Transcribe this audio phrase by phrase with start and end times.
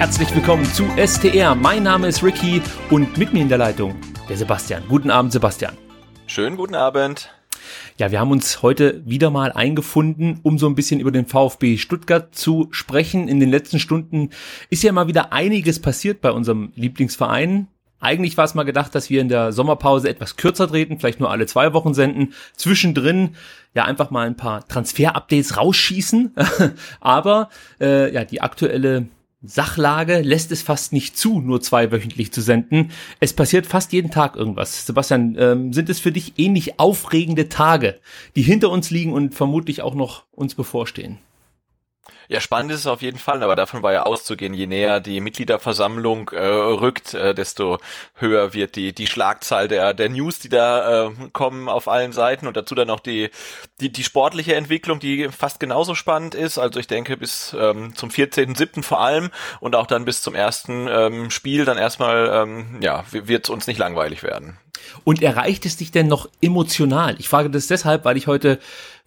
[0.00, 1.54] Herzlich willkommen zu STR.
[1.54, 3.94] Mein Name ist Ricky und mit mir in der Leitung
[4.30, 4.82] der Sebastian.
[4.88, 5.76] Guten Abend, Sebastian.
[6.26, 7.28] Schönen guten Abend.
[7.98, 11.76] Ja, wir haben uns heute wieder mal eingefunden, um so ein bisschen über den VfB
[11.76, 13.28] Stuttgart zu sprechen.
[13.28, 14.30] In den letzten Stunden
[14.70, 17.68] ist ja mal wieder einiges passiert bei unserem Lieblingsverein.
[18.00, 21.30] Eigentlich war es mal gedacht, dass wir in der Sommerpause etwas kürzer treten, vielleicht nur
[21.30, 22.32] alle zwei Wochen senden.
[22.56, 23.36] Zwischendrin
[23.74, 26.34] ja einfach mal ein paar Transfer-Updates rausschießen.
[27.00, 27.50] Aber
[27.82, 29.08] äh, ja, die aktuelle
[29.42, 32.90] Sachlage lässt es fast nicht zu, nur zweiwöchentlich zu senden.
[33.20, 34.84] Es passiert fast jeden Tag irgendwas.
[34.84, 37.98] Sebastian, ähm, sind es für dich ähnlich aufregende Tage,
[38.36, 41.18] die hinter uns liegen und vermutlich auch noch uns bevorstehen?
[42.30, 45.20] Ja, spannend ist es auf jeden Fall, aber davon war ja auszugehen, je näher die
[45.20, 47.78] Mitgliederversammlung äh, rückt, äh, desto
[48.14, 52.46] höher wird die die Schlagzahl der der News, die da äh, kommen auf allen Seiten
[52.46, 53.30] und dazu dann noch die
[53.80, 56.56] die die sportliche Entwicklung, die fast genauso spannend ist.
[56.56, 58.84] Also ich denke bis ähm, zum 14.7.
[58.84, 63.46] vor allem und auch dann bis zum ersten ähm, Spiel dann erstmal ähm, ja wird
[63.46, 64.56] es uns nicht langweilig werden.
[65.04, 67.16] Und erreicht es dich denn noch emotional?
[67.18, 68.58] Ich frage das deshalb, weil ich heute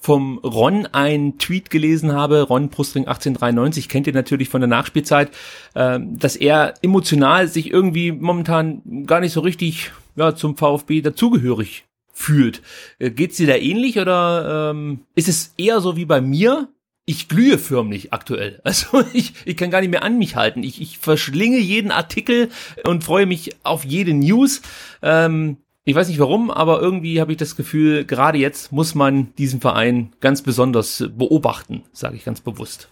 [0.04, 5.32] vom Ron einen Tweet gelesen habe, Ron Brustring 1893, kennt ihr natürlich von der Nachspielzeit,
[5.76, 11.86] äh, dass er emotional sich irgendwie momentan gar nicht so richtig ja, zum VfB dazugehörig
[12.12, 12.62] fühlt.
[13.00, 16.68] Äh, geht's dir da ähnlich oder ähm, ist es eher so wie bei mir?
[17.06, 18.60] Ich glühe förmlich aktuell.
[18.66, 20.64] Also ich, ich kann gar nicht mehr an mich halten.
[20.64, 22.50] Ich, ich verschlinge jeden Artikel
[22.86, 24.62] und freue mich auf jede News.
[25.02, 29.34] Ähm, ich weiß nicht warum, aber irgendwie habe ich das Gefühl, gerade jetzt muss man
[29.38, 32.90] diesen Verein ganz besonders beobachten, sage ich ganz bewusst.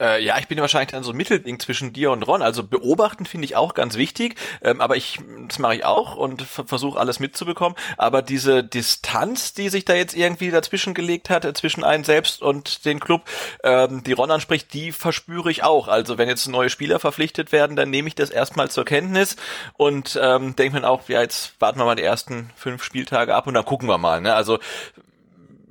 [0.00, 2.42] Äh, ja, ich bin wahrscheinlich dann so ein Mittelding zwischen dir und Ron.
[2.42, 6.42] Also beobachten finde ich auch ganz wichtig, ähm, aber ich, das mache ich auch und
[6.42, 7.76] versuche alles mitzubekommen.
[7.96, 12.42] Aber diese Distanz, die sich da jetzt irgendwie dazwischen gelegt hat, äh, zwischen einen selbst
[12.42, 13.22] und den Club,
[13.62, 15.86] ähm, die Ron anspricht, die verspüre ich auch.
[15.86, 19.36] Also wenn jetzt neue Spieler verpflichtet werden, dann nehme ich das erstmal zur Kenntnis
[19.74, 23.46] und ähm, denke mir auch, ja, jetzt warten wir mal die ersten fünf Spieltage ab
[23.46, 24.20] und dann gucken wir mal.
[24.20, 24.34] Ne?
[24.34, 24.58] Also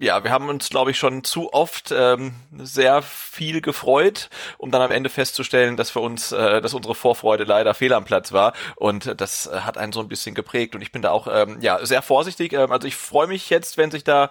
[0.04, 4.82] ja, wir haben uns, glaube ich, schon zu oft ähm, sehr viel gefreut, um dann
[4.82, 8.54] am Ende festzustellen, dass für uns, äh, dass unsere Vorfreude leider fehl am Platz war.
[8.76, 10.76] Und das äh, hat einen so ein bisschen geprägt.
[10.76, 12.54] Und ich bin da auch ähm, ja sehr vorsichtig.
[12.54, 14.30] Ähm, also ich freue mich jetzt, wenn sich da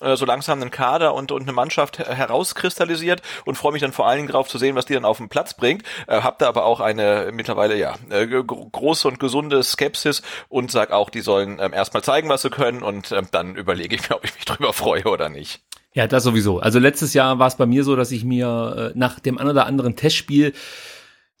[0.00, 4.06] äh, so langsam einen Kader und, und eine Mannschaft herauskristallisiert und freue mich dann vor
[4.06, 5.82] allen Dingen darauf zu sehen, was die dann auf den Platz bringt.
[6.06, 10.90] Äh, hab da aber auch eine mittlerweile ja äh, große und gesunde Skepsis und sag
[10.92, 14.16] auch, die sollen ähm, erstmal zeigen, was sie können und ähm, dann überlege ich mir,
[14.16, 15.62] ob ich mich drüber freue oder nicht.
[15.92, 16.60] Ja, das sowieso.
[16.60, 19.48] Also letztes Jahr war es bei mir so, dass ich mir äh, nach dem ein
[19.48, 20.52] oder anderen Testspiel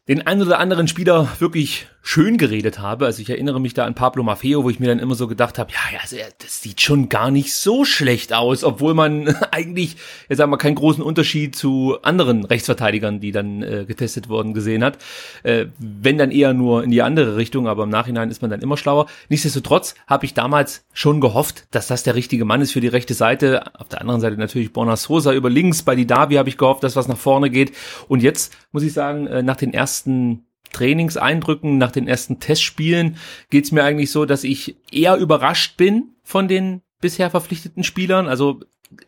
[0.08, 3.06] den ein oder anderen Spieler wirklich schön geredet habe.
[3.06, 5.58] Also ich erinnere mich da an Pablo Maffeo, wo ich mir dann immer so gedacht
[5.58, 9.96] habe, ja, ja, also das sieht schon gar nicht so schlecht aus, obwohl man eigentlich,
[10.28, 14.82] jetzt sagen wir, keinen großen Unterschied zu anderen Rechtsverteidigern, die dann äh, getestet wurden, gesehen
[14.82, 14.98] hat.
[15.42, 18.62] Äh, wenn dann eher nur in die andere Richtung, aber im Nachhinein ist man dann
[18.62, 19.06] immer schlauer.
[19.28, 23.14] Nichtsdestotrotz habe ich damals schon gehofft, dass das der richtige Mann ist für die rechte
[23.14, 23.62] Seite.
[23.78, 25.82] Auf der anderen Seite natürlich Borna Sosa über links.
[25.82, 27.72] Bei Didavi habe ich gehofft, dass was nach vorne geht.
[28.08, 33.16] Und jetzt muss ich sagen, äh, nach den ersten Trainingseindrücken, nach den ersten Testspielen
[33.50, 38.28] geht's mir eigentlich so, dass ich eher überrascht bin von den bisher verpflichteten Spielern.
[38.28, 38.60] Also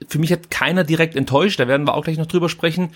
[0.07, 2.91] für mich hat keiner direkt enttäuscht, da werden wir auch gleich noch drüber sprechen.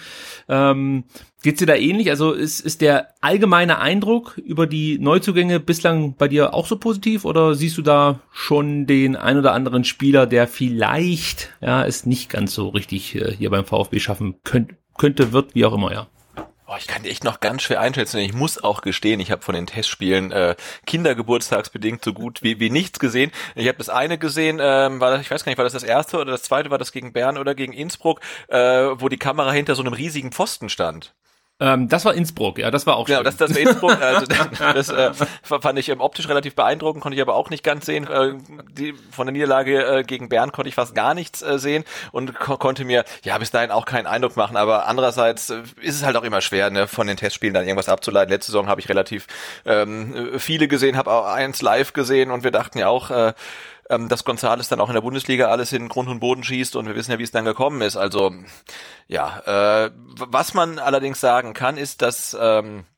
[0.48, 1.04] Ähm,
[1.42, 2.10] geht's dir da ähnlich?
[2.10, 7.24] Also ist, ist der allgemeine Eindruck über die Neuzugänge bislang bei dir auch so positiv
[7.24, 12.30] oder siehst du da schon den ein oder anderen Spieler, der vielleicht ja es nicht
[12.30, 16.06] ganz so richtig äh, hier beim VfB schaffen könnt, könnte, wird, wie auch immer, ja?
[16.68, 18.18] Oh, ich kann die echt noch ganz schwer einschätzen.
[18.18, 22.70] Ich muss auch gestehen, ich habe von den Testspielen äh, kindergeburtstagsbedingt so gut wie, wie
[22.70, 23.30] nichts gesehen.
[23.54, 25.84] Ich habe das eine gesehen, ähm, war das, ich weiß gar nicht, war das das
[25.84, 29.52] erste oder das zweite, war das gegen Bern oder gegen Innsbruck, äh, wo die Kamera
[29.52, 31.14] hinter so einem riesigen Pfosten stand.
[31.58, 34.00] Ähm, das war Innsbruck, ja, das war auch Genau, das, das war Innsbruck.
[34.00, 34.26] Also,
[34.58, 35.12] das äh,
[35.42, 38.06] fand ich ähm, optisch relativ beeindruckend, konnte ich aber auch nicht ganz sehen.
[38.06, 38.34] Äh,
[38.72, 42.38] die, von der Niederlage äh, gegen Bern konnte ich fast gar nichts äh, sehen und
[42.38, 44.58] ko konnte mir ja bis dahin auch keinen Eindruck machen.
[44.58, 47.88] Aber andererseits äh, ist es halt auch immer schwer, ne, von den Testspielen dann irgendwas
[47.88, 48.30] abzuleiten.
[48.30, 49.26] Letzte Saison habe ich relativ
[49.64, 53.32] ähm, viele gesehen, habe auch eins live gesehen und wir dachten ja auch, äh,
[53.90, 56.86] ähm, dass Gonzales dann auch in der Bundesliga alles in Grund und Boden schießt und
[56.86, 57.96] wir wissen ja, wie es dann gekommen ist.
[57.96, 58.32] Also
[59.08, 62.95] ja, äh, was man allerdings sagen kann, ist, dass ähm, äh,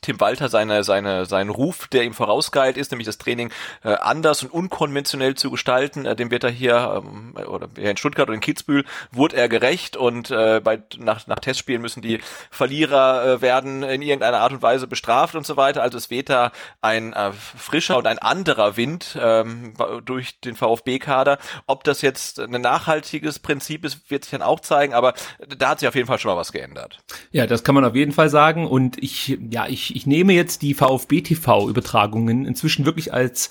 [0.00, 3.50] Tim Walter seine, seine, sein Ruf, der ihm vorausgeilt ist, nämlich das Training
[3.84, 7.98] äh, anders und unkonventionell zu gestalten, äh, dem wird er hier, ähm, oder hier in
[7.98, 12.20] Stuttgart oder in Kitzbühel, wurde er gerecht und äh, bei, nach, nach Testspielen müssen die
[12.50, 15.82] Verlierer äh, werden in irgendeiner Art und Weise bestraft und so weiter.
[15.82, 19.74] Also es weht da ein äh, frischer und ein anderer Wind ähm,
[20.06, 21.38] durch den VfB-Kader.
[21.66, 25.12] Ob das jetzt ein nachhaltiges Prinzip ist, wird sich dann auch zeigen, aber
[25.46, 26.98] da hat sich auf jeden Fall schon mal was geändert.
[27.30, 30.62] Ja, das kann man auf jeden Fall sagen und ich ja, ich, ich nehme jetzt
[30.62, 33.50] die VfB-TV-Übertragungen inzwischen wirklich als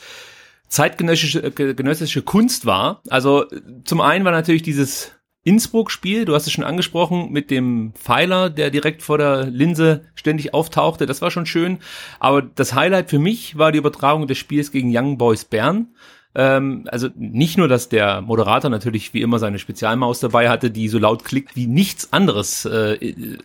[0.67, 3.01] zeitgenössische äh, genössische Kunst wahr.
[3.09, 3.45] Also
[3.83, 5.11] zum einen war natürlich dieses
[5.43, 10.53] Innsbruck-Spiel, du hast es schon angesprochen, mit dem Pfeiler, der direkt vor der Linse ständig
[10.53, 11.79] auftauchte, das war schon schön.
[12.19, 15.87] Aber das Highlight für mich war die Übertragung des Spiels gegen Young Boys Bern.
[16.35, 20.87] Ähm, also nicht nur, dass der Moderator natürlich wie immer seine Spezialmaus dabei hatte, die
[20.89, 22.65] so laut klickt wie nichts anderes.
[22.65, 22.93] Äh,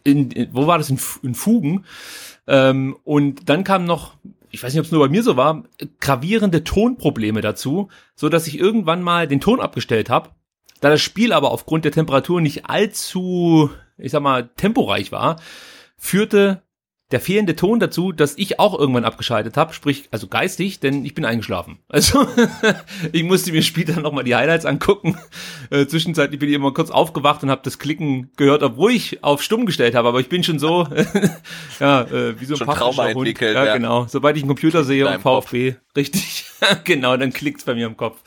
[0.04, 0.90] in, in, wo war das?
[0.90, 1.84] In, in Fugen.
[2.46, 4.14] Ähm, und dann kam noch,
[4.50, 5.64] ich weiß nicht, ob es nur bei mir so war,
[6.00, 10.30] gravierende Tonprobleme dazu, so dass ich irgendwann mal den Ton abgestellt habe.
[10.80, 15.40] Da das Spiel aber aufgrund der Temperatur nicht allzu, ich sag mal, temporeich war,
[15.96, 16.62] führte
[17.10, 21.14] der fehlende Ton dazu, dass ich auch irgendwann abgeschaltet habe, sprich, also geistig, denn ich
[21.14, 21.78] bin eingeschlafen.
[21.88, 22.26] Also
[23.12, 25.16] ich musste mir später nochmal die Highlights angucken.
[25.70, 29.42] Äh, zwischenzeitlich bin ich immer kurz aufgewacht und habe das Klicken gehört, obwohl ich auf
[29.42, 30.88] stumm gestellt habe, aber ich bin schon so,
[31.80, 33.54] ja, äh, wie so ein schon Trauma entwickelt.
[33.54, 34.06] Ja, ja, genau.
[34.08, 35.76] Sobald ich einen Computer sehe und VfB.
[35.96, 36.46] Richtig,
[36.84, 38.18] genau, dann klickt's bei mir im Kopf.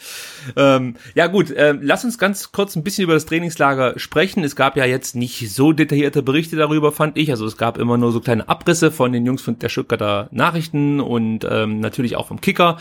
[0.56, 4.44] Ähm, ja gut, äh, lass uns ganz kurz ein bisschen über das Trainingslager sprechen.
[4.44, 7.32] Es gab ja jetzt nicht so detaillierte Berichte darüber, fand ich.
[7.32, 11.00] Also es gab immer nur so kleine Abrisse von den Jungs von der Stuttgarter Nachrichten
[11.00, 12.78] und ähm, natürlich auch vom Kicker.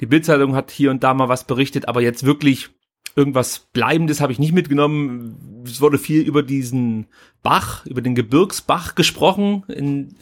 [0.00, 2.70] Die Bildzeitung hat hier und da mal was berichtet, aber jetzt wirklich
[3.14, 5.62] irgendwas Bleibendes habe ich nicht mitgenommen.
[5.64, 7.06] Es wurde viel über diesen
[7.42, 10.14] Bach, über den Gebirgsbach gesprochen, in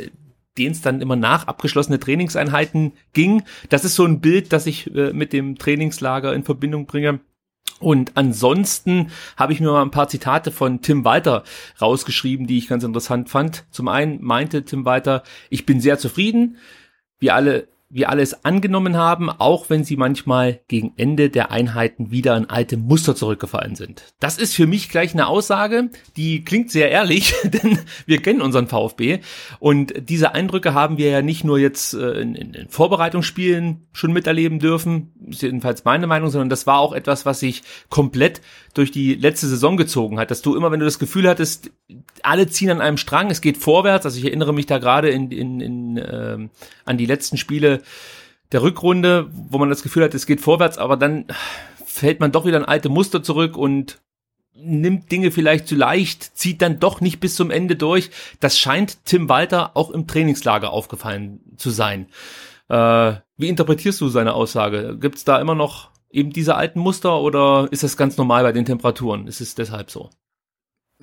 [0.61, 3.43] den es dann immer nach abgeschlossene Trainingseinheiten ging.
[3.71, 7.21] Das ist so ein Bild, das ich äh, mit dem Trainingslager in Verbindung bringe.
[7.79, 11.45] Und ansonsten habe ich mir mal ein paar Zitate von Tim Walter
[11.81, 13.65] rausgeschrieben, die ich ganz interessant fand.
[13.71, 16.59] Zum einen meinte Tim Walter, ich bin sehr zufrieden.
[17.19, 22.37] Wir alle wir alles angenommen haben, auch wenn sie manchmal gegen Ende der Einheiten wieder
[22.37, 24.05] in alte Muster zurückgefallen sind.
[24.21, 28.69] Das ist für mich gleich eine Aussage, die klingt sehr ehrlich, denn wir kennen unseren
[28.69, 29.19] VfB
[29.59, 34.61] und diese Eindrücke haben wir ja nicht nur jetzt äh, in, in Vorbereitungsspielen schon miterleben
[34.61, 38.41] dürfen, ist jedenfalls meine Meinung, sondern das war auch etwas, was sich komplett
[38.75, 41.71] durch die letzte Saison gezogen hat, dass du immer, wenn du das Gefühl hattest,
[42.23, 45.31] alle ziehen an einem Strang, es geht vorwärts, also ich erinnere mich da gerade in,
[45.31, 46.49] in, in, äh,
[46.85, 47.83] an die letzten Spiele
[48.53, 51.27] der Rückrunde, wo man das Gefühl hat, es geht vorwärts, aber dann
[51.85, 54.01] fällt man doch wieder in alte Muster zurück und
[54.55, 58.11] nimmt Dinge vielleicht zu leicht, zieht dann doch nicht bis zum Ende durch.
[58.41, 62.07] Das scheint Tim Walter auch im Trainingslager aufgefallen zu sein.
[62.69, 64.97] Äh, wie interpretierst du seine Aussage?
[65.01, 68.53] Gibt es da immer noch eben diese alten Muster oder ist das ganz normal bei
[68.53, 69.27] den Temperaturen?
[69.27, 70.11] Ist es deshalb so?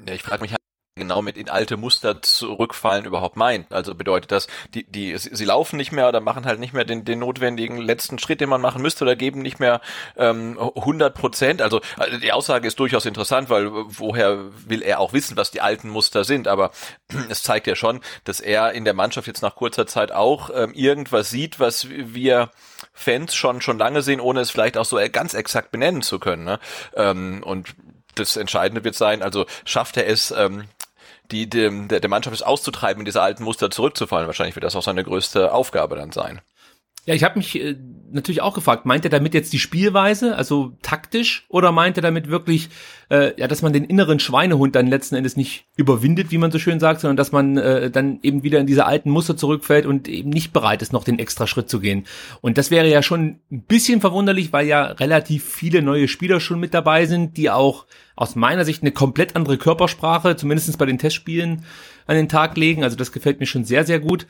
[0.05, 0.53] Ja, ich frage mich
[0.97, 3.71] genau mit in alte Muster zurückfallen überhaupt meint.
[3.71, 6.83] Also bedeutet das, die, die, sie, sie laufen nicht mehr oder machen halt nicht mehr
[6.83, 9.79] den, den notwendigen letzten Schritt, den man machen müsste oder geben nicht mehr
[10.17, 11.61] ähm, 100 Prozent.
[11.61, 15.61] Also äh, die Aussage ist durchaus interessant, weil woher will er auch wissen, was die
[15.61, 16.47] alten Muster sind?
[16.47, 16.71] Aber
[17.29, 20.73] es zeigt ja schon, dass er in der Mannschaft jetzt nach kurzer Zeit auch ähm,
[20.73, 22.49] irgendwas sieht, was wir
[22.97, 26.43] Fans schon schon lange sehen, ohne es vielleicht auch so ganz exakt benennen zu können.
[26.43, 26.59] Ne?
[26.95, 27.75] Ähm, und
[28.15, 30.65] das Entscheidende wird sein, also schafft er es, ähm,
[31.31, 34.27] die, die der, der Mannschaft ist auszutreiben, in diese alten Muster zurückzufallen.
[34.27, 36.41] Wahrscheinlich wird das auch seine größte Aufgabe dann sein.
[37.07, 37.77] Ja, ich habe mich äh,
[38.11, 42.29] natürlich auch gefragt, meint er damit jetzt die Spielweise, also taktisch, oder meint er damit
[42.29, 42.67] wirklich,
[43.09, 46.59] äh, ja, dass man den inneren Schweinehund dann letzten Endes nicht überwindet, wie man so
[46.59, 50.09] schön sagt, sondern dass man äh, dann eben wieder in diese alten Muster zurückfällt und
[50.09, 52.05] eben nicht bereit ist, noch den extra Schritt zu gehen.
[52.41, 56.59] Und das wäre ja schon ein bisschen verwunderlich, weil ja relativ viele neue Spieler schon
[56.59, 57.85] mit dabei sind, die auch
[58.17, 61.63] aus meiner Sicht eine komplett andere Körpersprache, zumindest bei den Testspielen
[62.07, 62.83] an den Tag legen.
[62.83, 64.25] Also das gefällt mir schon sehr, sehr gut.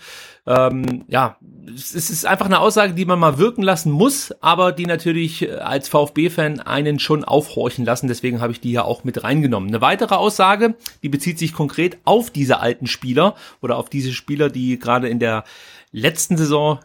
[0.46, 1.38] Ähm, ja,
[1.74, 5.52] es ist einfach eine Aussage, die man mal wirken lassen muss, aber die natürlich äh,
[5.56, 8.08] als VfB-Fan einen schon aufhorchen lassen.
[8.08, 9.70] Deswegen habe ich die hier auch mit reingenommen.
[9.70, 14.50] Eine weitere Aussage, die bezieht sich konkret auf diese alten Spieler oder auf diese Spieler,
[14.50, 15.44] die gerade in der
[15.92, 16.80] letzten Saison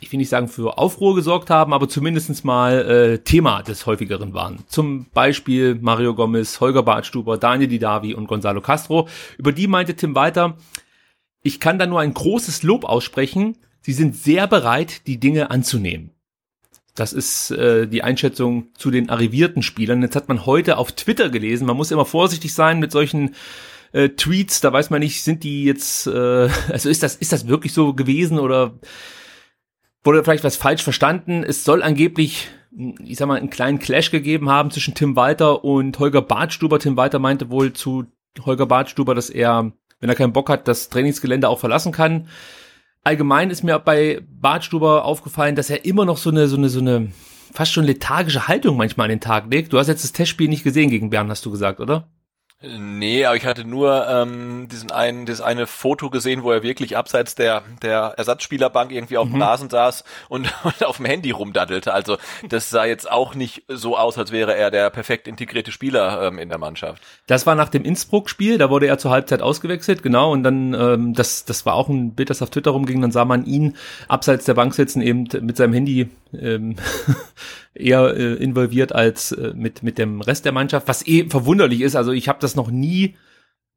[0.00, 4.34] ich will nicht sagen für Aufruhr gesorgt haben, aber zumindestens mal äh, Thema des häufigeren
[4.34, 4.58] waren.
[4.66, 9.08] Zum Beispiel Mario Gomez, Holger Bartstuber, Daniel Didavi und Gonzalo Castro.
[9.36, 10.56] Über die meinte Tim weiter,
[11.42, 13.56] ich kann da nur ein großes Lob aussprechen.
[13.80, 16.10] Sie sind sehr bereit, die Dinge anzunehmen.
[16.96, 20.02] Das ist äh, die Einschätzung zu den arrivierten Spielern.
[20.02, 23.36] Jetzt hat man heute auf Twitter gelesen, man muss immer vorsichtig sein mit solchen
[23.92, 27.46] äh, Tweets, da weiß man nicht, sind die jetzt, äh, also ist das, ist das
[27.46, 28.74] wirklich so gewesen oder
[30.04, 31.42] wurde vielleicht was falsch verstanden.
[31.42, 32.48] Es soll angeblich,
[33.04, 36.78] ich sag mal, einen kleinen Clash gegeben haben zwischen Tim Walter und Holger Bartstuber.
[36.78, 38.06] Tim Walter meinte wohl zu
[38.44, 42.28] Holger Bartstuber, dass er, wenn er keinen Bock hat, das Trainingsgelände auch verlassen kann.
[43.04, 46.80] Allgemein ist mir bei Bartstuber aufgefallen, dass er immer noch so eine, so eine, so
[46.80, 47.12] eine
[47.52, 49.72] fast schon lethargische Haltung manchmal an den Tag legt.
[49.72, 52.08] Du hast jetzt das Testspiel nicht gesehen gegen Bern, hast du gesagt, oder?
[52.60, 56.96] Nee, aber ich hatte nur ähm, diesen einen, das eine Foto gesehen, wo er wirklich
[56.96, 59.42] abseits der der Ersatzspielerbank irgendwie auf dem mhm.
[59.42, 61.94] Rasen saß und, und auf dem Handy rumdaddelte.
[61.94, 66.26] Also das sah jetzt auch nicht so aus, als wäre er der perfekt integrierte Spieler
[66.26, 67.00] ähm, in der Mannschaft.
[67.28, 70.32] Das war nach dem Innsbruck-Spiel, da wurde er zur Halbzeit ausgewechselt, genau.
[70.32, 73.00] Und dann ähm, das das war auch ein Bild, das auf Twitter rumging.
[73.00, 73.76] Dann sah man ihn
[74.08, 76.74] abseits der Bank sitzen, eben mit seinem Handy ähm,
[77.78, 81.96] eher äh, involviert als äh, mit, mit dem Rest der Mannschaft, was eh verwunderlich ist.
[81.96, 83.16] Also ich habe das noch nie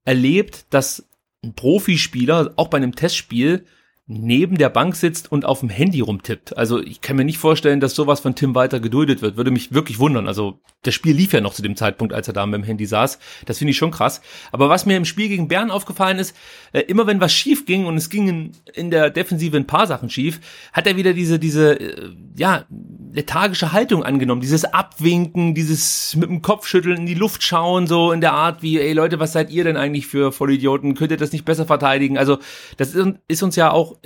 [0.04, 1.08] erlebt, dass
[1.44, 3.66] ein Profispieler auch bei einem Testspiel
[4.14, 6.58] neben der Bank sitzt und auf dem Handy rumtippt.
[6.58, 9.38] Also ich kann mir nicht vorstellen, dass sowas von Tim weiter geduldet wird.
[9.38, 10.28] Würde mich wirklich wundern.
[10.28, 12.86] Also das Spiel lief ja noch zu dem Zeitpunkt, als er da mit dem Handy
[12.86, 13.20] saß.
[13.46, 14.22] Das finde ich schon krass.
[14.52, 16.36] Aber was mir im Spiel gegen Bern aufgefallen ist,
[16.74, 20.10] äh, immer wenn was schief ging und es gingen in der Defensive ein paar Sachen
[20.10, 20.42] schief,
[20.74, 22.66] hat er wieder diese, diese, äh, ja,
[23.14, 24.42] lethargische Haltung angenommen.
[24.42, 28.80] Dieses Abwinken, dieses mit dem Kopfschütteln in die Luft schauen, so in der Art wie,
[28.80, 30.96] ey Leute, was seid ihr denn eigentlich für Vollidioten?
[30.96, 32.18] Könnt ihr das nicht besser verteidigen?
[32.18, 32.40] Also
[32.78, 32.96] das
[33.28, 33.98] ist uns ja auch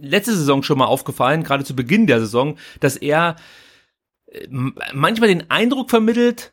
[0.00, 3.36] letzte Saison schon mal aufgefallen, gerade zu Beginn der Saison, dass er
[4.26, 6.52] äh, manchmal den Eindruck vermittelt,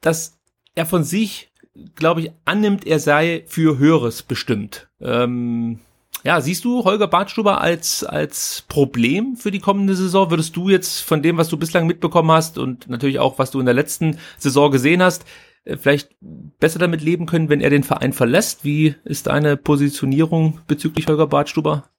[0.00, 0.38] dass
[0.74, 1.52] er von sich,
[1.94, 4.88] glaube ich, annimmt, er sei für Höheres bestimmt.
[5.00, 5.80] Ähm,
[6.24, 10.30] ja, siehst du Holger Bartstuber als, als Problem für die kommende Saison?
[10.30, 13.58] Würdest du jetzt von dem, was du bislang mitbekommen hast und natürlich auch, was du
[13.58, 15.24] in der letzten Saison gesehen hast,
[15.64, 18.64] äh, vielleicht besser damit leben können, wenn er den Verein verlässt?
[18.64, 21.91] Wie ist deine Positionierung bezüglich Holger Bartstuber?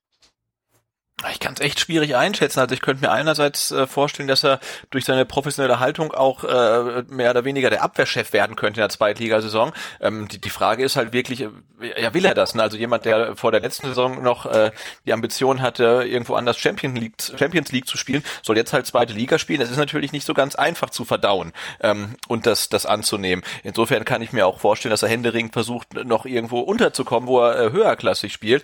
[1.32, 2.60] Ich kann es echt schwierig einschätzen.
[2.60, 7.04] Also ich könnte mir einerseits äh, vorstellen, dass er durch seine professionelle Haltung auch äh,
[7.10, 9.72] mehr oder weniger der Abwehrchef werden könnte in der Zweitligasaison.
[10.02, 11.50] Ähm, die, die Frage ist halt wirklich, äh,
[11.98, 12.56] ja will er das?
[12.56, 12.64] Ne?
[12.64, 14.72] Also jemand, der vor der letzten Saison noch äh,
[15.06, 19.14] die Ambition hatte, irgendwo anders Champions League, Champions League zu spielen, soll jetzt halt zweite
[19.14, 19.60] Liga spielen.
[19.60, 23.44] Das ist natürlich nicht so ganz einfach zu verdauen ähm, und das, das anzunehmen.
[23.64, 27.68] Insofern kann ich mir auch vorstellen, dass er Händering versucht, noch irgendwo unterzukommen, wo er
[27.68, 28.64] äh, höherklassig spielt.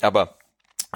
[0.00, 0.36] Aber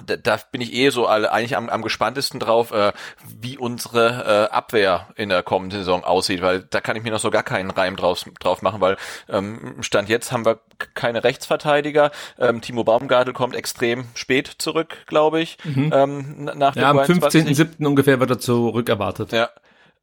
[0.05, 2.93] da, da bin ich eh so alle, eigentlich am, am gespanntesten drauf, äh,
[3.41, 7.21] wie unsere äh, Abwehr in der kommenden Saison aussieht, weil da kann ich mir noch
[7.21, 8.97] so gar keinen Reim drauf, drauf machen, weil
[9.29, 10.61] ähm, Stand jetzt haben wir
[10.95, 12.11] keine Rechtsverteidiger.
[12.39, 15.57] Ähm, Timo Baumgartel kommt extrem spät zurück, glaube ich.
[15.65, 15.93] Mhm.
[15.95, 17.85] Ähm, nach ja, am 15.07.
[17.87, 19.33] ungefähr wird er zurück erwartet.
[19.33, 19.49] Ja.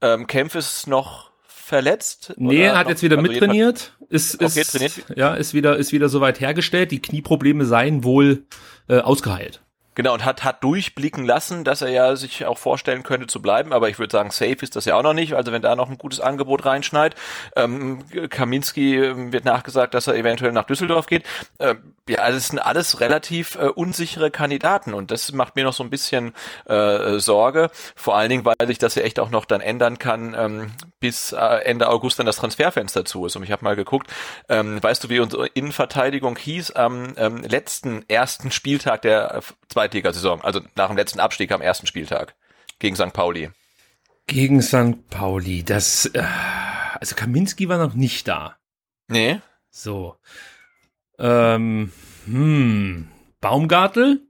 [0.02, 2.34] Ähm, Kempf ist noch verletzt?
[2.38, 3.94] Nee, hat jetzt wieder also mittrainiert.
[4.10, 5.18] Ist, ist, okay, trainiert.
[5.18, 6.92] Ja, ist wieder, ist wieder soweit hergestellt.
[6.92, 8.46] Die Knieprobleme seien wohl
[8.88, 9.63] äh, ausgeheilt.
[9.96, 13.74] Genau, und hat, hat durchblicken lassen, dass er ja sich auch vorstellen könnte zu bleiben,
[13.74, 15.90] aber ich würde sagen, safe ist das ja auch noch nicht, also wenn da noch
[15.90, 17.16] ein gutes Angebot reinschneit.
[17.56, 21.24] Ähm, Kaminski ähm, wird nachgesagt, dass er eventuell nach Düsseldorf geht.
[21.60, 25.74] Ähm, ja, also es sind alles relativ äh, unsichere Kandidaten und das macht mir noch
[25.74, 26.34] so ein bisschen
[26.66, 30.36] äh, Sorge, vor allen Dingen, weil sich das ja echt auch noch dann ändern kann,
[30.38, 33.36] ähm, bis äh, Ende August dann das Transferfenster zu ist.
[33.36, 34.08] Und ich habe mal geguckt,
[34.50, 39.42] ähm, weißt du, wie unsere Innenverteidigung hieß am ähm, letzten ersten Spieltag der äh,
[39.84, 42.36] Zweitligasaison, also nach dem letzten Abstieg am ersten Spieltag
[42.80, 43.12] gegen St.
[43.12, 43.50] Pauli.
[44.28, 45.10] Gegen St.
[45.10, 46.24] Pauli, das, äh,
[47.00, 48.56] also Kaminski war noch nicht da.
[49.10, 49.42] Nee.
[49.70, 50.16] So.
[51.20, 51.92] Ähm,
[52.26, 53.10] hm,
[53.42, 54.22] Baumgartel?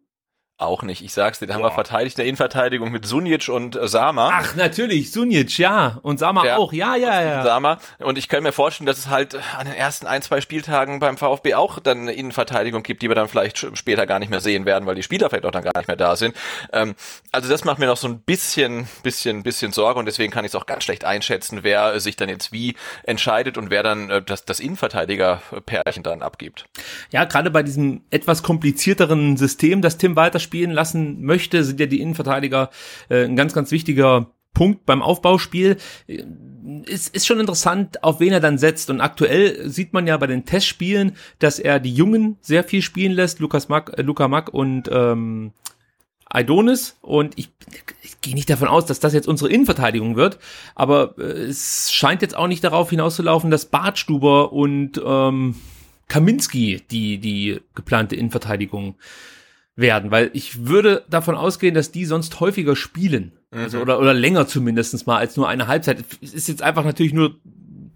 [0.65, 1.03] Auch nicht.
[1.03, 4.31] Ich sag's dir, da haben wir verteidigt in der Innenverteidigung mit Sunic und äh, Sama.
[4.33, 5.99] Ach, natürlich, Sunic, ja.
[6.01, 6.57] Und Sama Ja.
[6.57, 7.43] auch, ja, ja, ja.
[7.43, 7.79] Sama.
[7.99, 11.17] Und ich kann mir vorstellen, dass es halt an den ersten ein, zwei Spieltagen beim
[11.17, 14.65] VfB auch dann eine Innenverteidigung gibt, die wir dann vielleicht später gar nicht mehr sehen
[14.65, 16.35] werden, weil die Spieler vielleicht auch dann gar nicht mehr da sind.
[16.71, 16.95] Ähm,
[17.31, 20.51] also das macht mir noch so ein bisschen, bisschen, bisschen Sorge und deswegen kann ich
[20.51, 24.09] es auch ganz schlecht einschätzen, wer äh, sich dann jetzt wie entscheidet und wer dann
[24.09, 26.65] äh, das, das Innenverteidiger-Pärchen dann abgibt.
[27.11, 31.87] Ja, gerade bei diesem etwas komplizierteren System, das Tim Walter spielen lassen möchte, sind ja
[31.87, 32.69] die Innenverteidiger
[33.09, 35.77] äh, ein ganz, ganz wichtiger Punkt beim Aufbauspiel.
[36.05, 36.23] Äh,
[36.85, 38.91] Ist, ist schon interessant, auf wen er dann setzt.
[38.91, 43.13] Und aktuell sieht man ja bei den Testspielen, dass er die Jungen sehr viel spielen
[43.13, 45.53] lässt, Lukas Mack, äh, Luca Mack und ähm,
[46.29, 47.49] Aidonis und ich,
[48.03, 50.37] ich gehe nicht davon aus, dass das jetzt unsere Innenverteidigung wird,
[50.75, 55.55] aber äh, es scheint jetzt auch nicht darauf hinauszulaufen, dass Bartstuber und ähm,
[56.07, 58.95] Kaminski die die geplante Innenverteidigung
[59.75, 64.47] werden, weil ich würde davon ausgehen, dass die sonst häufiger spielen, also oder oder länger
[64.47, 66.03] zumindestens mal als nur eine Halbzeit.
[66.21, 67.39] Es ist jetzt einfach natürlich nur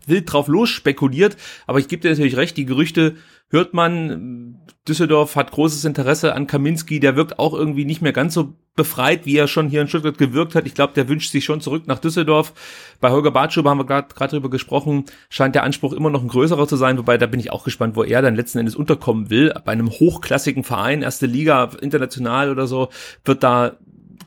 [0.07, 3.15] wild drauf los spekuliert, aber ich gebe dir natürlich recht, die Gerüchte
[3.49, 8.33] hört man, Düsseldorf hat großes Interesse an Kaminski, der wirkt auch irgendwie nicht mehr ganz
[8.33, 10.67] so befreit, wie er schon hier in Stuttgart gewirkt hat.
[10.67, 12.53] Ich glaube, der wünscht sich schon zurück nach Düsseldorf.
[13.01, 16.67] Bei Holger Bartschuber haben wir gerade drüber gesprochen, scheint der Anspruch immer noch ein größerer
[16.67, 19.53] zu sein, wobei da bin ich auch gespannt, wo er dann letzten Endes unterkommen will.
[19.65, 22.89] Bei einem hochklassigen Verein, erste Liga, international oder so,
[23.25, 23.77] wird da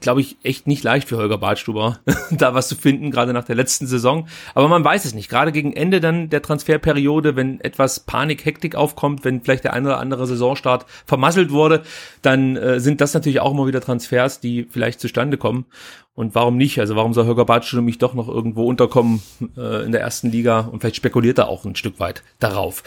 [0.00, 3.56] glaube ich, echt nicht leicht für Holger Badstuber, da was zu finden, gerade nach der
[3.56, 4.26] letzten Saison.
[4.54, 5.28] Aber man weiß es nicht.
[5.28, 9.88] Gerade gegen Ende dann der Transferperiode, wenn etwas Panik, Hektik aufkommt, wenn vielleicht der eine
[9.88, 11.82] oder andere Saisonstart vermasselt wurde,
[12.22, 15.66] dann äh, sind das natürlich auch immer wieder Transfers, die vielleicht zustande kommen.
[16.14, 16.78] Und warum nicht?
[16.80, 19.22] Also warum soll Holger Badstuber mich doch noch irgendwo unterkommen
[19.56, 20.60] äh, in der ersten Liga?
[20.60, 22.82] Und vielleicht spekuliert er auch ein Stück weit darauf.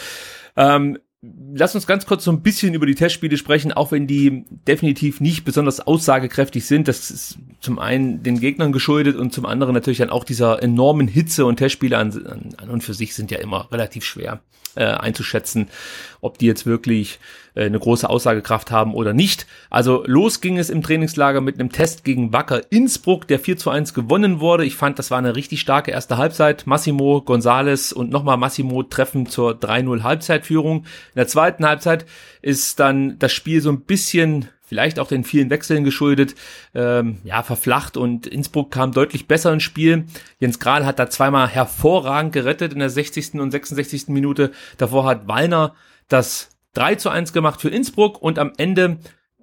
[0.56, 1.00] Ähm,
[1.54, 5.22] Lass uns ganz kurz so ein bisschen über die Testspiele sprechen, auch wenn die definitiv
[5.22, 6.90] nicht besonders aussagekräftig sind.
[6.90, 11.08] Das ist zum einen den Gegnern geschuldet und zum anderen natürlich dann auch dieser enormen
[11.08, 14.42] Hitze und Testspiele an, an, und für sich sind ja immer relativ schwer
[14.76, 15.70] äh, einzuschätzen,
[16.24, 17.20] ob die jetzt wirklich
[17.56, 19.46] äh, eine große Aussagekraft haben oder nicht.
[19.70, 23.70] Also los ging es im Trainingslager mit einem Test gegen Wacker Innsbruck, der 4 zu
[23.70, 24.66] 1 gewonnen wurde.
[24.66, 26.66] Ich fand, das war eine richtig starke erste Halbzeit.
[26.66, 30.78] Massimo Gonzales und nochmal Massimo treffen zur 3-0 Halbzeitführung.
[30.80, 32.06] In der zweiten Halbzeit
[32.42, 36.34] ist dann das Spiel so ein bisschen vielleicht auch den vielen Wechseln geschuldet,
[36.74, 40.06] ähm, ja, verflacht und Innsbruck kam deutlich besser ins Spiel.
[40.40, 43.36] Jens Grahl hat da zweimal hervorragend gerettet in der 60.
[43.36, 44.08] und 66.
[44.08, 44.52] Minute.
[44.80, 45.76] Davor hat Wallner
[46.08, 48.98] das 3 zu 1 gemacht für Innsbruck und am Ende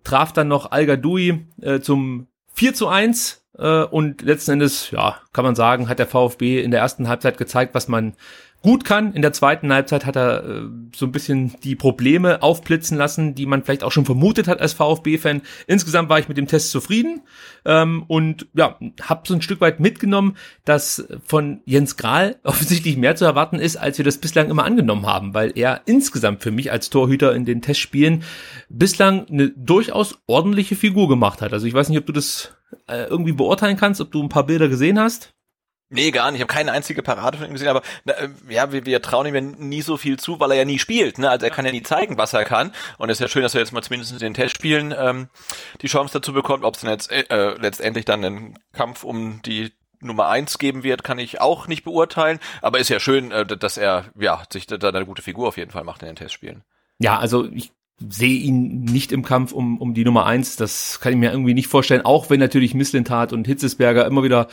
[0.05, 5.45] traf dann noch Al äh, zum 4 zu 1 äh, und letzten Endes, ja, kann
[5.45, 8.15] man sagen, hat der VfB in der ersten Halbzeit gezeigt, was man
[8.63, 9.15] gut kann.
[9.15, 10.63] In der zweiten Halbzeit hat er äh,
[10.95, 14.75] so ein bisschen die Probleme aufblitzen lassen, die man vielleicht auch schon vermutet hat als
[14.75, 15.43] VfB-Fan.
[15.67, 17.23] Insgesamt war ich mit dem Test zufrieden
[17.65, 23.17] ähm, und ja, habe so ein Stück weit mitgenommen, dass von Jens Grahl offensichtlich mehr
[23.17, 26.71] zu erwarten ist, als wir das bislang immer angenommen haben, weil er insgesamt für mich
[26.71, 28.25] als Torhüter in den Testspielen
[28.69, 31.53] bislang eine durchaus ordentliche Figur gemacht hat.
[31.53, 32.55] Also ich weiß nicht, ob du das
[32.87, 35.35] äh, irgendwie beurteilen kannst, ob du ein paar Bilder gesehen hast.
[35.93, 36.39] Nee, gar nicht.
[36.39, 39.27] Ich habe keine einzige Parade von ihm gesehen, aber na, äh, ja, wir, wir trauen
[39.27, 41.19] ihm ja nie so viel zu, weil er ja nie spielt.
[41.19, 41.29] Ne?
[41.29, 42.73] Also er kann ja nie zeigen, was er kann.
[42.97, 45.29] Und es ist ja schön, dass er jetzt mal zumindest in den Testspielen ähm,
[45.83, 46.65] die Chance dazu bekommt.
[46.65, 51.03] Ob es dann jetzt äh, letztendlich dann einen Kampf um die Nummer eins geben wird,
[51.03, 52.39] kann ich auch nicht beurteilen.
[52.63, 55.73] Aber ist ja schön, äh, dass er ja sich da eine gute Figur auf jeden
[55.73, 56.63] Fall macht in den Testspielen.
[57.01, 60.57] Ja, also ich sehe ihn nicht im Kampf um, um die Nummer eins.
[60.57, 62.05] Das kann ich mir irgendwie nicht vorstellen.
[62.05, 64.49] Auch wenn natürlich Misslintat und Hitzesberger immer wieder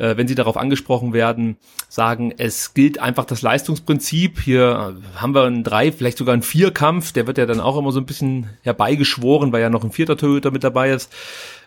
[0.00, 1.58] äh, wenn sie darauf angesprochen werden,
[1.88, 4.40] sagen, es gilt einfach das Leistungsprinzip.
[4.40, 7.12] Hier haben wir einen drei, vielleicht sogar einen Vierkampf.
[7.12, 10.16] Der wird ja dann auch immer so ein bisschen herbeigeschworen, weil ja noch ein vierter
[10.16, 11.12] Torhüter mit dabei ist.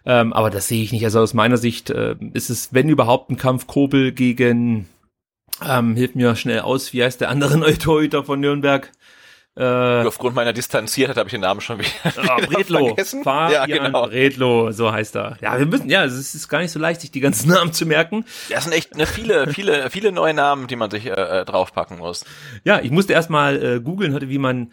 [0.06, 1.06] Ähm, aber das sehe ich nicht.
[1.06, 4.90] Also aus meiner Sicht äh, ist es, wenn überhaupt, ein Kampf Kobel gegen,
[5.66, 8.92] ähm, hilft mir schnell aus, wie heißt der andere neue Torhüter von Nürnberg?
[9.56, 12.88] Äh, Aufgrund meiner Distanziertheit habe ich den Namen schon wieder, ah, wieder Bredlo.
[12.88, 13.24] vergessen.
[13.24, 14.08] Fabian ja, genau.
[14.08, 15.38] Bredlo, so heißt er.
[15.42, 17.86] Ja, wir müssen, ja, es ist gar nicht so leicht, sich die ganzen Namen zu
[17.86, 18.26] merken.
[18.50, 22.00] Ja, es sind echt ne, viele, viele, viele neue Namen, die man sich äh, draufpacken
[22.00, 22.26] muss.
[22.64, 24.72] Ja, ich musste erstmal äh, googeln, wie man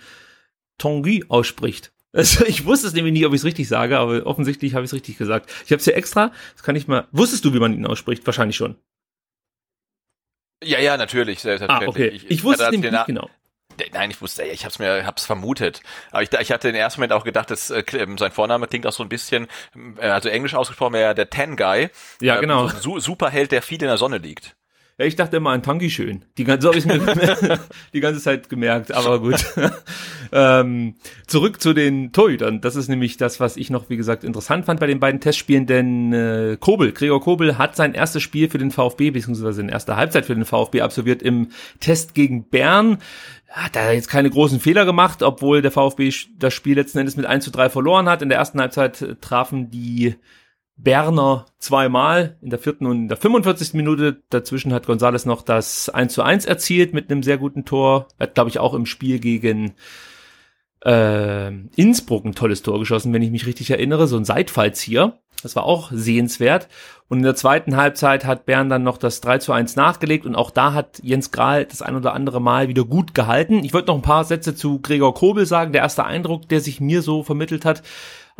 [0.79, 1.93] Tanguy ausspricht.
[2.13, 4.89] Also ich wusste es nämlich nicht, ob ich es richtig sage, aber offensichtlich habe ich
[4.89, 5.49] es richtig gesagt.
[5.65, 7.07] Ich habe es hier extra, das kann ich mal.
[7.13, 8.27] Wusstest du, wie man ihn ausspricht?
[8.27, 8.75] Wahrscheinlich schon.
[10.65, 11.47] Ja, ja, natürlich.
[11.47, 12.09] Ah, okay.
[12.09, 13.31] Ich, ich wusste es nämlich nicht genau.
[13.93, 15.83] Nein, ich wusste, ich hab's mir, hab's vermutet.
[16.11, 17.83] Aber ich, ich hatte im ersten Moment auch gedacht, dass äh,
[18.19, 19.49] sein Vorname klingt auch so ein bisschen,
[19.99, 21.91] äh, also englisch ausgesprochen wäre der Ten Guy.
[22.21, 22.69] Ja, genau.
[22.69, 24.57] So, Superheld, der viel in der Sonne liegt.
[25.01, 26.27] Ja, ich dachte immer an Tangi schön.
[26.37, 27.01] Die ganze, so hab ich's mir
[27.95, 29.43] die ganze Zeit gemerkt, aber gut.
[30.31, 30.95] ähm,
[31.27, 32.61] zurück zu den Torhütern.
[32.61, 35.65] Das ist nämlich das, was ich noch, wie gesagt, interessant fand bei den beiden Testspielen,
[35.65, 39.97] denn äh, Kobel, Gregor Kobel hat sein erstes Spiel für den VfB, beziehungsweise in erster
[39.97, 41.49] Halbzeit für den VfB absolviert im
[41.81, 42.99] Test gegen Bern
[43.49, 47.27] hat er jetzt keine großen Fehler gemacht, obwohl der VfB das Spiel letzten Endes mit
[47.27, 48.23] 1 zu 3 verloren hat.
[48.23, 50.15] In der ersten Halbzeit trafen die
[50.83, 53.75] Berner zweimal in der vierten und in der 45.
[53.75, 54.23] Minute.
[54.31, 58.09] Dazwischen hat Gonzales noch das 1 zu 1 erzielt mit einem sehr guten Tor.
[58.19, 59.73] Er hat, glaube ich, auch im Spiel gegen
[60.85, 64.07] äh, Innsbruck ein tolles Tor geschossen, wenn ich mich richtig erinnere.
[64.07, 65.19] So ein Seitfallzieher.
[65.43, 66.69] Das war auch sehenswert.
[67.09, 70.37] Und in der zweiten Halbzeit hat Bern dann noch das 3 zu 1 nachgelegt und
[70.37, 73.65] auch da hat Jens Grahl das ein oder andere Mal wieder gut gehalten.
[73.65, 75.73] Ich wollte noch ein paar Sätze zu Gregor Kobel sagen.
[75.73, 77.83] Der erste Eindruck, der sich mir so vermittelt hat,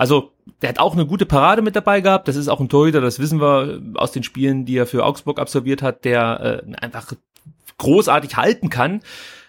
[0.01, 0.33] also,
[0.63, 2.27] der hat auch eine gute Parade mit dabei gehabt.
[2.27, 5.39] Das ist auch ein Torhüter, das wissen wir aus den Spielen, die er für Augsburg
[5.39, 7.13] absolviert hat, der äh, einfach
[7.77, 9.03] großartig halten kann.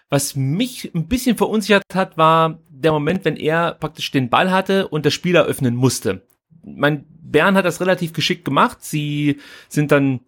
[0.10, 4.90] Was mich ein bisschen verunsichert hat, war der Moment, wenn er praktisch den Ball hatte
[4.90, 6.24] und das Spiel eröffnen musste.
[6.66, 8.80] Mein Bern hat das relativ geschickt gemacht.
[8.82, 10.20] Sie sind dann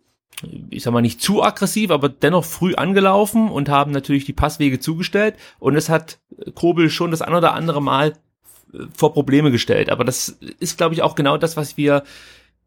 [0.70, 4.80] ich sag mal nicht zu aggressiv, aber dennoch früh angelaufen und haben natürlich die Passwege
[4.80, 6.20] zugestellt und es hat
[6.56, 8.14] Kobel schon das ein oder andere Mal
[8.96, 9.90] vor Probleme gestellt.
[9.90, 12.04] Aber das ist, glaube ich, auch genau das, was wir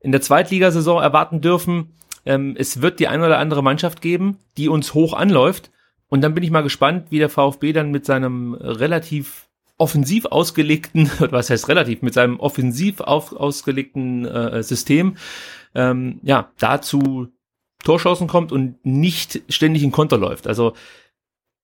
[0.00, 1.94] in der Zweitligasaison erwarten dürfen.
[2.24, 5.70] Ähm, es wird die eine oder andere Mannschaft geben, die uns hoch anläuft.
[6.08, 11.10] Und dann bin ich mal gespannt, wie der VfB dann mit seinem relativ offensiv ausgelegten,
[11.30, 15.16] was heißt relativ, mit seinem offensiv auf, ausgelegten äh, System,
[15.74, 17.28] ähm, ja, dazu
[17.84, 20.46] Torschancen kommt und nicht ständig in Konter läuft.
[20.46, 20.72] Also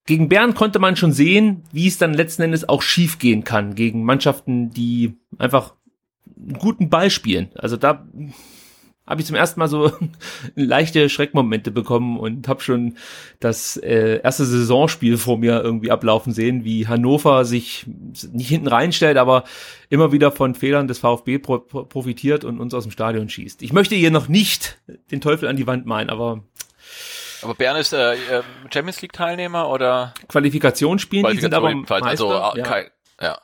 [0.07, 3.75] gegen Bern konnte man schon sehen, wie es dann letzten Endes auch schief gehen kann
[3.75, 5.75] gegen Mannschaften, die einfach
[6.37, 7.51] einen guten Ball spielen.
[7.55, 8.07] Also da
[9.07, 9.93] habe ich zum ersten Mal so
[10.55, 12.95] leichte Schreckmomente bekommen und habe schon
[13.41, 17.87] das äh, erste Saisonspiel vor mir irgendwie ablaufen sehen, wie Hannover sich
[18.33, 19.45] nicht hinten reinstellt, aber
[19.89, 23.63] immer wieder von Fehlern des VfB pro profitiert und uns aus dem Stadion schießt.
[23.63, 26.45] Ich möchte hier noch nicht den Teufel an die Wand malen, aber
[27.43, 32.33] aber Bern ist äh, äh Champions League Teilnehmer oder Qualifikationsspielen, die sind aber Meister, also
[32.33, 32.63] ja.
[32.63, 32.87] Kein,
[33.21, 33.39] ja.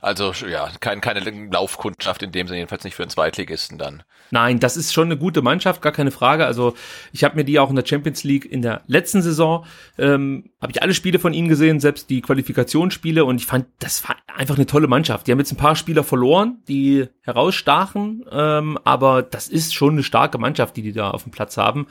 [0.00, 4.04] Also ja, kein, keine Laufkundschaft in dem Sinne, jedenfalls nicht für einen Zweitligisten dann.
[4.30, 6.46] Nein, das ist schon eine gute Mannschaft, gar keine Frage.
[6.46, 6.74] Also
[7.12, 9.64] ich habe mir die auch in der Champions League in der letzten Saison,
[9.96, 14.08] ähm, habe ich alle Spiele von ihnen gesehen, selbst die Qualifikationsspiele und ich fand, das
[14.08, 15.26] war einfach eine tolle Mannschaft.
[15.26, 20.04] Die haben jetzt ein paar Spieler verloren, die herausstachen, ähm, aber das ist schon eine
[20.04, 21.86] starke Mannschaft, die die da auf dem Platz haben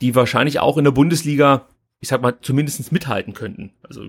[0.00, 1.66] die wahrscheinlich auch in der Bundesliga,
[2.00, 3.72] ich sag mal, zumindest mithalten könnten.
[3.82, 4.04] Also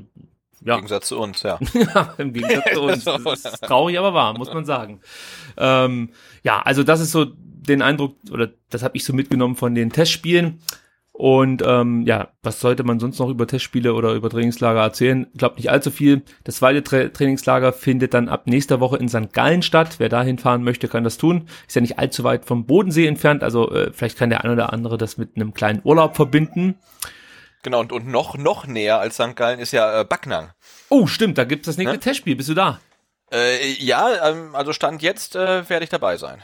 [0.61, 0.73] ja.
[0.73, 1.57] Im Gegensatz zu uns, ja.
[1.73, 3.05] ja, im Gegensatz zu uns.
[3.43, 4.99] Das ist traurig, aber wahr, muss man sagen.
[5.57, 6.09] Ähm,
[6.43, 9.91] ja, also das ist so den Eindruck, oder das habe ich so mitgenommen von den
[9.91, 10.59] Testspielen.
[11.19, 15.27] Und ähm, ja, was sollte man sonst noch über Testspiele oder über Trainingslager erzählen?
[15.33, 16.21] Ich glaube nicht allzu viel.
[16.45, 19.33] Das zweite Tra Trainingslager findet dann ab nächster Woche in St.
[19.33, 19.95] Gallen statt.
[19.97, 21.49] Wer dahin fahren möchte, kann das tun.
[21.67, 24.71] Ist ja nicht allzu weit vom Bodensee entfernt, also äh, vielleicht kann der ein oder
[24.71, 26.79] andere das mit einem kleinen Urlaub verbinden.
[27.63, 29.35] Genau, und, und noch, noch näher als St.
[29.35, 30.51] Gallen ist ja äh, Backnang.
[30.87, 31.99] Oh, stimmt, da gibt's das nächste ne?
[31.99, 32.37] Testspiel.
[32.37, 32.79] Bist du da?
[33.29, 36.41] Äh, ja, ähm, also Stand jetzt äh, werde ich dabei sein.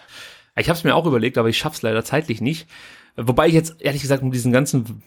[0.57, 2.67] Ich habe es mir auch überlegt, aber ich schaff's leider zeitlich nicht.
[3.17, 5.01] Wobei ich jetzt ehrlich gesagt mit diesen ganzen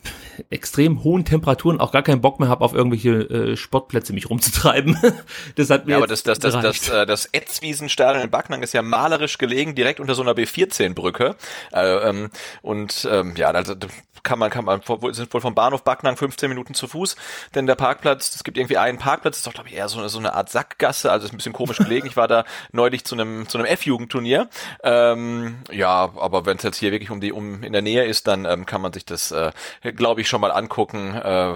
[0.48, 4.96] extrem hohen Temperaturen auch gar keinen Bock mehr habe, auf irgendwelche äh, Sportplätze mich rumzutreiben.
[5.56, 8.62] das hat mir ja, aber das, das, das, das, das, äh, das Etzwiesenstadion in Backnang
[8.62, 11.36] ist ja malerisch gelegen, direkt unter so einer B14-Brücke.
[11.72, 12.30] Äh, ähm,
[12.62, 13.74] und ähm, ja, also
[14.22, 14.80] kann man, kann man,
[15.12, 17.16] sind wohl vom Bahnhof Backnang 15 Minuten zu Fuß,
[17.54, 20.18] denn der Parkplatz, es gibt irgendwie einen Parkplatz, ist doch, glaube ich, eher so, so
[20.18, 22.06] eine Art Sackgasse, also ist ein bisschen komisch gelegen.
[22.06, 24.48] Ich war da neulich zu einem, zu einem F-Jugendturnier.
[24.82, 28.26] Ähm, ja, aber wenn es jetzt hier wirklich um die, um in der Nähe ist,
[28.26, 29.52] dann ähm, kann man sich das, äh,
[29.82, 31.54] glaube ich, schon mal angucken, äh,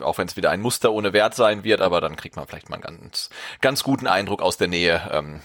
[0.00, 2.68] auch wenn es wieder ein Muster ohne Wert sein wird, aber dann kriegt man vielleicht
[2.68, 5.10] mal einen ganz, ganz guten Eindruck aus der Nähe.
[5.12, 5.40] Ähm,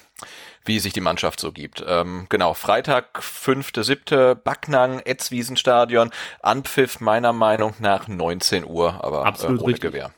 [0.67, 1.83] wie sich die Mannschaft so gibt.
[1.87, 9.25] Ähm, genau, Freitag, fünfte, siebte, Backnang, Etzwiesenstadion, Anpfiff meiner Meinung nach 19 Uhr, aber äh,
[9.25, 9.91] Absolut äh, ohne richtig.
[9.91, 10.11] Gewehr.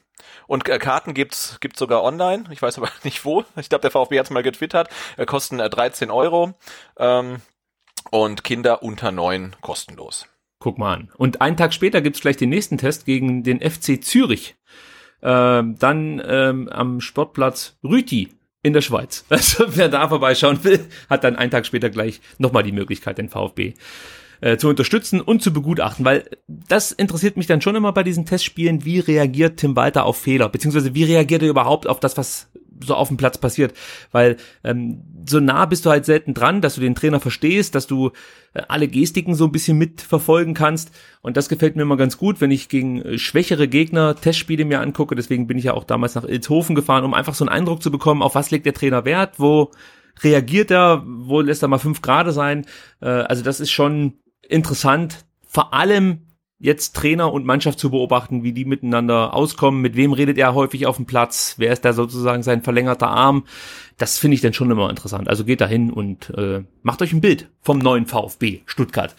[0.48, 2.46] Und äh, Karten gibt's gibt's sogar online.
[2.52, 3.46] Ich weiß aber nicht wo.
[3.56, 4.90] Ich glaube, der VfB hat's mal getwittert.
[5.18, 6.56] Äh, kosten äh, 13 Euro.
[6.98, 7.42] Ähm,
[8.12, 10.26] und Kinder unter neun kostenlos.
[10.58, 11.12] Guck mal an.
[11.18, 14.56] Und einen Tag später gibt's gleich den nächsten Test gegen den FC Zürich.
[15.22, 19.26] Ähm, dann ähm, am Sportplatz Rüti in der Schweiz.
[19.30, 23.30] Also wer da vorbeischauen will, hat dann einen Tag später gleich nochmal die Möglichkeit, den
[23.30, 23.74] VfB
[24.42, 28.26] äh, zu unterstützen und zu begutachten, weil das interessiert mich dann schon immer bei diesen
[28.26, 32.48] Testspielen, wie reagiert Tim Walter auf Fehler, beziehungsweise wie reagiert er überhaupt auf das, was
[32.84, 33.74] so auf dem Platz passiert,
[34.12, 37.88] weil ähm, so nah bist du halt selten dran, dass du den Trainer verstehst, dass
[37.88, 38.12] du
[38.54, 40.92] äh, alle Gestiken so ein bisschen mitverfolgen kannst.
[41.22, 44.82] Und das gefällt mir immer ganz gut, wenn ich gegen äh, schwächere Gegner Testspiele mir
[44.82, 47.84] angucke, deswegen bin ich ja auch damals nach Ilshofen gefahren, um einfach so einen Eindruck
[47.84, 49.72] zu bekommen, auf was legt der Trainer Wert, wo
[50.22, 52.66] reagiert er, wo lässt er mal fünf Grade sein,
[53.02, 54.14] äh, also das ist schon
[54.48, 56.29] interessant, vor allem
[56.60, 60.86] jetzt Trainer und Mannschaft zu beobachten, wie die miteinander auskommen, mit wem redet er häufig
[60.86, 63.46] auf dem Platz, wer ist da sozusagen sein verlängerter Arm,
[63.98, 65.30] das finde ich dann schon immer interessant.
[65.30, 69.16] Also geht da hin und äh, macht euch ein Bild vom neuen VfB Stuttgart.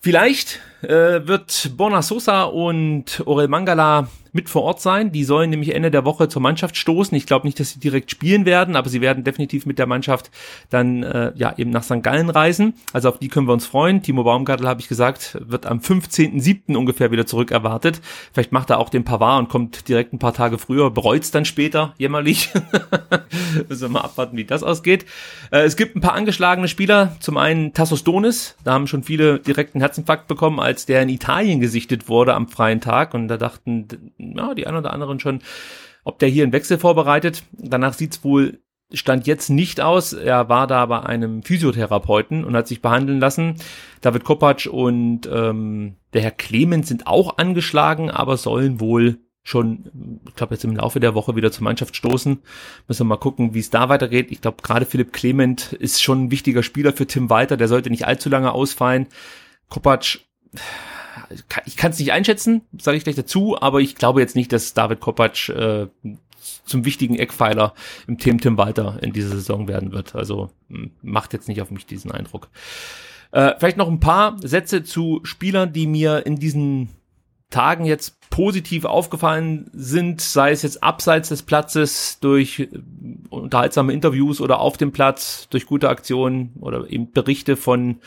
[0.00, 5.12] Vielleicht äh, wird Borna Sosa und Orel Mangala mit vor Ort sein.
[5.12, 7.16] Die sollen nämlich Ende der Woche zur Mannschaft stoßen.
[7.16, 10.30] Ich glaube nicht, dass sie direkt spielen werden, aber sie werden definitiv mit der Mannschaft
[10.70, 12.02] dann äh, ja eben nach St.
[12.02, 12.74] Gallen reisen.
[12.92, 14.02] Also auf die können wir uns freuen.
[14.02, 16.76] Timo Baumgartel, habe ich gesagt, wird am 15.07.
[16.76, 18.00] ungefähr wieder zurück erwartet.
[18.32, 21.44] Vielleicht macht er auch den Pavard und kommt direkt ein paar Tage früher, bereut's dann
[21.44, 22.50] später, jämmerlich.
[23.68, 25.06] Müssen wir mal abwarten, wie das ausgeht.
[25.52, 27.16] Äh, es gibt ein paar angeschlagene Spieler.
[27.20, 31.60] Zum einen Tassos Donis, da haben schon viele direkten Herzinfarkt bekommen, als der in Italien
[31.60, 35.40] gesichtet wurde am freien Tag und da dachten ja, die ein oder anderen schon,
[36.04, 37.42] ob der hier einen Wechsel vorbereitet.
[37.52, 38.58] Danach sieht's wohl
[38.92, 40.12] stand jetzt nicht aus.
[40.12, 43.56] Er war da bei einem Physiotherapeuten und hat sich behandeln lassen.
[44.00, 50.34] David Kopacz und ähm, der Herr Clemens sind auch angeschlagen, aber sollen wohl schon, ich
[50.34, 52.38] glaube, jetzt im Laufe der Woche wieder zur Mannschaft stoßen.
[52.88, 54.28] Müssen wir mal gucken, wie es da weitergeht.
[54.30, 57.56] Ich glaube, gerade Philipp Clement ist schon ein wichtiger Spieler für Tim Walter.
[57.56, 59.06] Der sollte nicht allzu lange ausfallen.
[59.68, 60.20] Kopacz
[61.64, 64.74] ich kann es nicht einschätzen, sage ich gleich dazu, aber ich glaube jetzt nicht, dass
[64.74, 65.86] David Kopacz äh,
[66.64, 67.74] zum wichtigen Eckpfeiler
[68.06, 70.14] im Team Tim Walter in dieser Saison werden wird.
[70.14, 70.50] Also
[71.02, 72.48] macht jetzt nicht auf mich diesen Eindruck.
[73.32, 76.90] Äh, vielleicht noch ein paar Sätze zu Spielern, die mir in diesen
[77.50, 82.68] Tagen jetzt positiv aufgefallen sind, sei es jetzt abseits des Platzes durch äh,
[83.30, 88.00] unterhaltsame Interviews oder auf dem Platz, durch gute Aktionen oder eben Berichte von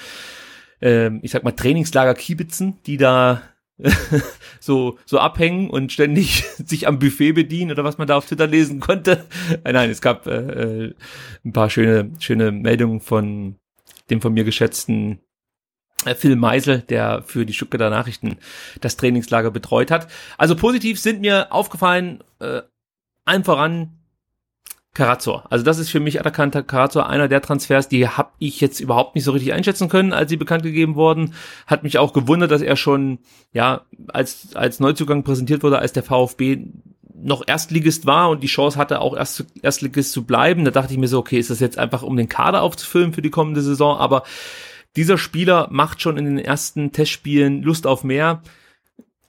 [0.81, 3.41] ähm, ich sag mal, Trainingslager Kiebitzen, die da
[4.59, 8.47] so, so abhängen und ständig sich am Buffet bedienen oder was man da auf Twitter
[8.47, 9.25] lesen konnte.
[9.63, 10.93] Äh, nein, es gab äh, äh,
[11.45, 13.55] ein paar schöne, schöne Meldungen von
[14.09, 15.19] dem von mir geschätzten
[16.05, 18.37] äh, Phil Meisel, der für die Stuttgarter Nachrichten
[18.81, 20.07] das Trainingslager betreut hat.
[20.37, 22.61] Also positiv sind mir aufgefallen, äh,
[23.25, 23.96] allen voran
[24.97, 25.45] Karazor.
[25.51, 29.13] Also das ist für mich anerkannter Karazor, einer der Transfers, die habe ich jetzt überhaupt
[29.13, 31.36] nicht so richtig einschätzen können, als sie bekannt gegeben wurden.
[31.67, 33.19] Hat mich auch gewundert, dass er schon,
[33.53, 36.65] ja, als, als Neuzugang präsentiert wurde, als der VfB
[37.13, 40.65] noch Erstligist war und die Chance hatte, auch Erst, Erstligist zu bleiben.
[40.65, 43.21] Da dachte ich mir so, okay, ist das jetzt einfach, um den Kader aufzufüllen für
[43.21, 43.99] die kommende Saison?
[43.99, 44.23] Aber
[44.95, 48.41] dieser Spieler macht schon in den ersten Testspielen Lust auf mehr.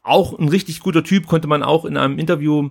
[0.03, 2.71] Auch ein richtig guter Typ, konnte man auch in einem Interview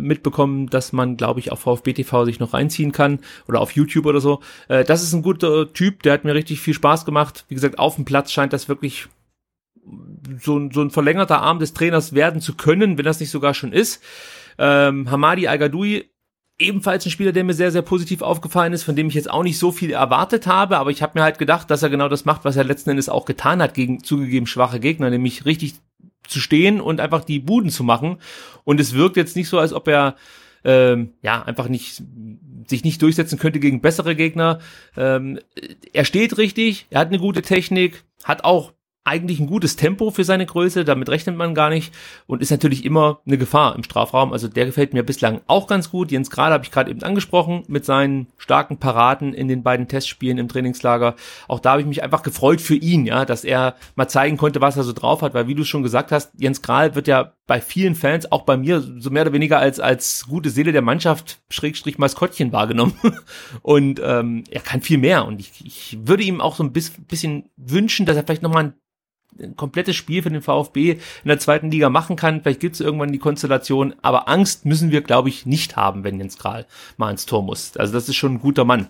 [0.00, 4.06] mitbekommen, dass man, glaube ich, auf VfB TV sich noch reinziehen kann oder auf YouTube
[4.06, 4.40] oder so.
[4.68, 7.44] Äh, das ist ein guter Typ, der hat mir richtig viel Spaß gemacht.
[7.48, 9.08] Wie gesagt, auf dem Platz scheint das wirklich
[10.40, 13.72] so, so ein verlängerter Arm des Trainers werden zu können, wenn das nicht sogar schon
[13.72, 14.02] ist.
[14.58, 15.58] Ähm, Hamadi al
[16.58, 19.44] ebenfalls ein Spieler, der mir sehr, sehr positiv aufgefallen ist, von dem ich jetzt auch
[19.44, 22.24] nicht so viel erwartet habe, aber ich habe mir halt gedacht, dass er genau das
[22.24, 25.74] macht, was er letzten Endes auch getan hat gegen zugegeben schwache Gegner, nämlich richtig
[26.28, 28.18] zu stehen und einfach die Buden zu machen.
[28.64, 30.16] Und es wirkt jetzt nicht so, als ob er
[30.64, 32.02] ähm, ja einfach nicht
[32.66, 34.60] sich nicht durchsetzen könnte gegen bessere Gegner.
[34.96, 35.40] Ähm,
[35.92, 38.72] er steht richtig, er hat eine gute Technik, hat auch
[39.08, 41.92] eigentlich ein gutes Tempo für seine Größe, damit rechnet man gar nicht
[42.26, 44.32] und ist natürlich immer eine Gefahr im Strafraum.
[44.32, 46.12] Also der gefällt mir bislang auch ganz gut.
[46.12, 50.38] Jens Gerade habe ich gerade eben angesprochen mit seinen starken Paraden in den beiden Testspielen
[50.38, 51.16] im Trainingslager.
[51.48, 54.60] Auch da habe ich mich einfach gefreut für ihn, ja, dass er mal zeigen konnte,
[54.60, 57.32] was er so drauf hat, weil wie du schon gesagt hast, Jens Grahl wird ja
[57.46, 60.82] bei vielen Fans, auch bei mir, so mehr oder weniger als als gute Seele der
[60.82, 62.94] Mannschaft Schrägstrich Maskottchen wahrgenommen
[63.62, 67.48] und ähm, er kann viel mehr und ich, ich würde ihm auch so ein bisschen
[67.56, 68.74] wünschen, dass er vielleicht noch mal ein
[69.38, 72.42] ein komplettes Spiel für den VfB in der zweiten Liga machen kann.
[72.42, 76.18] Vielleicht gibt es irgendwann die Konstellation, aber Angst müssen wir, glaube ich, nicht haben, wenn
[76.18, 77.76] Jens Kral mal ins Tor muss.
[77.76, 78.88] Also das ist schon ein guter Mann.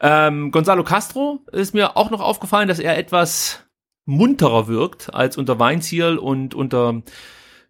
[0.00, 3.64] Ähm, Gonzalo Castro ist mir auch noch aufgefallen, dass er etwas
[4.04, 7.02] munterer wirkt als unter Weinziel und unter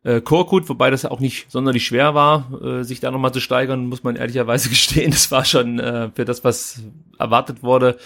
[0.02, 3.40] äh, Korkut, wobei das ja auch nicht sonderlich schwer war, äh, sich da nochmal zu
[3.40, 5.10] steigern, muss man ehrlicherweise gestehen.
[5.10, 6.80] Das war schon äh, für das, was
[7.18, 7.98] erwartet wurde,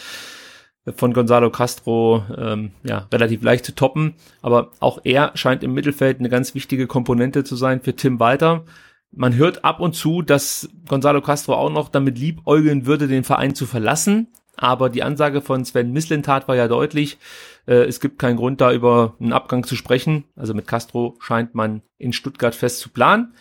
[0.96, 4.14] von Gonzalo Castro ähm, ja, relativ leicht zu toppen.
[4.42, 8.64] Aber auch er scheint im Mittelfeld eine ganz wichtige Komponente zu sein für Tim Walter.
[9.12, 13.54] Man hört ab und zu, dass Gonzalo Castro auch noch damit liebäugeln würde, den Verein
[13.54, 14.28] zu verlassen.
[14.56, 17.18] Aber die Ansage von Sven Mislintat war ja deutlich,
[17.66, 20.24] äh, es gibt keinen Grund, da über einen Abgang zu sprechen.
[20.36, 23.34] Also mit Castro scheint man in Stuttgart fest zu planen.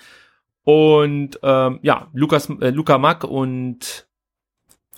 [0.63, 4.08] Und ähm, ja, Lukas, äh, Luca Mack und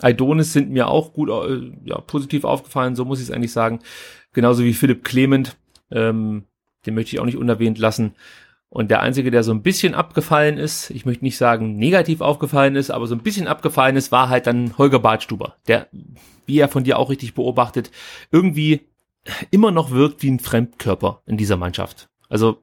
[0.01, 3.79] Aidonis sind mir auch gut, äh, ja, positiv aufgefallen, so muss ich es eigentlich sagen.
[4.33, 5.57] Genauso wie Philipp Clement,
[5.91, 6.45] ähm,
[6.85, 8.15] den möchte ich auch nicht unerwähnt lassen.
[8.69, 12.77] Und der einzige, der so ein bisschen abgefallen ist, ich möchte nicht sagen negativ aufgefallen
[12.77, 15.87] ist, aber so ein bisschen abgefallen ist, war halt dann Holger Badstuber, der,
[16.45, 17.91] wie er von dir auch richtig beobachtet,
[18.31, 18.87] irgendwie
[19.51, 22.09] immer noch wirkt wie ein Fremdkörper in dieser Mannschaft.
[22.29, 22.61] Also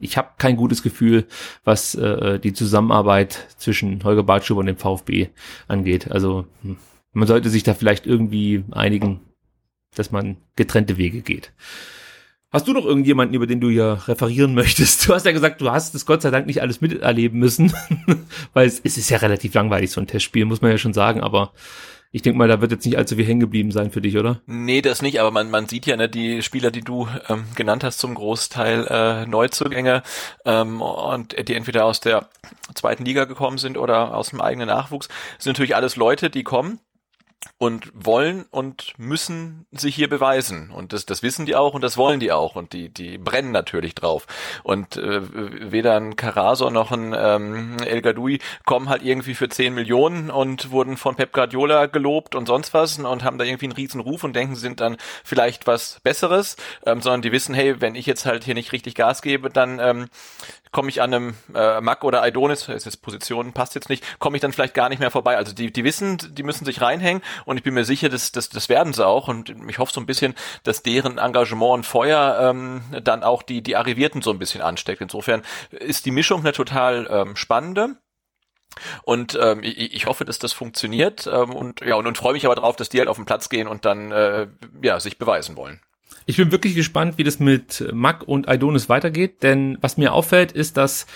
[0.00, 1.26] ich habe kein gutes Gefühl,
[1.64, 5.28] was äh, die Zusammenarbeit zwischen Holger Badstuber und dem VfB
[5.68, 6.10] angeht.
[6.10, 6.76] Also hm,
[7.12, 9.20] man sollte sich da vielleicht irgendwie einigen,
[9.94, 11.52] dass man getrennte Wege geht.
[12.52, 15.08] Hast du noch irgendjemanden, über den du hier referieren möchtest?
[15.08, 17.72] Du hast ja gesagt, du hast es Gott sei Dank nicht alles miterleben müssen,
[18.54, 21.20] weil es, es ist ja relativ langweilig, so ein Testspiel, muss man ja schon sagen,
[21.20, 21.52] aber
[22.12, 24.40] ich denke mal, da wird jetzt nicht allzu viel hängen geblieben sein für dich, oder?
[24.46, 27.84] Nee, das nicht, aber man, man sieht ja, ne, die Spieler, die du ähm, genannt
[27.84, 30.02] hast, zum Großteil äh, Neuzugänge
[30.44, 32.28] ähm, und die entweder aus der
[32.74, 36.80] zweiten Liga gekommen sind oder aus dem eigenen Nachwuchs, sind natürlich alles Leute, die kommen
[37.58, 40.70] und wollen und müssen sich hier beweisen.
[40.70, 42.56] Und das, das wissen die auch und das wollen die auch.
[42.56, 44.26] Und die, die brennen natürlich drauf.
[44.62, 49.74] Und äh, weder ein Caraso noch ein ähm, El Gadoui kommen halt irgendwie für 10
[49.74, 53.72] Millionen und wurden von Pep Guardiola gelobt und sonst was und haben da irgendwie einen
[53.72, 57.94] riesen Ruf und denken, sind dann vielleicht was Besseres, ähm, sondern die wissen, hey, wenn
[57.94, 60.08] ich jetzt halt hier nicht richtig Gas gebe, dann ähm,
[60.72, 64.36] komme ich an einem äh, Mack oder Aidonis, ist jetzt Position, passt jetzt nicht, komme
[64.36, 65.36] ich dann vielleicht gar nicht mehr vorbei.
[65.36, 68.48] Also die, die wissen, die müssen sich reinhängen und ich bin mir sicher, dass das,
[68.48, 72.50] das werden sie auch und ich hoffe so ein bisschen, dass deren Engagement und Feuer
[72.50, 75.00] ähm, dann auch die, die Arrivierten so ein bisschen ansteckt.
[75.00, 77.96] Insofern ist die Mischung eine total ähm, spannende.
[79.02, 82.46] Und ähm, ich, ich hoffe, dass das funktioniert ähm, und ja und, und freue mich
[82.46, 84.46] aber drauf, dass die halt auf den Platz gehen und dann äh,
[84.80, 85.80] ja sich beweisen wollen.
[86.26, 90.52] Ich bin wirklich gespannt, wie das mit Mack und Aidonis weitergeht, denn was mir auffällt,
[90.52, 91.06] ist, dass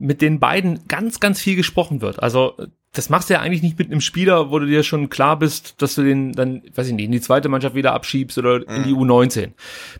[0.00, 2.22] mit den beiden ganz, ganz viel gesprochen wird.
[2.22, 2.54] Also
[2.92, 5.80] das machst du ja eigentlich nicht mit einem Spieler, wo du dir schon klar bist,
[5.80, 8.82] dass du den dann, weiß ich nicht, in die zweite Mannschaft wieder abschiebst oder in
[8.82, 9.02] die mhm.
[9.02, 9.50] U19.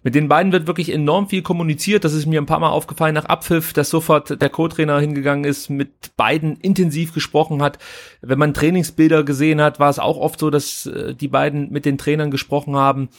[0.03, 2.03] Mit den beiden wird wirklich enorm viel kommuniziert.
[2.03, 5.69] Das ist mir ein paar Mal aufgefallen nach Abpfiff, dass sofort der Co-Trainer hingegangen ist,
[5.69, 7.79] mit beiden intensiv gesprochen hat.
[8.23, 11.85] Wenn man Trainingsbilder gesehen hat, war es auch oft so, dass äh, die beiden mit
[11.85, 13.11] den Trainern gesprochen haben.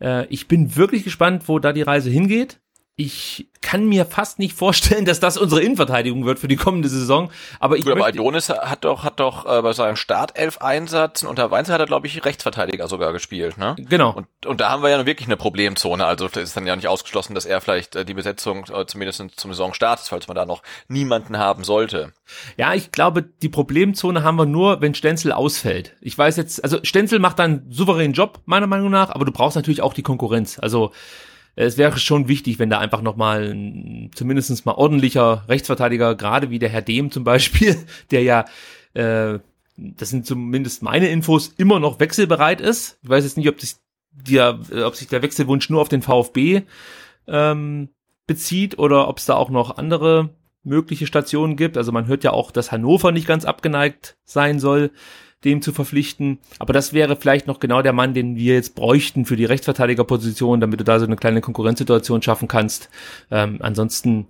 [0.00, 2.58] Äh, ich bin wirklich gespannt, wo da die Reise hingeht
[3.00, 7.30] ich kann mir fast nicht vorstellen, dass das unsere Innenverteidigung wird für die kommende Saison.
[7.58, 11.72] Aber ich Gut, aber Adonis hat doch, hat doch äh, bei seinem Startelf-Einsatz unter Weinzer
[11.72, 13.74] hat er, glaube ich, Rechtsverteidiger sogar gespielt, ne?
[13.78, 14.12] Genau.
[14.12, 16.04] Und, und da haben wir ja wirklich eine Problemzone.
[16.04, 19.24] Also das ist dann ja nicht ausgeschlossen, dass er vielleicht äh, die Besetzung äh, zumindest
[19.36, 22.12] zum Saisonstart ist, falls man da noch niemanden haben sollte.
[22.58, 25.96] Ja, ich glaube, die Problemzone haben wir nur, wenn Stenzel ausfällt.
[26.02, 29.32] Ich weiß jetzt, also Stenzel macht dann einen souveränen Job, meiner Meinung nach, aber du
[29.32, 30.58] brauchst natürlich auch die Konkurrenz.
[30.58, 30.92] Also
[31.56, 33.50] es wäre schon wichtig, wenn da einfach nochmal
[34.14, 37.76] zumindestens mal ordentlicher Rechtsverteidiger, gerade wie der Herr Dehm zum Beispiel,
[38.10, 38.44] der ja,
[38.94, 39.38] äh,
[39.76, 42.98] das sind zumindest meine Infos, immer noch wechselbereit ist.
[43.02, 43.80] Ich weiß jetzt nicht, ob, das,
[44.12, 46.62] der, ob sich der Wechselwunsch nur auf den VfB
[47.26, 47.88] ähm,
[48.26, 50.30] bezieht oder ob es da auch noch andere
[50.62, 51.76] mögliche Stationen gibt.
[51.76, 54.90] Also man hört ja auch, dass Hannover nicht ganz abgeneigt sein soll
[55.44, 56.38] dem zu verpflichten.
[56.58, 60.60] Aber das wäre vielleicht noch genau der Mann, den wir jetzt bräuchten für die Rechtsverteidigerposition,
[60.60, 62.90] damit du da so eine kleine Konkurrenzsituation schaffen kannst.
[63.30, 64.26] Ähm, ansonsten,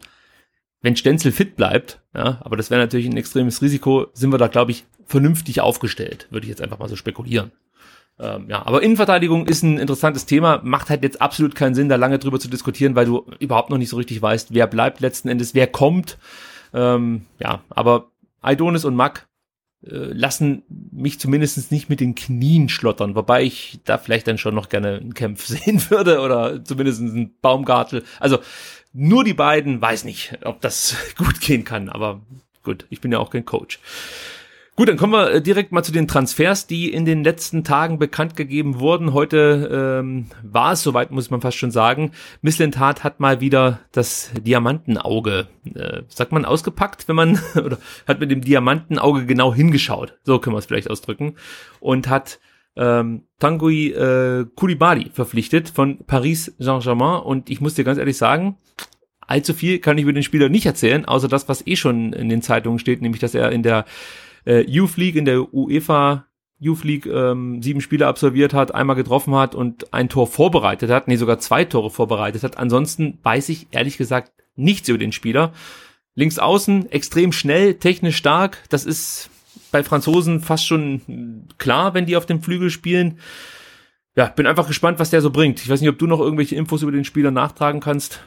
[0.82, 4.48] wenn Stenzel fit bleibt, ja, aber das wäre natürlich ein extremes Risiko, sind wir da,
[4.48, 7.50] glaube ich, vernünftig aufgestellt, würde ich jetzt einfach mal so spekulieren.
[8.20, 11.96] Ähm, ja, aber Innenverteidigung ist ein interessantes Thema, macht halt jetzt absolut keinen Sinn, da
[11.96, 15.28] lange drüber zu diskutieren, weil du überhaupt noch nicht so richtig weißt, wer bleibt letzten
[15.28, 16.18] Endes, wer kommt.
[16.72, 18.10] Ähm, ja, aber
[18.42, 19.26] Aidonis und Mack
[19.82, 20.62] lassen
[20.92, 24.98] mich zumindest nicht mit den Knien schlottern, wobei ich da vielleicht dann schon noch gerne
[24.98, 28.04] einen Kämpf sehen würde oder zumindest einen Baumgartel.
[28.18, 28.38] Also
[28.92, 32.20] nur die beiden, weiß nicht, ob das gut gehen kann, aber
[32.62, 33.80] gut, ich bin ja auch kein Coach.
[34.80, 37.98] Gut, dann kommen wir äh, direkt mal zu den Transfers, die in den letzten Tagen
[37.98, 39.12] bekannt gegeben wurden.
[39.12, 44.30] Heute ähm, war es, soweit muss man fast schon sagen, Misslintat hat mal wieder das
[44.40, 47.76] Diamantenauge, äh, sagt man, ausgepackt, wenn man, oder
[48.08, 51.34] hat mit dem Diamantenauge genau hingeschaut, so können wir es vielleicht ausdrücken,
[51.80, 52.40] und hat
[52.74, 57.20] ähm, Tanguy äh, Koulibaly verpflichtet von Paris Saint-Germain.
[57.20, 58.56] Und ich muss dir ganz ehrlich sagen,
[59.26, 62.30] allzu viel kann ich über den Spieler nicht erzählen, außer das, was eh schon in
[62.30, 63.84] den Zeitungen steht, nämlich dass er in der
[64.44, 66.26] äh, Youth League, in der UEFA
[66.58, 71.08] Youth League ähm, sieben Spiele absolviert hat, einmal getroffen hat und ein Tor vorbereitet hat,
[71.08, 72.58] nee, sogar zwei Tore vorbereitet hat.
[72.58, 75.52] Ansonsten weiß ich ehrlich gesagt nichts über den Spieler.
[76.14, 78.64] Links außen, extrem schnell, technisch stark.
[78.68, 79.30] Das ist
[79.72, 83.18] bei Franzosen fast schon klar, wenn die auf dem Flügel spielen.
[84.16, 85.62] Ja, bin einfach gespannt, was der so bringt.
[85.62, 88.20] Ich weiß nicht, ob du noch irgendwelche Infos über den Spieler nachtragen kannst.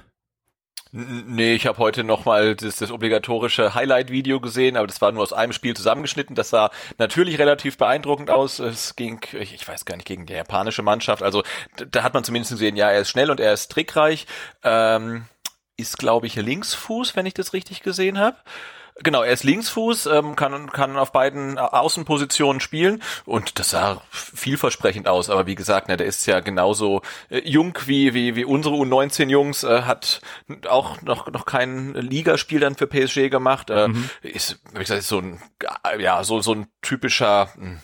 [0.95, 5.34] Nee, ich habe heute nochmal das, das obligatorische Highlight-Video gesehen, aber das war nur aus
[5.34, 6.36] einem Spiel zusammengeschnitten.
[6.36, 8.60] Das sah natürlich relativ beeindruckend aus.
[8.60, 11.23] Es ging, ich, ich weiß gar nicht, gegen die japanische Mannschaft.
[11.23, 11.41] Also
[11.89, 14.27] da hat man zumindest gesehen, ja, er ist schnell und er ist trickreich.
[14.63, 15.25] Ähm,
[15.77, 18.37] ist, glaube ich, Linksfuß, wenn ich das richtig gesehen habe.
[19.02, 25.08] Genau, er ist Linksfuß, ähm, kann, kann auf beiden Außenpositionen spielen und das sah vielversprechend
[25.08, 25.29] aus.
[25.29, 29.63] Aber wie gesagt, ne, der ist ja genauso äh, jung wie, wie, wie unsere U19-Jungs,
[29.63, 30.21] äh, hat
[30.67, 33.71] auch noch, noch kein Ligaspiel dann für PSG gemacht.
[33.71, 34.10] Äh, mhm.
[34.21, 35.41] Ist, wie gesagt, ist so ein,
[35.98, 37.79] ja, so, so ein typischer, mh, hm,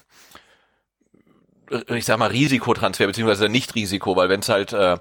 [1.88, 4.98] ich sag mal, Risikotransfer, beziehungsweise nicht Risiko, weil wenn es halt äh,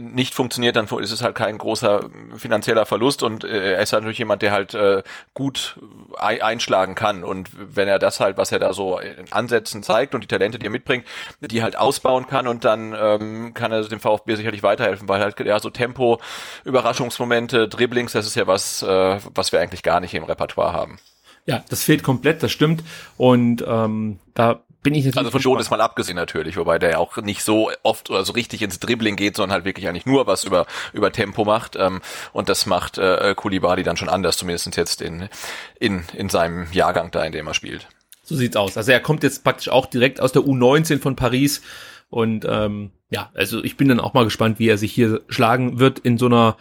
[0.00, 4.18] nicht funktioniert, dann ist es halt kein großer finanzieller Verlust und äh, er ist natürlich
[4.18, 5.02] jemand, der halt äh,
[5.34, 5.78] gut
[6.18, 7.24] einschlagen kann.
[7.24, 10.58] Und wenn er das halt, was er da so in Ansätzen zeigt und die Talente,
[10.58, 11.06] die er mitbringt,
[11.40, 15.38] die halt ausbauen kann und dann ähm, kann er dem VfB sicherlich weiterhelfen, weil halt
[15.40, 16.20] ja so Tempo,
[16.64, 20.98] Überraschungsmomente, Dribblings, das ist ja was, äh, was wir eigentlich gar nicht im Repertoire haben.
[21.46, 22.82] Ja, das fehlt komplett, das stimmt.
[23.18, 25.18] Und ähm, da bin ich natürlich.
[25.18, 28.32] Also von Jonas mal abgesehen natürlich, wobei der ja auch nicht so oft oder so
[28.34, 31.74] richtig ins Dribbling geht, sondern halt wirklich eigentlich nur was über, über Tempo macht.
[31.74, 32.00] Ähm,
[32.32, 35.28] und das macht äh, Kulibali dann schon anders, zumindest jetzt in,
[35.80, 37.88] in, in seinem Jahrgang da, in dem er spielt.
[38.22, 38.76] So sieht's aus.
[38.76, 41.62] Also er kommt jetzt praktisch auch direkt aus der U19 von Paris.
[42.10, 45.80] Und ähm, ja, also ich bin dann auch mal gespannt, wie er sich hier schlagen
[45.80, 46.56] wird in so einer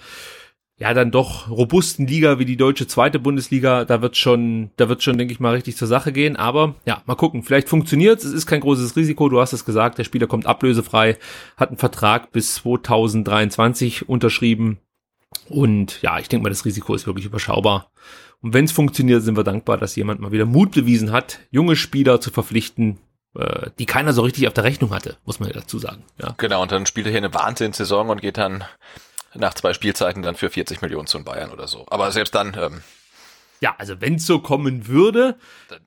[0.78, 5.04] ja dann doch robusten Liga wie die deutsche zweite Bundesliga, da wird schon, da wird
[5.04, 6.36] schon, denke ich mal, richtig zur Sache gehen.
[6.36, 7.44] Aber ja, mal gucken.
[7.44, 8.32] Vielleicht funktioniert es.
[8.32, 9.30] ist kein großes Risiko.
[9.30, 9.98] Du hast es gesagt.
[9.98, 11.18] Der Spieler kommt ablösefrei,
[11.58, 14.80] hat einen Vertrag bis 2023 unterschrieben.
[15.50, 17.92] Und ja, ich denke mal, das Risiko ist wirklich überschaubar.
[18.42, 21.76] Und wenn es funktioniert, sind wir dankbar, dass jemand mal wieder Mut bewiesen hat, junge
[21.76, 23.00] Spieler zu verpflichten,
[23.36, 26.04] äh, die keiner so richtig auf der Rechnung hatte, muss man ja dazu sagen.
[26.22, 26.36] Ja.
[26.38, 28.64] Genau, und dann spielt er hier eine Wahnsinnssaison und geht dann
[29.36, 31.86] nach zwei Spielzeiten dann für 40 Millionen zu Bayern oder so.
[31.90, 32.56] Aber selbst dann.
[32.60, 32.82] Ähm,
[33.64, 35.38] ja, also wenn es so kommen würde,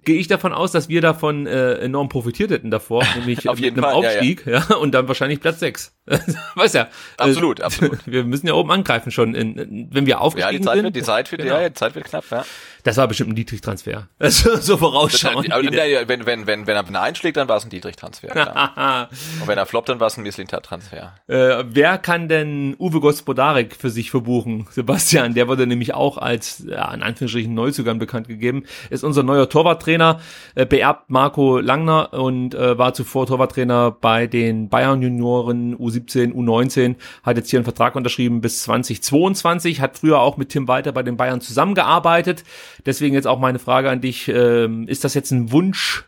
[0.02, 3.76] gehe ich davon aus, dass wir davon äh, enorm profitiert hätten davor, nämlich Auf jeden
[3.76, 4.76] mit einem Fall, Aufstieg, ja, ja.
[4.76, 5.94] und dann wahrscheinlich Platz sechs.
[6.54, 6.88] Weiß ja.
[7.18, 7.98] Absolut, äh, absolut.
[8.06, 10.84] Wir müssen ja oben angreifen schon, in, wenn wir aufgestiegen ja, die Zeit sind.
[10.84, 11.60] Wird, die Zeit wird, genau.
[11.60, 12.46] ja, die Zeit wird knapp, ja.
[12.86, 14.06] Das war bestimmt ein Dietrich-Transfer.
[14.20, 15.52] so vorausschauen.
[15.52, 15.72] Halt,
[16.06, 18.28] wenn, wenn, wenn, wenn er einschlägt, dann war es ein Dietrich-Transfer.
[19.40, 21.14] Und wenn er floppt, dann war es ein Mislintat-Transfer.
[21.26, 24.68] Äh, wer kann denn Uwe Gospodarek für sich verbuchen?
[24.70, 28.62] Sebastian, der wurde nämlich auch als, ja, in Anführungsstrichen, Neuzugang bekannt gegeben.
[28.88, 30.20] Ist unser neuer Torwarttrainer,
[30.54, 36.94] äh, beerbt Marco Langner und äh, war zuvor Torwarttrainer bei den Bayern Junioren U17, U19,
[37.24, 41.02] hat jetzt hier einen Vertrag unterschrieben bis 2022, hat früher auch mit Tim Walter bei
[41.02, 42.44] den Bayern zusammengearbeitet
[42.86, 46.04] Deswegen jetzt auch meine Frage an dich, ähm, ist das jetzt ein Wunsch,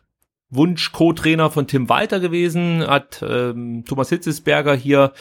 [0.48, 2.86] Wunsch Co-Trainer von Tim Walter gewesen?
[2.86, 5.12] Hat ähm, Thomas Hitzesberger hier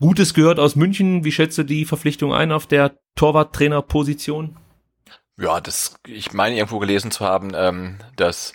[0.00, 1.24] Gutes gehört aus München?
[1.24, 4.56] Wie schätzt du die Verpflichtung ein auf der Torwarttrainerposition?
[5.38, 8.54] Ja, das, ich meine irgendwo gelesen zu haben, ähm, dass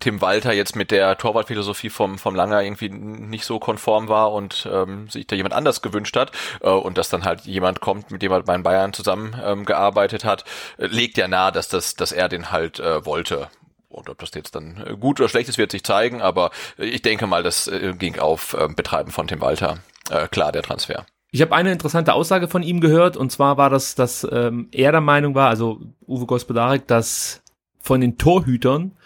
[0.00, 4.68] Tim Walter jetzt mit der Torwartphilosophie vom, vom Langer irgendwie nicht so konform war und
[4.70, 6.32] ähm, sich da jemand anders gewünscht hat
[6.62, 10.44] äh, und dass dann halt jemand kommt, mit dem er bei Bayern zusammen ähm, hat,
[10.78, 13.48] äh, legt ja nahe, dass das, dass er den halt äh, wollte.
[13.88, 17.02] Und ob das jetzt dann äh, gut oder schlecht ist, wird sich zeigen, aber ich
[17.02, 19.78] denke mal, das äh, ging auf äh, Betreiben von Tim Walter.
[20.10, 21.04] Äh, klar, der Transfer.
[21.32, 24.92] Ich habe eine interessante Aussage von ihm gehört, und zwar war das, dass ähm, er
[24.92, 27.42] der Meinung war, also Uwe Gospodarek, dass
[27.80, 28.96] von den Torhütern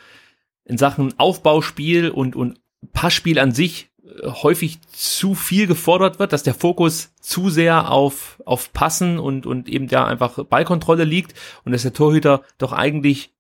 [0.65, 2.61] in Sachen Aufbauspiel und, und
[2.93, 8.41] Passspiel an sich äh, häufig zu viel gefordert wird, dass der Fokus zu sehr auf,
[8.45, 11.35] auf Passen und, und eben ja einfach Ballkontrolle liegt
[11.65, 13.33] und dass der Torhüter doch eigentlich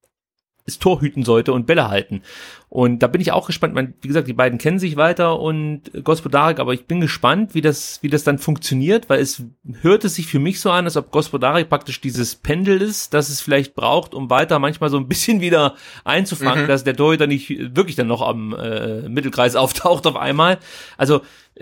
[0.66, 2.22] das Tor hüten sollte und Bälle halten.
[2.68, 3.74] Und da bin ich auch gespannt.
[3.74, 7.60] Man, wie gesagt, die beiden kennen sich weiter und Gospodarik, aber ich bin gespannt, wie
[7.60, 9.44] das, wie das dann funktioniert, weil es
[9.82, 13.28] hört es sich für mich so an, als ob Gospodarik praktisch dieses Pendel ist, das
[13.28, 16.68] es vielleicht braucht, um weiter manchmal so ein bisschen wieder einzufangen, mhm.
[16.68, 20.58] dass der Torhüter nicht wirklich dann noch am äh, Mittelkreis auftaucht auf einmal.
[20.96, 21.20] Also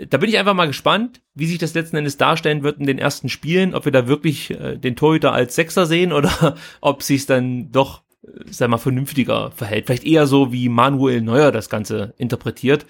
[0.09, 2.97] da bin ich einfach mal gespannt, wie sich das letzten Endes darstellen wird in den
[2.97, 7.25] ersten Spielen, ob wir da wirklich äh, den Torhüter als Sechser sehen oder ob sich
[7.25, 8.01] dann doch
[8.49, 9.85] sag mal, vernünftiger verhält.
[9.85, 12.85] Vielleicht eher so, wie Manuel Neuer das Ganze interpretiert.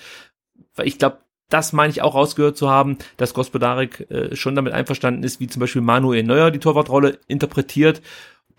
[0.76, 1.20] Weil ich glaube,
[1.50, 5.48] das meine ich auch rausgehört zu haben, dass Gospodarik äh, schon damit einverstanden ist, wie
[5.48, 8.02] zum Beispiel Manuel Neuer die Torwartrolle interpretiert.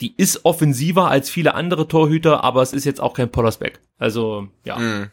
[0.01, 3.81] Die ist offensiver als viele andere Torhüter, aber es ist jetzt auch kein Pollersbeck.
[3.99, 4.79] Also, ja.
[4.79, 5.11] Mm.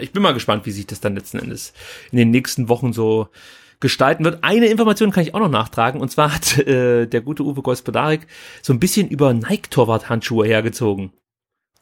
[0.00, 1.74] Ich bin mal gespannt, wie sich das dann letzten Endes
[2.10, 3.28] in den nächsten Wochen so
[3.80, 4.42] gestalten wird.
[4.42, 8.26] Eine Information kann ich auch noch nachtragen und zwar hat äh, der gute Uwe Gospodarik
[8.62, 11.12] so ein bisschen über Nike-Torwart-Handschuhe hergezogen.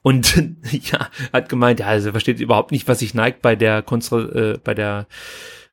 [0.02, 0.34] Und
[0.70, 4.58] ja, hat gemeint, ja, also versteht überhaupt nicht, was sich Nike bei der Konstru äh,
[4.62, 5.06] bei der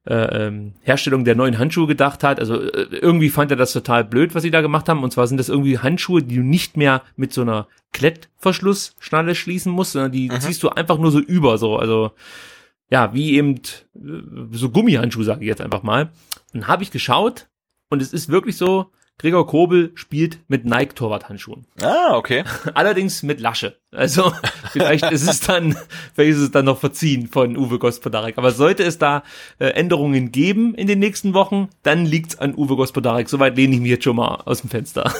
[0.05, 2.39] äh, ähm, Herstellung der neuen Handschuhe gedacht hat.
[2.39, 5.03] Also äh, irgendwie fand er das total blöd, was sie da gemacht haben.
[5.03, 9.71] Und zwar sind das irgendwie Handschuhe, die du nicht mehr mit so einer Klettverschlussschnalle schließen
[9.71, 10.39] musst, sondern die mhm.
[10.39, 12.11] ziehst du einfach nur so über, so also
[12.89, 13.59] ja wie eben äh,
[14.51, 16.11] so Gummihandschuhe, sage ich jetzt einfach mal.
[16.53, 17.47] Dann habe ich geschaut
[17.89, 21.65] und es ist wirklich so, Gregor Kobel spielt mit Nike Torwarthandschuhen.
[21.81, 22.45] Ah, okay.
[22.73, 23.77] Allerdings mit Lasche.
[23.91, 24.31] Also
[24.71, 25.75] vielleicht ist es dann,
[26.15, 28.37] vielleicht ist es dann noch verziehen von Uwe Gospodarek.
[28.37, 29.23] Aber sollte es da
[29.59, 33.27] äh, Änderungen geben in den nächsten Wochen, dann liegt's an Uwe Gospodarek.
[33.27, 35.13] Soweit lehne ich mich jetzt schon mal aus dem Fenster.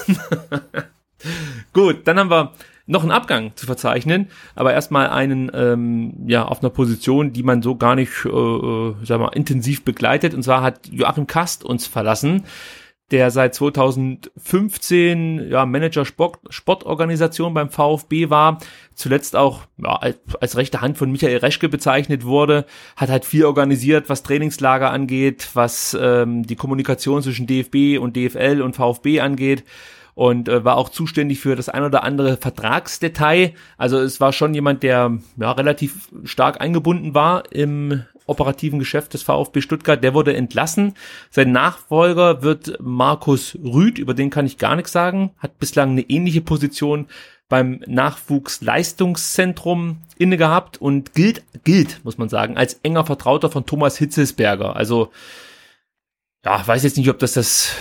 [1.74, 2.54] Gut, dann haben wir
[2.86, 7.62] noch einen Abgang zu verzeichnen, aber erstmal einen ähm, ja auf einer Position, die man
[7.62, 10.34] so gar nicht, äh, äh sag mal, intensiv begleitet.
[10.34, 12.44] Und zwar hat Joachim Kast uns verlassen
[13.10, 18.58] der seit 2015 ja, Manager Sport, Sportorganisation beim VfB war,
[18.94, 22.66] zuletzt auch ja, als, als rechte Hand von Michael Reschke bezeichnet wurde,
[22.96, 28.62] hat halt viel organisiert, was Trainingslager angeht, was ähm, die Kommunikation zwischen DFB und DFL
[28.62, 29.64] und VfB angeht
[30.14, 33.52] und äh, war auch zuständig für das ein oder andere Vertragsdetail.
[33.76, 39.24] Also es war schon jemand, der ja, relativ stark eingebunden war im operativen Geschäft des
[39.24, 40.02] VfB Stuttgart.
[40.02, 40.94] Der wurde entlassen.
[41.30, 46.00] Sein Nachfolger wird Markus Rüth, über den kann ich gar nichts sagen, hat bislang eine
[46.02, 47.08] ähnliche Position
[47.48, 53.98] beim Nachwuchsleistungszentrum inne gehabt und gilt, gilt, muss man sagen, als enger Vertrauter von Thomas
[53.98, 54.76] Hitzesberger.
[54.76, 55.10] Also,
[56.44, 57.74] ja, weiß jetzt nicht, ob das das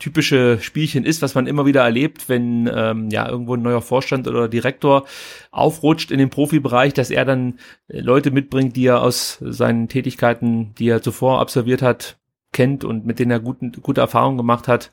[0.00, 4.26] typische Spielchen ist, was man immer wieder erlebt, wenn ähm, ja irgendwo ein neuer Vorstand
[4.26, 5.04] oder Direktor
[5.52, 10.74] aufrutscht in den Profibereich, dass er dann äh, Leute mitbringt, die er aus seinen Tätigkeiten,
[10.78, 12.18] die er zuvor absolviert hat,
[12.52, 14.92] kennt und mit denen er guten, gute Erfahrungen gemacht hat.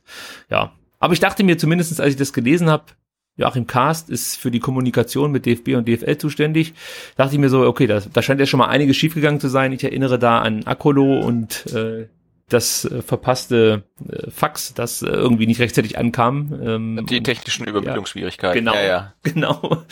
[0.49, 2.85] Ja, aber ich dachte mir zumindestens, als ich das gelesen habe,
[3.37, 6.73] Joachim Kast ist für die Kommunikation mit DFB und DFL zuständig.
[7.15, 9.71] dachte ich mir so, okay, da, da scheint ja schon mal einiges schiefgegangen zu sein.
[9.71, 12.07] Ich erinnere da an Akolo und äh,
[12.49, 16.59] das äh, verpasste äh, Fax, das äh, irgendwie nicht rechtzeitig ankam.
[16.63, 18.65] Ähm, die technischen Übermittlungsschwierigkeiten.
[18.65, 19.13] Ja, genau, ja, ja.
[19.23, 19.83] genau.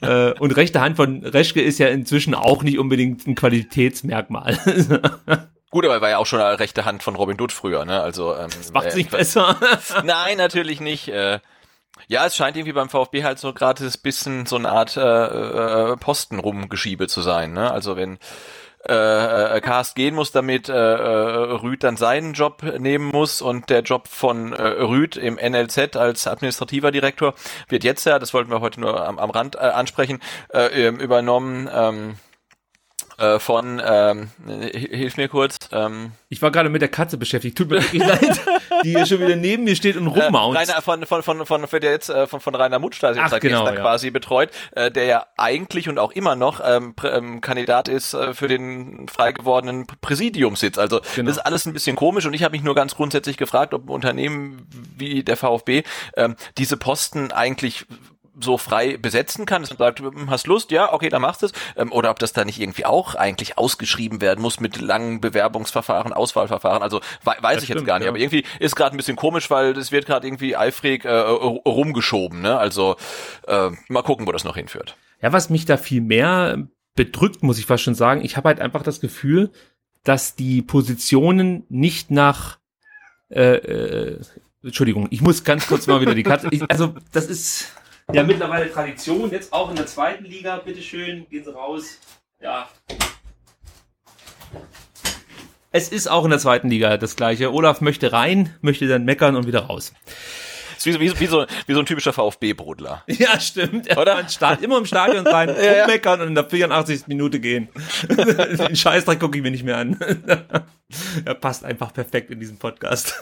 [0.00, 4.58] äh, und rechte Hand von Reschke ist ja inzwischen auch nicht unbedingt ein Qualitätsmerkmal.
[5.70, 8.00] Gut, aber er war ja auch schon eine rechte Hand von Robin Dutt früher, ne?
[8.00, 9.56] Also ähm, das nicht äh, besser.
[10.02, 11.06] Nein, natürlich nicht.
[11.08, 11.38] Äh,
[12.08, 15.00] ja, es scheint irgendwie beim VfB halt so gerade ein bisschen so eine Art äh,
[15.00, 17.70] äh, Postenrumgeschiebe zu sein, ne?
[17.70, 18.18] Also wenn
[18.88, 23.68] äh, äh, Cast gehen muss, damit äh, äh, Rüd dann seinen Job nehmen muss und
[23.68, 27.34] der Job von äh, Rüd im NLZ als administrativer Direktor
[27.68, 30.20] wird jetzt ja, das wollten wir heute nur am, am Rand äh, ansprechen,
[30.52, 31.68] äh, übernommen.
[31.72, 32.14] Ähm,
[33.20, 34.30] äh, von, ähm,
[34.72, 35.56] hilf mir kurz.
[35.72, 38.40] Ähm, ich war gerade mit der Katze beschäftigt, tut mir wirklich leid,
[38.84, 40.54] die hier schon wieder neben mir steht und äh, rummaut.
[40.54, 43.28] Äh, Rainer, von, von, von, von, von, der jetzt, äh, von, von Rainer Mutstahl Ach,
[43.28, 43.72] seit genau, ja.
[43.76, 48.32] quasi betreut, äh, der ja eigentlich und auch immer noch ähm, ähm, Kandidat ist äh,
[48.32, 50.78] für den frei gewordenen Präsidiumssitz.
[50.78, 51.28] Also genau.
[51.28, 53.90] das ist alles ein bisschen komisch und ich habe mich nur ganz grundsätzlich gefragt, ob
[53.90, 54.66] Unternehmen
[54.96, 55.82] wie der VfB
[56.16, 57.86] ähm, diese Posten eigentlich
[58.42, 61.46] so frei besetzen kann, dass man sagt, hm, hast Lust, ja, okay, dann machst du
[61.46, 61.52] es.
[61.76, 66.12] Ähm, oder ob das da nicht irgendwie auch eigentlich ausgeschrieben werden muss mit langen Bewerbungsverfahren,
[66.12, 66.82] Auswahlverfahren.
[66.82, 68.06] Also we weiß das ich stimmt, jetzt gar nicht.
[68.06, 68.10] Ja.
[68.10, 72.40] Aber irgendwie ist gerade ein bisschen komisch, weil es wird gerade irgendwie eifrig äh, rumgeschoben.
[72.40, 72.58] Ne?
[72.58, 72.96] Also
[73.46, 74.96] äh, mal gucken, wo das noch hinführt.
[75.22, 78.60] Ja, was mich da viel mehr bedrückt, muss ich fast schon sagen, ich habe halt
[78.60, 79.50] einfach das Gefühl,
[80.04, 82.58] dass die Positionen nicht nach
[83.30, 84.20] äh, äh,
[84.62, 86.48] Entschuldigung, ich muss ganz kurz mal wieder die Karte.
[86.50, 87.72] Ich, also das ist
[88.12, 90.56] ja mittlerweile Tradition, jetzt auch in der zweiten Liga.
[90.58, 91.98] Bitteschön, gehen Sie raus.
[92.40, 92.68] Ja.
[95.72, 97.52] Es ist auch in der zweiten Liga das gleiche.
[97.52, 99.92] Olaf möchte rein, möchte dann meckern und wieder raus.
[100.82, 103.04] Wie, wie, wie, so, wie so ein typischer VfB-Brudler.
[103.06, 103.86] Ja, stimmt.
[103.86, 104.26] Er Oder?
[104.28, 107.06] Start, immer im Stadion sein, ja, ummeckern und in der 84.
[107.06, 107.68] Minute gehen.
[108.08, 109.98] Den Scheißdreck gucke ich mir nicht mehr an.
[111.24, 113.20] er passt einfach perfekt in diesen Podcast.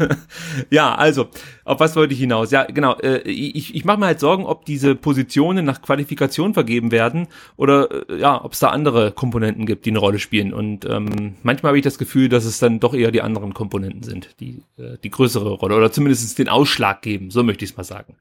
[0.70, 1.28] ja, also,
[1.64, 2.50] auf was wollte ich hinaus?
[2.50, 2.96] Ja, genau.
[2.98, 8.08] Äh, ich ich mache mir halt Sorgen, ob diese Positionen nach Qualifikation vergeben werden oder
[8.08, 10.52] äh, ja, ob es da andere Komponenten gibt, die eine Rolle spielen.
[10.52, 14.02] Und ähm, manchmal habe ich das Gefühl, dass es dann doch eher die anderen Komponenten
[14.02, 17.30] sind, die äh, die größere Rolle oder zumindest den Ausschlag geben.
[17.30, 18.16] So möchte ich es mal sagen.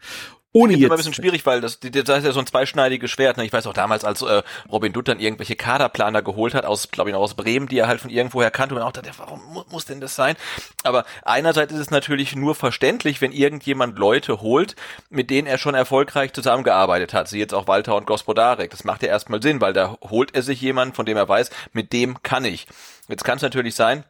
[0.54, 0.84] Ohne jetzt.
[0.84, 3.38] immer ein bisschen schwierig, weil das, das ist ja so ein zweischneidiges Schwert.
[3.38, 3.46] Ne?
[3.46, 7.10] Ich weiß auch damals, als äh, Robin Dutt dann irgendwelche Kaderplaner geholt hat, aus, glaube
[7.10, 9.86] ich, noch aus Bremen, die er halt von irgendwoher kannte, und auch dachte, warum muss
[9.86, 10.36] denn das sein?
[10.84, 14.76] Aber einerseits ist es natürlich nur verständlich, wenn irgendjemand Leute holt,
[15.10, 17.28] mit denen er schon erfolgreich zusammengearbeitet hat.
[17.28, 18.72] Sie jetzt auch Walter und Gospodarek.
[18.72, 21.52] Das macht ja erstmal Sinn, weil da holt er sich jemanden, von dem er weiß,
[21.74, 22.68] mit dem kann ich.
[23.10, 24.06] Jetzt kann es natürlich sein,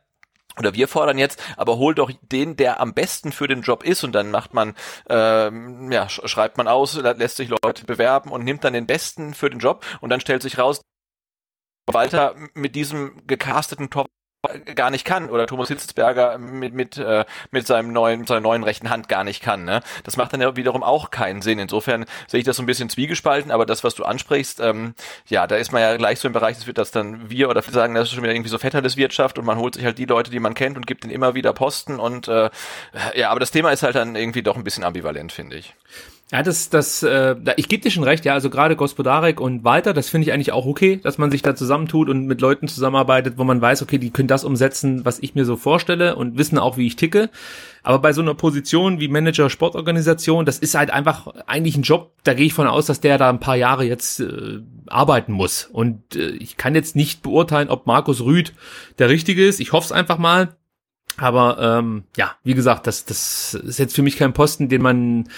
[0.58, 4.04] oder wir fordern jetzt, aber hol doch den, der am besten für den Job ist
[4.04, 4.76] und dann macht man,
[5.10, 9.50] ähm, ja, schreibt man aus, lässt sich Leute bewerben und nimmt dann den Besten für
[9.50, 10.82] den Job und dann stellt sich raus,
[11.90, 14.08] Walter mit diesem gecasteten Top
[14.76, 18.90] gar nicht kann oder Thomas Hitzelsberger mit mit äh, mit seinem neuen seiner neuen rechten
[18.90, 19.66] Hand gar nicht kann.
[19.66, 19.82] Ne?
[20.04, 21.60] Das macht dann ja wiederum auch keinen Sinn.
[21.60, 24.94] Insofern sehe ich das so ein bisschen zwiegespalten, aber das, was du ansprichst, ähm,
[25.28, 27.62] ja, da ist man ja gleich so im Bereich, das wird das dann wir oder
[27.62, 28.58] sagen, das ist schon wieder irgendwie so
[28.98, 31.36] Wirtschaft und man holt sich halt die Leute, die man kennt und gibt ihnen immer
[31.36, 32.50] wieder Posten und äh,
[33.16, 35.74] ja, aber das Thema ist halt dann irgendwie doch ein bisschen ambivalent, finde ich.
[36.30, 39.94] Ja, das, das, äh, ich gebe dir schon recht, ja, also gerade Gospodarek und Walter,
[39.94, 43.38] das finde ich eigentlich auch okay, dass man sich da zusammentut und mit Leuten zusammenarbeitet,
[43.38, 46.58] wo man weiß, okay, die können das umsetzen, was ich mir so vorstelle und wissen
[46.58, 47.30] auch, wie ich ticke.
[47.82, 52.12] Aber bei so einer Position wie Manager Sportorganisation, das ist halt einfach eigentlich ein Job,
[52.26, 55.70] da gehe ich von aus, dass der da ein paar Jahre jetzt äh, arbeiten muss.
[55.72, 58.52] Und äh, ich kann jetzt nicht beurteilen, ob Markus Rüd
[59.00, 59.62] der Richtige ist.
[59.62, 60.58] Ich hoffe es einfach mal.
[61.16, 65.30] Aber ähm, ja, wie gesagt, das, das ist jetzt für mich kein Posten, den man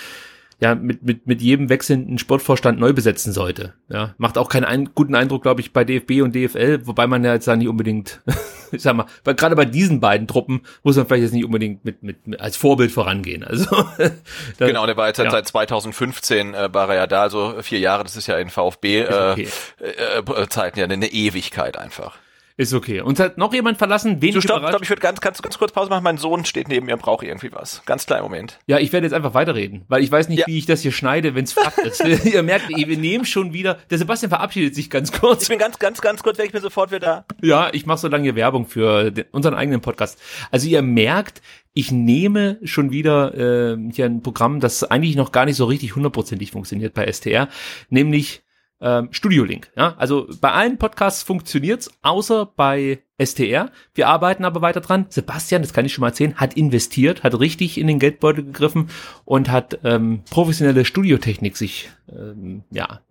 [0.60, 3.74] ja mit, mit, mit jedem wechselnden Sportvorstand neu besetzen sollte.
[3.88, 7.24] Ja, macht auch keinen ein, guten Eindruck, glaube ich, bei DFB und DFL, wobei man
[7.24, 8.22] ja jetzt da nicht unbedingt,
[8.72, 11.86] ich sag mal, weil gerade bei diesen beiden Truppen muss man vielleicht jetzt nicht unbedingt
[11.86, 13.44] mit, mit, mit als Vorbild vorangehen.
[13.44, 13.66] Also
[13.98, 15.32] dann, genau, der war jetzt ja.
[15.32, 19.02] seit 2015 äh, war er ja da, also vier Jahre, das ist ja in VfB
[19.02, 19.48] äh, okay.
[19.80, 22.18] äh, äh, Zeiten ja eine Ewigkeit einfach.
[22.60, 23.00] Ist okay.
[23.00, 24.18] Und hat noch jemand verlassen?
[24.22, 26.04] Wen du stopp, stopp, ich würde ganz, ganz, ganz kurz Pause machen.
[26.04, 27.82] Mein Sohn steht neben mir und braucht irgendwie was.
[27.86, 28.60] Ganz kleinen Moment.
[28.68, 30.46] Ja, ich werde jetzt einfach weiterreden, weil ich weiß nicht, ja.
[30.46, 32.04] wie ich das hier schneide, wenn es Fakt ist.
[32.26, 33.78] Ihr merkt, wir nehmen schon wieder.
[33.90, 35.44] Der Sebastian verabschiedet sich ganz kurz.
[35.44, 36.48] Ich bin ganz, ganz, ganz kurz weg.
[36.48, 37.26] Ich bin sofort wieder da.
[37.42, 40.20] Ja, ich mache so lange Werbung für den, unseren eigenen Podcast.
[40.52, 41.42] Also ihr merkt,
[41.74, 45.96] ich nehme schon wieder äh, hier ein Programm, das eigentlich noch gar nicht so richtig
[45.96, 47.48] hundertprozentig funktioniert bei STR,
[47.90, 48.42] nämlich
[48.82, 49.72] ähm, Studio Link.
[49.76, 49.96] Ja?
[49.98, 53.72] Also bei allen Podcasts funktioniert's, außer bei STR.
[53.94, 55.08] Wir arbeiten aber weiter dran.
[55.10, 58.90] Sebastian, das kann ich schon mal erzählen, hat investiert, hat richtig in den Geldbeutel gegriffen
[59.26, 63.02] und hat ähm, professionelle Studiotechnik sich ähm, ja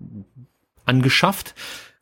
[0.86, 1.54] angeschafft.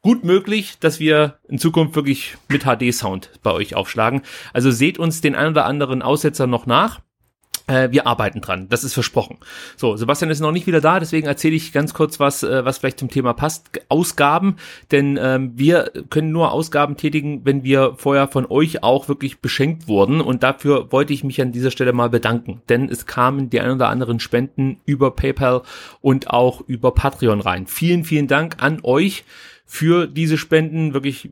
[0.03, 4.23] Gut möglich, dass wir in Zukunft wirklich mit HD-Sound bei euch aufschlagen.
[4.53, 7.01] Also seht uns den ein oder anderen Aussetzer noch nach.
[7.69, 9.39] Äh, wir arbeiten dran, das ist versprochen.
[9.77, 12.79] So, Sebastian ist noch nicht wieder da, deswegen erzähle ich ganz kurz was, äh, was
[12.79, 13.81] vielleicht zum Thema passt.
[13.89, 14.57] Ausgaben,
[14.93, 19.89] denn ähm, wir können nur Ausgaben tätigen, wenn wir vorher von euch auch wirklich beschenkt
[19.89, 23.61] wurden und dafür wollte ich mich an dieser Stelle mal bedanken, denn es kamen die
[23.61, 25.63] ein oder anderen Spenden über PayPal
[26.01, 27.67] und auch über Patreon rein.
[27.67, 29.25] Vielen, vielen Dank an euch
[29.67, 30.95] für diese Spenden.
[30.95, 31.29] Wirklich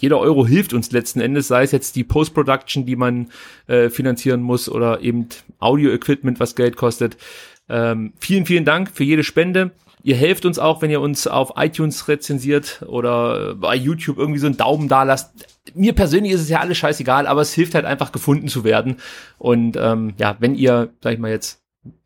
[0.00, 3.28] jeder Euro hilft uns letzten Endes, sei es jetzt die Post-Production, die man
[3.66, 5.28] äh, finanzieren muss oder eben
[5.60, 7.16] Audio-Equipment, was Geld kostet.
[7.68, 9.70] Ähm, vielen, vielen Dank für jede Spende.
[10.02, 14.46] Ihr helft uns auch, wenn ihr uns auf iTunes rezensiert oder bei YouTube irgendwie so
[14.46, 15.46] einen Daumen da lasst.
[15.74, 18.96] Mir persönlich ist es ja alles scheißegal, aber es hilft halt einfach gefunden zu werden.
[19.38, 21.62] Und ähm, ja, wenn ihr, sag ich mal jetzt,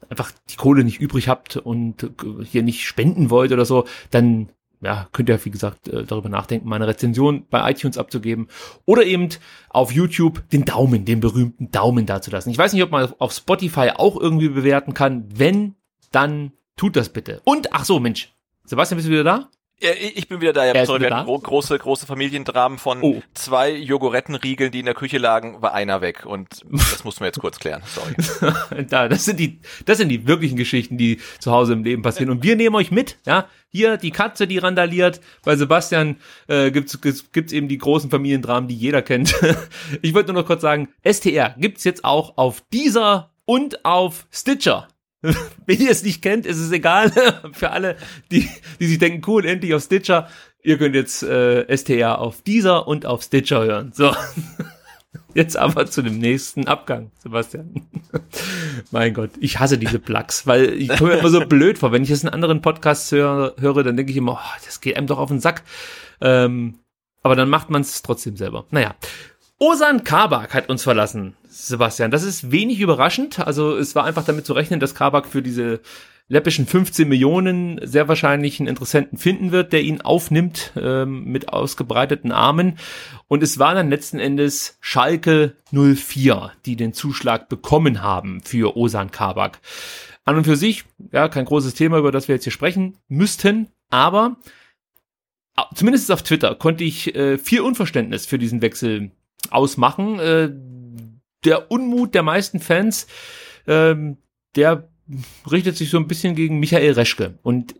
[0.09, 2.11] einfach die Kohle nicht übrig habt und
[2.45, 4.49] hier nicht spenden wollt oder so, dann
[4.81, 8.49] ja, könnt ihr, wie gesagt, äh, darüber nachdenken, meine Rezension bei iTunes abzugeben
[8.85, 9.29] oder eben
[9.71, 12.51] auf YouTube den Daumen, den berühmten Daumen dazulassen.
[12.53, 15.25] Ich weiß nicht, ob man auf Spotify auch irgendwie bewerten kann.
[15.35, 15.75] Wenn,
[16.13, 17.41] dann tut das bitte.
[17.45, 18.33] Und, ach so, Mensch,
[18.65, 19.51] Sebastian, bist du wieder da?
[19.81, 20.65] Ja, ich bin wieder da.
[20.65, 23.23] Ja, sorry, wir hatten gro große, große Familiendramen von oh.
[23.35, 26.27] zwei Jogorettenriegeln, die in der Küche lagen, war einer weg.
[26.27, 27.83] Und das mussten wir jetzt kurz klären.
[27.87, 28.85] Sorry.
[28.89, 32.31] da, das sind die, das sind die wirklichen Geschichten, die zu Hause im Leben passieren.
[32.31, 33.47] Und wir nehmen euch mit, ja.
[33.71, 35.21] Hier die Katze, die randaliert.
[35.45, 36.17] Bei Sebastian
[36.49, 39.35] äh, gibt's, gibt's, gibt's eben die großen Familiendramen, die jeder kennt.
[40.03, 44.89] ich wollte nur noch kurz sagen, STR gibt's jetzt auch auf dieser und auf Stitcher.
[45.67, 47.11] Wenn ihr es nicht kennt, ist es egal.
[47.53, 47.97] Für alle,
[48.31, 48.49] die,
[48.79, 50.29] die sich denken, cool, endlich auf Stitcher.
[50.63, 53.93] Ihr könnt jetzt äh, STR auf dieser und auf Stitcher hören.
[53.95, 54.15] So.
[55.35, 57.87] Jetzt aber zu dem nächsten Abgang, Sebastian.
[58.91, 61.93] mein Gott, ich hasse diese Plugs, weil ich komme immer so blöd vor.
[61.93, 64.97] Wenn ich jetzt einen anderen Podcast höre, höre dann denke ich immer, oh, das geht
[64.97, 65.63] einem doch auf den Sack.
[66.21, 66.81] Ähm,
[67.23, 68.67] aber dann macht man es trotzdem selber.
[68.71, 68.95] Naja.
[69.61, 71.37] Osan Kabak hat uns verlassen.
[71.49, 72.13] Sebastian.
[72.13, 73.41] Das ist wenig überraschend.
[73.41, 75.81] Also es war einfach damit zu rechnen, dass Kabak für diese
[76.29, 82.31] läppischen 15 Millionen sehr wahrscheinlich einen Interessenten finden wird, der ihn aufnimmt ähm, mit ausgebreiteten
[82.31, 82.79] Armen.
[83.27, 89.11] Und es war dann letzten Endes Schalke 04, die den Zuschlag bekommen haben für Osan
[89.11, 89.59] Kabak.
[90.25, 93.69] An und für sich, ja, kein großes Thema, über das wir jetzt hier sprechen müssten,
[93.89, 94.37] aber
[95.75, 99.11] zumindest auf Twitter konnte ich äh, viel Unverständnis für diesen Wechsel
[99.51, 100.19] ausmachen.
[100.19, 100.51] Äh,
[101.45, 103.07] der Unmut der meisten Fans,
[103.67, 104.19] ähm,
[104.57, 104.89] der
[105.51, 107.39] richtet sich so ein bisschen gegen Michael Reschke.
[107.43, 107.75] Und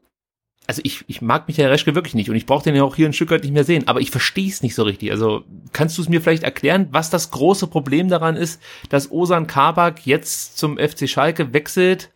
[0.67, 3.07] also ich, ich mag Michael Reschke wirklich nicht und ich brauche den ja auch hier
[3.07, 5.11] ein Stück weit nicht mehr sehen, aber ich verstehe es nicht so richtig.
[5.11, 9.47] Also kannst du es mir vielleicht erklären, was das große Problem daran ist, dass Osan
[9.47, 12.13] Kabak jetzt zum FC Schalke wechselt?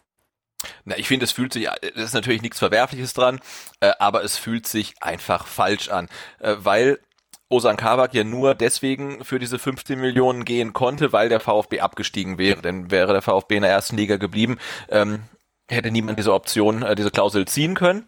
[0.84, 3.40] Na, ich finde, es fühlt sich, es ist natürlich nichts Verwerfliches dran,
[3.80, 7.00] äh, aber es fühlt sich einfach falsch an, äh, weil
[7.52, 12.38] Osan Kabak ja nur deswegen für diese 15 Millionen gehen konnte, weil der VfB abgestiegen
[12.38, 12.62] wäre.
[12.62, 15.20] Denn wäre der VfB in der ersten Liga geblieben, ähm,
[15.68, 18.06] hätte niemand diese Option, äh, diese Klausel ziehen können.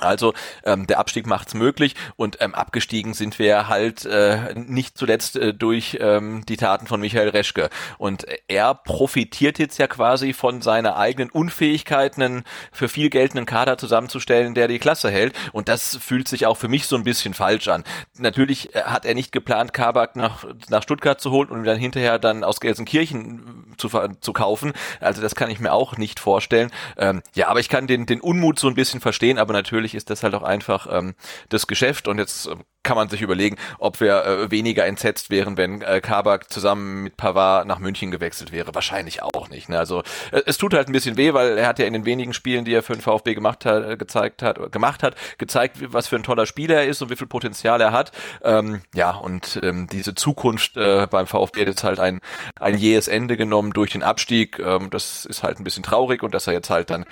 [0.00, 0.34] Also
[0.64, 5.54] ähm, der Abstieg macht's möglich und ähm, abgestiegen sind wir halt äh, nicht zuletzt äh,
[5.54, 7.70] durch ähm, die Taten von Michael Reschke.
[7.98, 13.78] Und er profitiert jetzt ja quasi von seiner eigenen Unfähigkeit, einen für viel geltenden Kader
[13.78, 15.34] zusammenzustellen, der die Klasse hält.
[15.52, 17.84] Und das fühlt sich auch für mich so ein bisschen falsch an.
[18.18, 22.18] Natürlich äh, hat er nicht geplant, Kabak nach, nach Stuttgart zu holen und dann hinterher
[22.18, 23.88] dann aus Gelsenkirchen zu,
[24.20, 24.72] zu kaufen.
[25.00, 26.70] Also das kann ich mir auch nicht vorstellen.
[26.96, 29.94] Ähm, ja, aber ich kann den, den Unmut so ein bisschen verstehen, aber natürlich natürlich
[29.94, 31.14] ist das halt auch einfach ähm,
[31.50, 35.56] das Geschäft und jetzt äh, kann man sich überlegen, ob wir äh, weniger entsetzt wären,
[35.56, 38.74] wenn äh, Kabak zusammen mit Pavard nach München gewechselt wäre.
[38.74, 39.68] Wahrscheinlich auch nicht.
[39.68, 39.78] Ne?
[39.78, 40.00] Also
[40.32, 42.64] äh, es tut halt ein bisschen weh, weil er hat ja in den wenigen Spielen,
[42.64, 46.16] die er für den VfB gemacht hat, äh, gezeigt hat, gemacht hat, gezeigt, was für
[46.16, 48.12] ein toller Spieler er ist und wie viel Potenzial er hat.
[48.42, 52.20] Ähm, ja, und ähm, diese Zukunft äh, beim VfB hat jetzt halt ein,
[52.58, 54.58] ein jähes Ende genommen durch den Abstieg.
[54.58, 57.04] Ähm, das ist halt ein bisschen traurig und dass er jetzt halt dann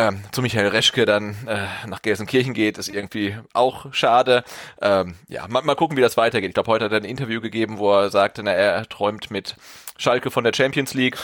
[0.00, 4.44] ähm, zu Michael Reschke dann äh, nach Gelsenkirchen geht, ist irgendwie auch schade.
[4.80, 6.48] Ähm, ja, mal, mal gucken, wie das weitergeht.
[6.48, 9.56] Ich glaube, heute hat er ein Interview gegeben, wo er sagte, na, er träumt mit
[9.98, 11.18] Schalke von der Champions League.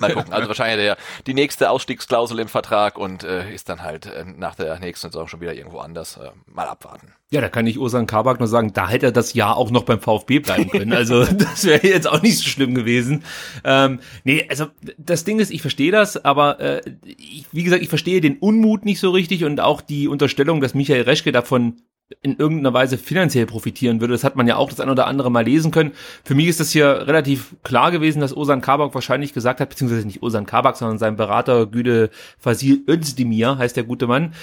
[0.00, 0.32] Mal gucken.
[0.32, 4.54] Also wahrscheinlich der, die nächste Ausstiegsklausel im Vertrag und äh, ist dann halt äh, nach
[4.54, 6.16] der nächsten Saison schon wieder irgendwo anders.
[6.16, 7.12] Äh, mal abwarten.
[7.30, 9.82] Ja, da kann ich Osan Kabak nur sagen, da hätte er das Jahr auch noch
[9.82, 10.92] beim VfB bleiben können.
[10.92, 13.24] Also das wäre jetzt auch nicht so schlimm gewesen.
[13.64, 14.66] Ähm, nee, also
[14.98, 18.84] das Ding ist, ich verstehe das, aber äh, ich, wie gesagt, ich verstehe den Unmut
[18.84, 21.80] nicht so richtig und auch die Unterstellung, dass Michael Reschke davon
[22.22, 24.14] in irgendeiner Weise finanziell profitieren würde.
[24.14, 25.92] Das hat man ja auch das ein oder andere mal lesen können.
[26.24, 30.06] Für mich ist das hier relativ klar gewesen, dass Osan Kabak wahrscheinlich gesagt hat, beziehungsweise
[30.06, 34.34] nicht Osan Kabak, sondern sein Berater Güde Fasil Özdemir, heißt der gute Mann,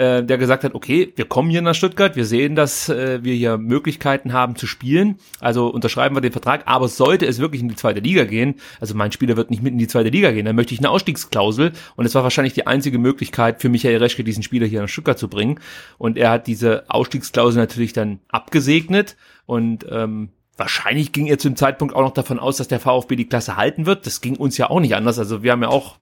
[0.00, 3.34] äh, der gesagt hat, okay, wir kommen hier nach Stuttgart, wir sehen, dass äh, wir
[3.34, 7.68] hier Möglichkeiten haben zu spielen, also unterschreiben wir den Vertrag, aber sollte es wirklich in
[7.68, 10.46] die zweite Liga gehen, also mein Spieler wird nicht mit in die zweite Liga gehen,
[10.46, 11.72] dann möchte ich eine Ausstiegsklausel.
[11.96, 15.18] Und es war wahrscheinlich die einzige Möglichkeit für Michael Reschke, diesen Spieler hier nach Stuttgart
[15.18, 15.60] zu bringen.
[15.98, 19.16] Und er hat diese Ausstiegsklausel natürlich dann abgesegnet.
[19.46, 23.16] Und ähm, Wahrscheinlich ging er zu dem Zeitpunkt auch noch davon aus, dass der VfB
[23.16, 24.04] die Klasse halten wird.
[24.04, 25.18] Das ging uns ja auch nicht anders.
[25.18, 25.96] Also wir haben ja auch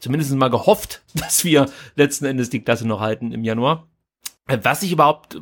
[0.00, 1.66] zumindest mal gehofft, dass wir
[1.96, 3.88] letzten Endes die Klasse noch halten im Januar.
[4.62, 5.38] Was ich überhaupt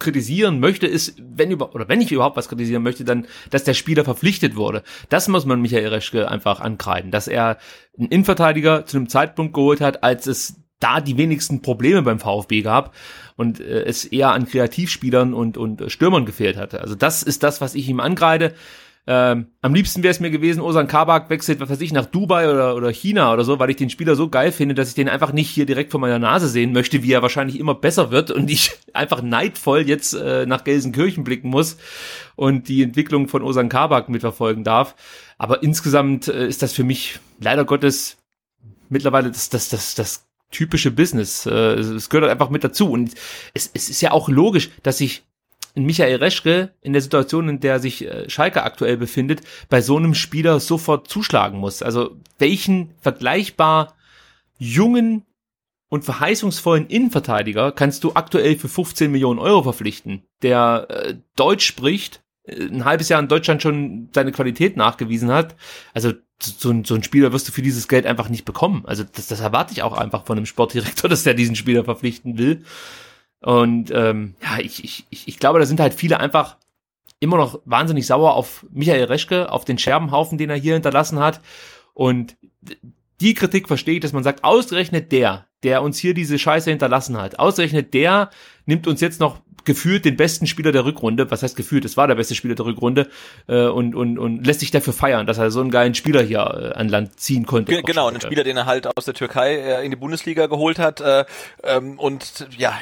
[0.00, 3.74] kritisieren möchte, ist, wenn über, oder wenn ich überhaupt was kritisieren möchte, dann, dass der
[3.74, 4.82] Spieler verpflichtet wurde.
[5.08, 7.58] Das muss man Michael Reschke einfach ankreiden, dass er
[7.96, 12.62] einen Innenverteidiger zu einem Zeitpunkt geholt hat, als es da die wenigsten Probleme beim VfB
[12.62, 12.94] gab
[13.36, 16.80] und äh, es eher an Kreativspielern und, und Stürmern gefehlt hatte.
[16.80, 18.54] Also das ist das, was ich ihm angreide.
[19.10, 22.50] Ähm, am liebsten wäre es mir gewesen, Osan Kabak wechselt, was weiß ich, nach Dubai
[22.50, 25.08] oder, oder China oder so, weil ich den Spieler so geil finde, dass ich den
[25.08, 28.30] einfach nicht hier direkt vor meiner Nase sehen möchte, wie er wahrscheinlich immer besser wird
[28.30, 31.78] und ich einfach neidvoll jetzt äh, nach Gelsenkirchen blicken muss
[32.36, 34.94] und die Entwicklung von Osan Kabak mitverfolgen darf.
[35.38, 38.18] Aber insgesamt äh, ist das für mich leider Gottes
[38.90, 41.46] mittlerweile das, das, das, das typische Business.
[41.46, 42.90] Äh, es gehört einfach mit dazu.
[42.90, 43.14] Und
[43.54, 45.22] es, es ist ja auch logisch, dass sich
[45.84, 50.14] Michael Reschke in der Situation, in der sich äh, Schalke aktuell befindet, bei so einem
[50.14, 51.82] Spieler sofort zuschlagen muss.
[51.82, 53.94] Also welchen vergleichbar
[54.58, 55.24] jungen
[55.88, 62.22] und verheißungsvollen Innenverteidiger kannst du aktuell für 15 Millionen Euro verpflichten, der äh, Deutsch spricht,
[62.44, 65.56] äh, ein halbes Jahr in Deutschland schon seine Qualität nachgewiesen hat.
[65.94, 68.84] Also so, ein, so ein Spieler wirst du für dieses Geld einfach nicht bekommen.
[68.86, 72.38] Also das, das erwarte ich auch einfach von einem Sportdirektor, dass der diesen Spieler verpflichten
[72.38, 72.64] will.
[73.40, 76.56] Und ähm, ja, ich, ich, ich glaube, da sind halt viele einfach
[77.20, 81.40] immer noch wahnsinnig sauer auf Michael Reschke, auf den Scherbenhaufen, den er hier hinterlassen hat.
[81.94, 82.36] Und
[83.20, 87.16] die Kritik verstehe ich, dass man sagt, ausgerechnet der, der uns hier diese Scheiße hinterlassen
[87.16, 88.30] hat, ausgerechnet der
[88.66, 92.08] nimmt uns jetzt noch gefühlt den besten Spieler der Rückrunde, was heißt gefühlt, es war
[92.08, 93.06] der beste Spieler der Rückrunde
[93.48, 96.38] äh, und, und, und lässt sich dafür feiern, dass er so einen geilen Spieler hier
[96.38, 97.72] äh, an Land ziehen konnte.
[97.72, 100.78] Ge genau, einen Spieler, den er halt aus der Türkei äh, in die Bundesliga geholt
[100.78, 101.26] hat äh,
[101.62, 102.72] ähm, und ja,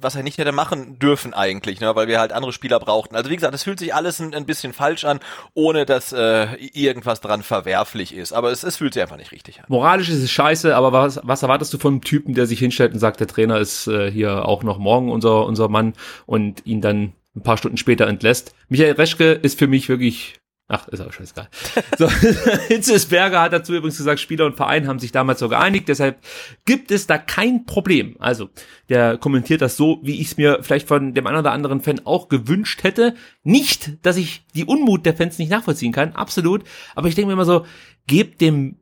[0.00, 3.16] was er nicht hätte machen dürfen eigentlich, ne, weil wir halt andere Spieler brauchten.
[3.16, 5.18] Also wie gesagt, es fühlt sich alles ein, ein bisschen falsch an,
[5.54, 9.58] ohne dass äh, irgendwas dran verwerflich ist, aber es, es fühlt sich einfach nicht richtig
[9.58, 9.64] an.
[9.66, 12.92] Moralisch ist es scheiße, aber was, was erwartest du von einem Typen, der sich hinstellt
[12.92, 15.94] und sagt, der Trainer ist äh, hier auch noch morgen unser, unser Mann
[16.26, 18.54] und ihn dann ein paar Stunden später entlässt.
[18.68, 21.48] Michael Reschke ist für mich wirklich Ach, ist auch scheißegal.
[21.96, 22.10] So,
[22.68, 26.18] Hitzesberger hat dazu übrigens gesagt, Spieler und Verein haben sich damals so geeinigt, deshalb
[26.64, 28.16] gibt es da kein Problem.
[28.18, 28.50] Also,
[28.88, 32.00] der kommentiert das so, wie ich es mir vielleicht von dem einen oder anderen Fan
[32.04, 33.14] auch gewünscht hätte.
[33.44, 36.64] Nicht, dass ich die Unmut der Fans nicht nachvollziehen kann, absolut.
[36.96, 37.64] Aber ich denke mir immer so,
[38.08, 38.80] gebt dem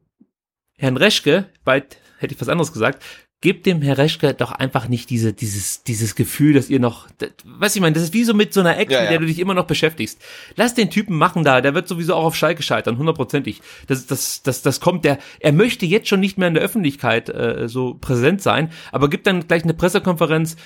[0.79, 3.03] Herrn Reschke, bald hätte ich was anderes gesagt,
[3.45, 7.29] gebt dem Herr Reschke doch einfach nicht diese, dieses, dieses Gefühl, dass ihr noch, das,
[7.45, 9.27] was ich meine, das ist wie so mit so einer Ecke, Ja, mit der du
[9.27, 10.19] dich immer noch beschäftigst.
[10.57, 13.61] Lass den Typen machen da, der wird sowieso auch auf Schalke scheitern, hundertprozentig.
[13.87, 17.29] Das, das, das, das kommt, der, er möchte jetzt schon nicht mehr in der Öffentlichkeit
[17.29, 20.57] äh, so präsent sein, aber gibt dann gleich eine Pressekonferenz,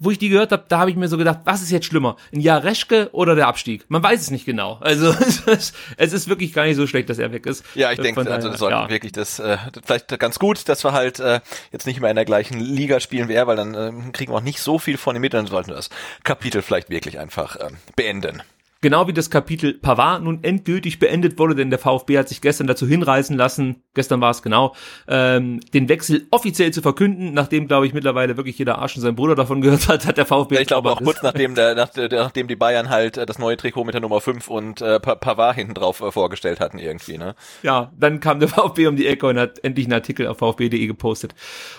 [0.00, 2.16] wo ich die gehört habe, da habe ich mir so gedacht, was ist jetzt schlimmer,
[2.32, 3.84] ein Jahr Reschke oder der Abstieg?
[3.88, 4.78] Man weiß es nicht genau.
[4.80, 7.64] Also es ist, es ist wirklich gar nicht so schlecht, dass er weg ist.
[7.76, 8.88] Ja, ich Äh, denke, also das ja.
[8.88, 11.40] wirklich das äh, vielleicht ganz gut, dass wir halt äh,
[11.70, 14.36] jetzt nicht mehr in der gleichen Liga spielen wie er, weil dann ähm, kriegen wir
[14.36, 15.90] auch nicht so viel von ihm mit, dann sollten wir das
[16.24, 18.42] Kapitel vielleicht wirklich einfach ähm, beenden.
[18.82, 22.66] Genau wie das Kapitel Pavard nun endgültig beendet wurde, denn der VfB hat sich gestern
[22.66, 24.74] dazu hinreißen lassen, gestern war es genau,
[25.06, 29.16] ähm, den Wechsel offiziell zu verkünden, nachdem, glaube ich, mittlerweile wirklich jeder Arsch und sein
[29.16, 30.54] Bruder davon gehört hat, hat der VfB...
[30.54, 33.38] Ja, ich glaube auch kurz nachdem der, nach, der, nachdem die Bayern halt äh, das
[33.38, 36.78] neue Trikot mit der Nummer 5 und äh, Pa- Pavard hinten drauf äh, vorgestellt hatten
[36.78, 37.34] irgendwie, ne?
[37.62, 40.86] Ja, dann kam der VfB um die Ecke und hat endlich einen Artikel auf vfb.de
[40.86, 41.34] gepostet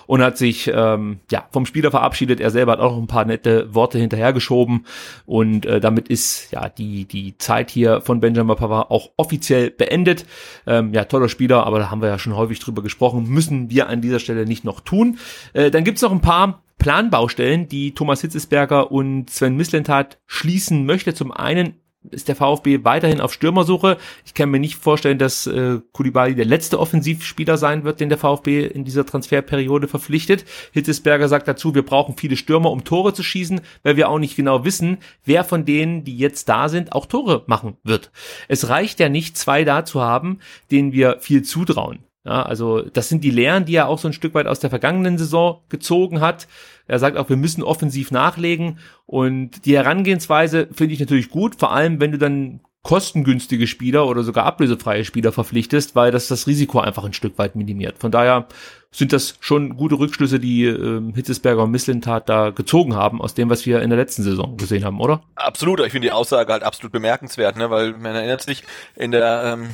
[0.05, 2.39] und hat sich ähm, ja vom Spieler verabschiedet.
[2.39, 4.85] Er selber hat auch noch ein paar nette Worte hinterhergeschoben
[5.25, 10.25] und äh, damit ist ja die die Zeit hier von Benjamin Pavard auch offiziell beendet.
[10.67, 13.27] Ähm, ja, toller Spieler, aber da haben wir ja schon häufig drüber gesprochen.
[13.27, 15.17] Müssen wir an dieser Stelle nicht noch tun.
[15.53, 21.13] Äh, dann gibt's noch ein paar Planbaustellen, die Thomas Hitzesberger und Sven Mislintat schließen möchte.
[21.13, 23.97] Zum einen ist der VfB weiterhin auf Stürmersuche.
[24.25, 28.17] Ich kann mir nicht vorstellen, dass äh, Koulibaly der letzte Offensivspieler sein wird, den der
[28.17, 30.45] VfB in dieser Transferperiode verpflichtet.
[30.71, 34.35] Hitzesberger sagt dazu, wir brauchen viele Stürmer, um Tore zu schießen, weil wir auch nicht
[34.35, 38.11] genau wissen, wer von denen, die jetzt da sind, auch Tore machen wird.
[38.47, 40.39] Es reicht ja nicht, zwei da zu haben,
[40.71, 41.99] denen wir viel zutrauen.
[42.23, 44.69] Ja, also das sind die Lehren, die er auch so ein Stück weit aus der
[44.69, 46.47] vergangenen Saison gezogen hat.
[46.91, 51.71] Er sagt auch, wir müssen offensiv nachlegen und die Herangehensweise finde ich natürlich gut, vor
[51.71, 56.79] allem wenn du dann kostengünstige Spieler oder sogar ablösefreie Spieler verpflichtest, weil das das Risiko
[56.79, 57.99] einfach ein Stück weit minimiert.
[57.99, 58.47] Von daher
[58.91, 63.49] sind das schon gute Rückschlüsse, die ähm, Hitzesberger und Misslintat da gezogen haben aus dem,
[63.49, 65.21] was wir in der letzten Saison gesehen haben, oder?
[65.35, 68.63] Absolut, ich finde die Aussage halt absolut bemerkenswert, ne, weil man erinnert sich
[68.95, 69.69] in der ähm,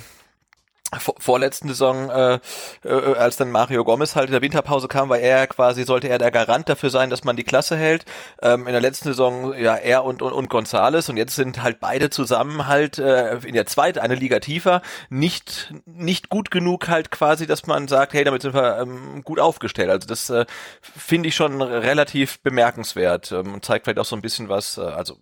[1.20, 2.40] vorletzten Saison, äh,
[2.84, 6.18] äh, als dann Mario Gomez halt in der Winterpause kam, war er quasi, sollte er
[6.18, 8.06] der Garant dafür sein, dass man die Klasse hält.
[8.42, 11.80] Ähm, in der letzten Saison ja er und, und, und Gonzales und jetzt sind halt
[11.80, 17.12] beide zusammen halt äh, in der zweiten, eine Liga tiefer, nicht, nicht gut genug halt
[17.12, 19.90] quasi, dass man sagt, hey, damit sind wir ähm, gut aufgestellt.
[19.90, 20.46] Also das äh,
[20.82, 24.82] finde ich schon relativ bemerkenswert ähm, und zeigt vielleicht auch so ein bisschen was, äh,
[24.82, 25.18] also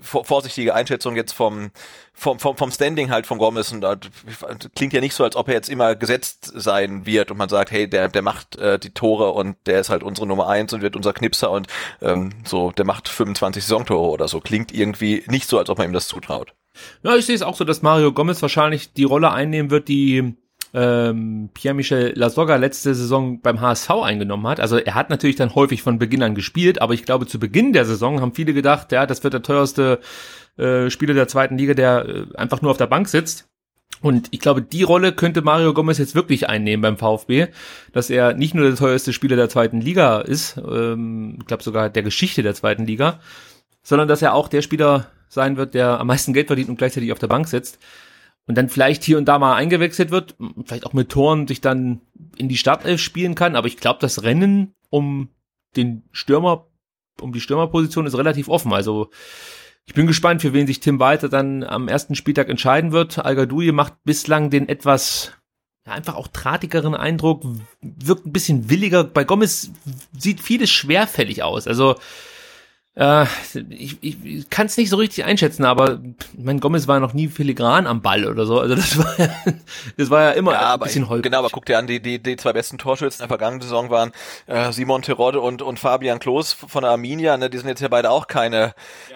[0.00, 1.70] vorsichtige Einschätzung jetzt vom,
[2.12, 3.96] vom, vom, vom Standing halt von Gomez und da
[4.74, 7.70] klingt ja nicht so, als ob er jetzt immer gesetzt sein wird und man sagt,
[7.70, 10.82] hey, der, der macht äh, die Tore und der ist halt unsere Nummer eins und
[10.82, 11.68] wird unser Knipser und
[12.02, 14.40] ähm, so, der macht 25 Saisontore oder so.
[14.40, 16.54] Klingt irgendwie nicht so, als ob man ihm das zutraut.
[17.02, 20.36] Ja, ich sehe es auch so, dass Mario Gomez wahrscheinlich die Rolle einnehmen wird, die
[20.74, 24.60] ähm, Pierre-Michel Lasogga letzte Saison beim HSV eingenommen hat.
[24.60, 27.72] Also er hat natürlich dann häufig von Beginn an gespielt, aber ich glaube, zu Beginn
[27.72, 30.00] der Saison haben viele gedacht, ja, das wird der teuerste
[30.56, 33.48] äh, Spieler der zweiten Liga, der äh, einfach nur auf der Bank sitzt.
[34.00, 37.48] Und ich glaube, die Rolle könnte Mario Gomez jetzt wirklich einnehmen beim VfB,
[37.92, 41.90] dass er nicht nur der teuerste Spieler der zweiten Liga ist, ähm, ich glaube sogar
[41.90, 43.18] der Geschichte der zweiten Liga,
[43.82, 47.10] sondern dass er auch der Spieler sein wird, der am meisten Geld verdient und gleichzeitig
[47.12, 47.78] auf der Bank sitzt
[48.48, 50.34] und dann vielleicht hier und da mal eingewechselt wird,
[50.64, 52.00] vielleicht auch mit Toren sich dann
[52.36, 55.28] in die Startelf spielen kann, aber ich glaube, das Rennen um
[55.76, 56.66] den Stürmer,
[57.20, 58.72] um die Stürmerposition ist relativ offen.
[58.72, 59.10] Also
[59.84, 63.18] ich bin gespannt, für wen sich Tim Walter dann am ersten Spieltag entscheiden wird.
[63.18, 65.32] al macht bislang den etwas
[65.86, 67.44] ja, einfach auch drahtigeren Eindruck,
[67.82, 69.04] wirkt ein bisschen williger.
[69.04, 69.70] Bei Gomez
[70.16, 71.66] sieht vieles schwerfällig aus.
[71.66, 71.96] Also
[72.98, 73.26] äh,
[73.70, 76.00] ich, ich, kann es nicht so richtig einschätzen, aber
[76.36, 78.58] mein Gomez war noch nie filigran am Ball oder so.
[78.58, 79.28] Also das war ja,
[79.96, 81.22] das war ja immer Ja, ein bisschen holprig.
[81.22, 84.10] genau, aber guck dir an, die, die, die zwei besten Torschützen der vergangenen Saison waren
[84.46, 87.36] äh, Simon Terodde und, und Fabian Klos von der Arminia.
[87.36, 87.48] Ne?
[87.48, 88.74] Die sind jetzt ja beide auch keine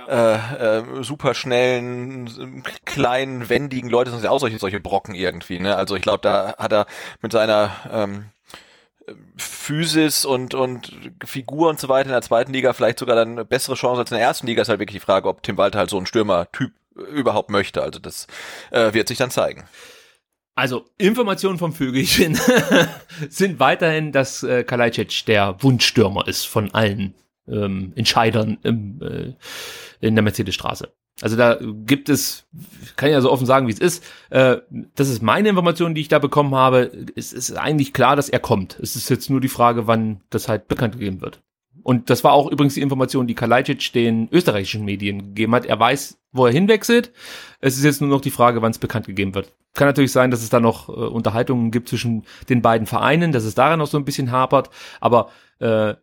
[0.08, 5.58] äh, äh, super schnellen, kleinen, wendigen Leute, sind ja auch solche, solche Brocken irgendwie.
[5.58, 5.74] Ne?
[5.74, 6.86] Also ich glaube, da hat er
[7.20, 8.26] mit seiner ähm,
[9.36, 10.92] Physis und, und
[11.24, 14.10] Figur und so weiter in der zweiten Liga vielleicht sogar dann eine bessere Chance als
[14.10, 14.62] in der ersten Liga.
[14.62, 17.82] Ist halt wirklich die Frage, ob Tim Walter halt so ein Stürmer-Typ überhaupt möchte.
[17.82, 18.26] Also das
[18.70, 19.64] äh, wird sich dann zeigen.
[20.54, 22.38] Also Informationen vom Vögelchen
[23.30, 27.14] sind weiterhin, dass äh, Kalajdzic der Wunschstürmer ist von allen
[27.48, 30.92] ähm, Entscheidern im, äh, in der Mercedesstraße.
[31.22, 32.44] Also da gibt es,
[32.96, 34.04] kann ich ja so offen sagen, wie es ist.
[34.30, 34.56] Äh,
[34.96, 36.90] das ist meine Information, die ich da bekommen habe.
[37.14, 38.78] Es ist eigentlich klar, dass er kommt.
[38.82, 41.40] Es ist jetzt nur die Frage, wann das halt bekannt gegeben wird.
[41.84, 45.64] und das war auch übrigens die Information, die Kalajdzic den österreichischen Medien gegeben hat.
[45.64, 47.12] Er weiß, wo er hinwechselt.
[47.60, 49.52] Es ist jetzt nur noch die Frage, wann es bekannt gegeben wird.
[49.74, 53.44] Kann natürlich sein, dass es da noch äh, Unterhaltungen gibt zwischen den beiden Vereinen, dass
[53.44, 54.70] es daran noch so ein bisschen hapert.
[55.00, 55.94] Aber äh,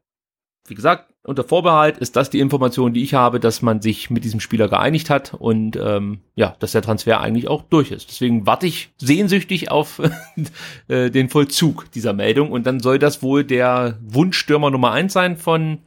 [0.70, 4.24] wie gesagt, unter Vorbehalt ist das die Information, die ich habe, dass man sich mit
[4.24, 8.09] diesem Spieler geeinigt hat und ähm, ja, dass der Transfer eigentlich auch durch ist.
[8.09, 10.01] Deswegen warte ich sehnsüchtig auf
[10.88, 15.38] äh, den Vollzug dieser Meldung und dann soll das wohl der Wunschstürmer Nummer eins sein
[15.38, 15.80] von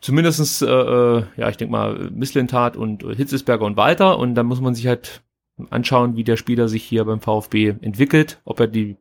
[0.00, 4.60] zumindestens äh, äh ja, ich denke mal, Misslintat und Hitzesberger und Walter und dann muss
[4.60, 5.22] man sich halt
[5.70, 8.96] anschauen, wie der Spieler sich hier beim VfB entwickelt, ob er die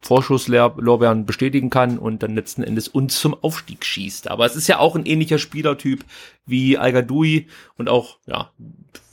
[0.00, 4.30] Vorschusslorbeeren bestätigen kann und dann letzten Endes uns zum Aufstieg schießt.
[4.30, 6.04] Aber es ist ja auch ein ähnlicher Spielertyp
[6.46, 7.06] wie al
[7.76, 8.50] und auch, ja,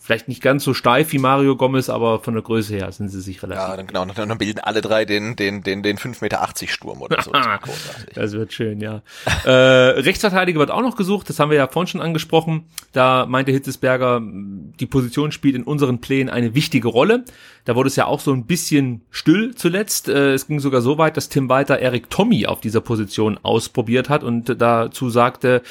[0.05, 3.21] vielleicht nicht ganz so steif wie Mario Gomez, aber von der Größe her sind sie
[3.21, 3.63] sich relativ.
[3.63, 7.23] Ja, dann, genau, dann bilden alle drei den, den, den, den 5,80 Meter Sturm oder
[7.23, 7.31] so.
[7.31, 7.57] Das,
[8.13, 9.01] das wird schön, ja.
[9.45, 12.65] äh, Rechtsverteidiger wird auch noch gesucht, das haben wir ja vorhin schon angesprochen.
[12.91, 17.25] Da meinte Hitzesberger, die Position spielt in unseren Plänen eine wichtige Rolle.
[17.65, 20.07] Da wurde es ja auch so ein bisschen still zuletzt.
[20.07, 24.09] Äh, es ging sogar so weit, dass Tim Walter Erik Tommy auf dieser Position ausprobiert
[24.09, 25.63] hat und dazu sagte,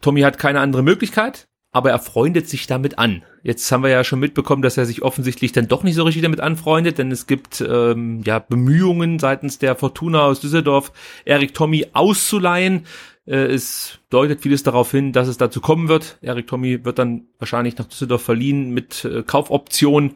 [0.00, 1.46] Tommy hat keine andere Möglichkeit
[1.76, 3.22] aber er freundet sich damit an.
[3.42, 6.22] Jetzt haben wir ja schon mitbekommen, dass er sich offensichtlich dann doch nicht so richtig
[6.22, 10.90] damit anfreundet, denn es gibt ähm, ja Bemühungen seitens der Fortuna aus Düsseldorf,
[11.26, 12.86] Erik Tommy auszuleihen.
[13.26, 16.16] Äh, es deutet vieles darauf hin, dass es dazu kommen wird.
[16.22, 20.12] Erik Tommy wird dann wahrscheinlich nach Düsseldorf verliehen mit äh, Kaufoption.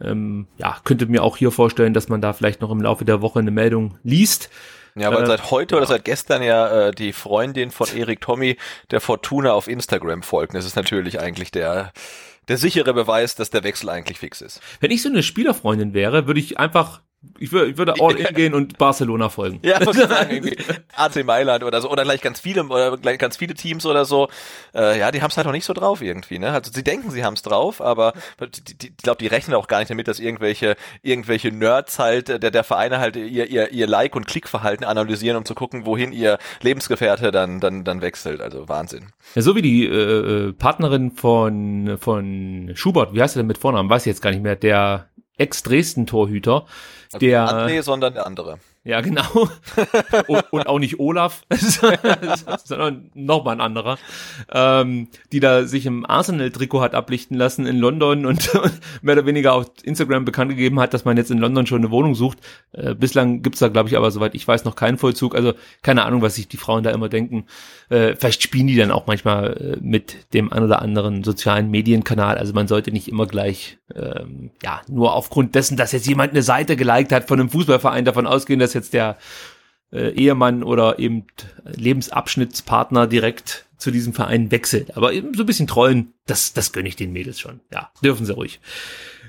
[0.00, 3.22] Ähm, ja, könnte mir auch hier vorstellen, dass man da vielleicht noch im Laufe der
[3.22, 4.50] Woche eine Meldung liest.
[4.94, 8.56] Ja, weil äh, seit heute oder seit gestern ja äh, die Freundin von Erik Tommy
[8.90, 10.54] der Fortuna auf Instagram folgt.
[10.54, 11.92] Das ist natürlich eigentlich der
[12.48, 14.60] der sichere Beweis, dass der Wechsel eigentlich fix ist.
[14.80, 17.00] Wenn ich so eine Spielerfreundin wäre, würde ich einfach
[17.38, 19.60] ich würde, ich würde all in gehen und Barcelona folgen.
[19.62, 20.56] Ja, muss ich sagen, irgendwie
[20.96, 24.28] AC Mailand oder so oder gleich ganz viele oder gleich ganz viele Teams oder so.
[24.74, 26.38] Äh, ja, die haben es halt noch nicht so drauf irgendwie.
[26.38, 26.50] Ne?
[26.50, 29.90] Also sie denken, sie haben es drauf, aber ich glaube, die rechnen auch gar nicht
[29.90, 34.26] damit, dass irgendwelche irgendwelche Nerds halt der der Vereine halt ihr ihr ihr Like und
[34.26, 38.40] Klickverhalten analysieren, um zu gucken, wohin ihr Lebensgefährte dann dann dann wechselt.
[38.40, 39.12] Also Wahnsinn.
[39.34, 43.58] Ja, so wie die äh, äh Partnerin von von Schubert, wie heißt er denn mit
[43.58, 43.90] Vornamen?
[43.90, 44.56] Weiß ich jetzt gar nicht mehr.
[44.56, 45.09] Der
[45.40, 46.66] Ex-Dresden-Torhüter
[47.12, 48.58] also der, André, sondern der andere.
[48.82, 49.48] Ja, genau.
[50.50, 51.42] und, auch nicht Olaf,
[52.64, 53.98] sondern nochmal ein anderer,
[54.50, 58.50] ähm, die da sich im Arsenal-Trikot hat ablichten lassen in London und,
[59.02, 61.90] mehr oder weniger auf Instagram bekannt gegeben hat, dass man jetzt in London schon eine
[61.90, 62.38] Wohnung sucht.
[62.72, 65.34] Äh, bislang gibt's da, glaube ich, aber soweit ich weiß, noch keinen Vollzug.
[65.34, 65.52] Also
[65.82, 67.44] keine Ahnung, was sich die Frauen da immer denken.
[67.90, 72.38] Äh, vielleicht spielen die dann auch manchmal äh, mit dem ein oder anderen sozialen Medienkanal.
[72.38, 76.42] Also man sollte nicht immer gleich, ähm, ja, nur aufgrund dessen, dass jetzt jemand eine
[76.42, 79.18] Seite geliked hat von einem Fußballverein davon ausgehen, dass dass jetzt der
[79.92, 81.26] äh, Ehemann oder eben
[81.64, 84.96] Lebensabschnittspartner direkt zu diesem Verein wechselt.
[84.96, 87.60] Aber eben so ein bisschen trollen, das, das gönne ich den Mädels schon.
[87.72, 88.60] Ja, dürfen sie ruhig.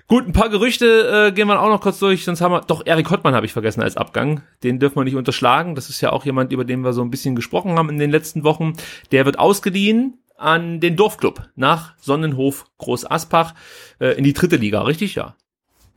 [0.07, 2.85] Gut, ein paar Gerüchte äh, gehen wir auch noch kurz durch, sonst haben wir, doch,
[2.85, 4.43] Erik Hottmann habe ich vergessen als Abgang.
[4.61, 5.73] Den dürfen wir nicht unterschlagen.
[5.73, 8.11] Das ist ja auch jemand, über den wir so ein bisschen gesprochen haben in den
[8.11, 8.73] letzten Wochen.
[9.11, 13.53] Der wird ausgeliehen an den Dorfclub nach Sonnenhof Groß Aspach
[13.99, 15.15] äh, in die dritte Liga, richtig?
[15.15, 15.37] Ja.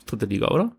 [0.06, 0.76] Dritte Liga, oder?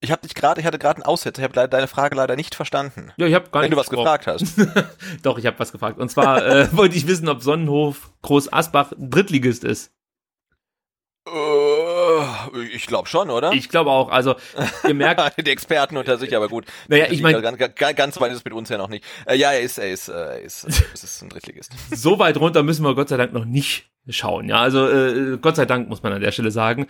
[0.00, 2.54] Ich habe dich gerade, ich hatte gerade einen Aussetzer, ich habe deine Frage leider nicht
[2.54, 3.12] verstanden.
[3.16, 3.70] Ja, ich habe gar nicht.
[3.70, 4.54] Wenn du was gefragt hast.
[5.22, 5.98] Doch, ich habe was gefragt.
[5.98, 9.92] Und zwar äh, wollte ich wissen, ob Sonnenhof Groß Asbach Drittligist ist.
[11.26, 12.22] Uh,
[12.70, 13.52] ich glaube schon, oder?
[13.52, 14.10] Ich glaube auch.
[14.10, 14.34] Also
[14.86, 16.66] ihr merkt die Experten unter sich, aber gut.
[16.88, 17.58] Naja, ich meine ganz,
[17.96, 19.04] ganz weit ist es mit uns ja noch nicht.
[19.24, 21.72] Äh, ja, er ist, er ist, äh, er ist, es ist ein Drittligist.
[21.90, 24.50] so weit runter müssen wir Gott sei Dank noch nicht schauen.
[24.50, 26.88] Ja, also äh, Gott sei Dank muss man an der Stelle sagen.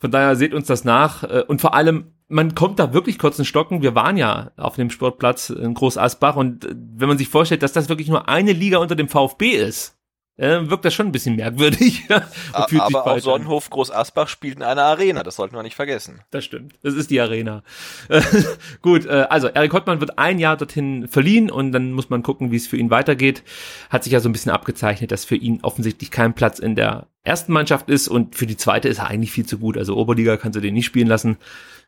[0.00, 3.38] Von daher seht uns das nach äh, und vor allem man kommt da wirklich kurz
[3.40, 3.82] in Stocken.
[3.82, 7.62] Wir waren ja auf dem Sportplatz in Groß Asbach und äh, wenn man sich vorstellt,
[7.62, 9.96] dass das wirklich nur eine Liga unter dem VfB ist,
[10.36, 12.08] äh, wirkt das schon ein bisschen merkwürdig.
[12.52, 16.20] aber auch Sonnenhof Groß Asbach spielt in einer Arena, das sollten wir nicht vergessen.
[16.30, 17.62] Das stimmt, das ist die Arena.
[18.80, 22.56] Gut, also Erik Hottmann wird ein Jahr dorthin verliehen und dann muss man gucken, wie
[22.56, 23.42] es für ihn weitergeht.
[23.90, 27.09] Hat sich ja so ein bisschen abgezeichnet, dass für ihn offensichtlich kein Platz in der
[27.22, 29.76] ersten Mannschaft ist und für die zweite ist er eigentlich viel zu gut.
[29.76, 31.36] Also Oberliga kannst du den nicht spielen lassen.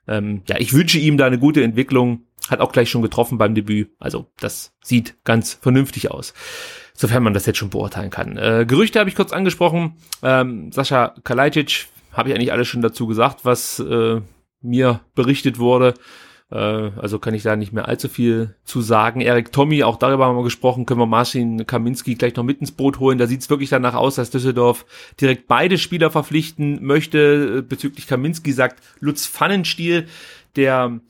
[0.07, 2.27] Ähm, ja, ich wünsche ihm da eine gute Entwicklung.
[2.49, 3.91] Hat auch gleich schon getroffen beim Debüt.
[3.99, 6.35] Also das sieht ganz vernünftig aus.
[6.95, 8.37] Sofern man das jetzt schon beurteilen kann.
[8.37, 9.97] Äh, Gerüchte habe ich kurz angesprochen.
[10.23, 14.21] Ähm, Sascha Kalajdzic habe ich eigentlich alles schon dazu gesagt, was äh,
[14.61, 15.95] mir berichtet wurde.
[16.53, 19.21] Äh, also kann ich da nicht mehr allzu viel zu sagen.
[19.21, 22.73] Erik Tommy, auch darüber haben wir gesprochen, können wir Marcin Kaminski gleich noch mit ins
[22.73, 23.19] Boot holen.
[23.19, 24.85] Da sieht es wirklich danach aus, dass Düsseldorf
[25.21, 27.63] direkt beide Spieler verpflichten möchte.
[27.63, 30.07] Bezüglich Kaminski sagt Lutz Pfannenstiel,
[30.57, 31.01] der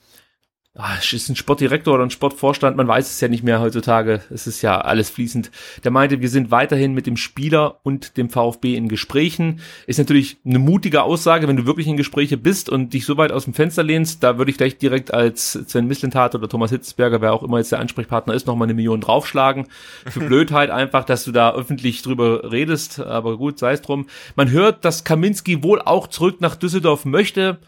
[0.74, 4.22] ah, ist ein Sportdirektor oder ein Sportvorstand, man weiß es ja nicht mehr heutzutage.
[4.30, 5.50] Es ist ja alles fließend.
[5.84, 9.60] Der meinte, wir sind weiterhin mit dem Spieler und dem VfB in Gesprächen.
[9.86, 13.32] Ist natürlich eine mutige Aussage, wenn du wirklich in Gespräche bist und dich so weit
[13.32, 14.22] aus dem Fenster lehnst.
[14.22, 17.72] Da würde ich gleich direkt als Sven Mislintat oder Thomas Hitzberger, wer auch immer jetzt
[17.72, 19.66] der Ansprechpartner ist, nochmal eine Million draufschlagen.
[20.06, 22.98] Für Blödheit einfach, dass du da öffentlich drüber redest.
[22.98, 24.06] Aber gut, sei es drum.
[24.36, 27.58] Man hört, dass Kaminski wohl auch zurück nach Düsseldorf möchte.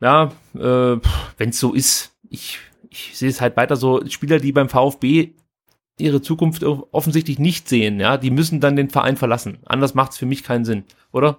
[0.00, 0.98] Ja, äh,
[1.38, 2.58] wenn es so ist, ich,
[2.90, 5.30] ich sehe es halt weiter so, Spieler, die beim VfB
[5.98, 9.60] ihre Zukunft offensichtlich nicht sehen, ja, die müssen dann den Verein verlassen.
[9.64, 11.38] Anders macht es für mich keinen Sinn, oder?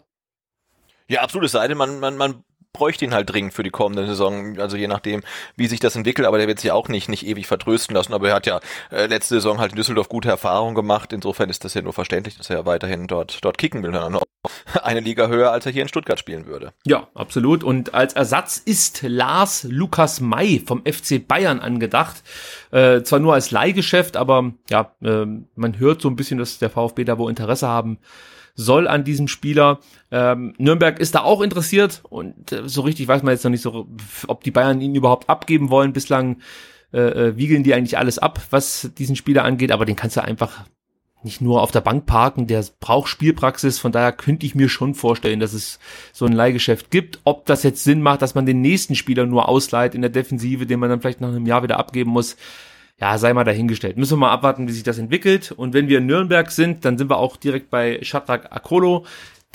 [1.07, 1.45] Ja, absolut.
[1.45, 4.75] Es sei denn, man, man, man bräuchte ihn halt dringend für die kommende Saison, also
[4.75, 5.23] je nachdem,
[5.55, 8.29] wie sich das entwickelt, aber der wird sich auch nicht, nicht ewig vertrösten lassen, aber
[8.29, 8.59] er hat ja
[8.91, 12.37] äh, letzte Saison halt in Düsseldorf gute Erfahrungen gemacht, insofern ist das ja nur verständlich,
[12.37, 13.91] dass er weiterhin dort, dort kicken will,
[14.83, 16.73] eine Liga höher, als er hier in Stuttgart spielen würde.
[16.85, 22.23] Ja, absolut und als Ersatz ist Lars Lukas May vom FC Bayern angedacht,
[22.71, 25.25] äh, zwar nur als Leihgeschäft, aber ja, äh,
[25.55, 27.99] man hört so ein bisschen, dass der VfB da wo Interesse haben
[28.55, 29.79] soll an diesem Spieler.
[30.11, 33.61] Ähm, Nürnberg ist da auch interessiert und äh, so richtig weiß man jetzt noch nicht
[33.61, 33.87] so,
[34.27, 35.93] ob die Bayern ihn überhaupt abgeben wollen.
[35.93, 36.37] Bislang
[36.93, 40.23] äh, äh, wiegeln die eigentlich alles ab, was diesen Spieler angeht, aber den kannst du
[40.23, 40.65] einfach
[41.25, 44.93] nicht nur auf der Bank parken, der braucht Spielpraxis, von daher könnte ich mir schon
[44.93, 45.79] vorstellen, dass es
[46.13, 47.19] so ein Leihgeschäft gibt.
[47.25, 50.65] Ob das jetzt Sinn macht, dass man den nächsten Spieler nur ausleiht in der Defensive,
[50.65, 52.37] den man dann vielleicht nach einem Jahr wieder abgeben muss,
[52.97, 53.97] ja, sei mal dahingestellt.
[53.97, 55.51] Müssen wir mal abwarten, wie sich das entwickelt.
[55.51, 59.05] Und wenn wir in Nürnberg sind, dann sind wir auch direkt bei Shadrach Akolo,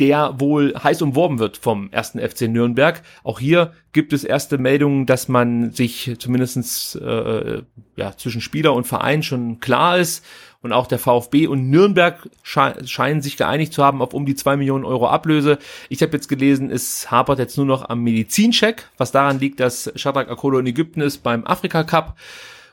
[0.01, 3.03] der wohl heiß umworben wird vom ersten FC Nürnberg.
[3.23, 7.63] Auch hier gibt es erste Meldungen, dass man sich zumindestens äh,
[7.97, 10.25] ja, zwischen Spieler und Verein schon klar ist.
[10.63, 14.35] Und auch der VfB und Nürnberg sche scheinen sich geeinigt zu haben auf um die
[14.35, 15.59] zwei Millionen Euro Ablöse.
[15.89, 19.91] Ich habe jetzt gelesen, es hapert jetzt nur noch am Medizincheck, was daran liegt, dass
[19.97, 22.17] Shadrach Akolo in Ägypten ist beim Afrika Cup.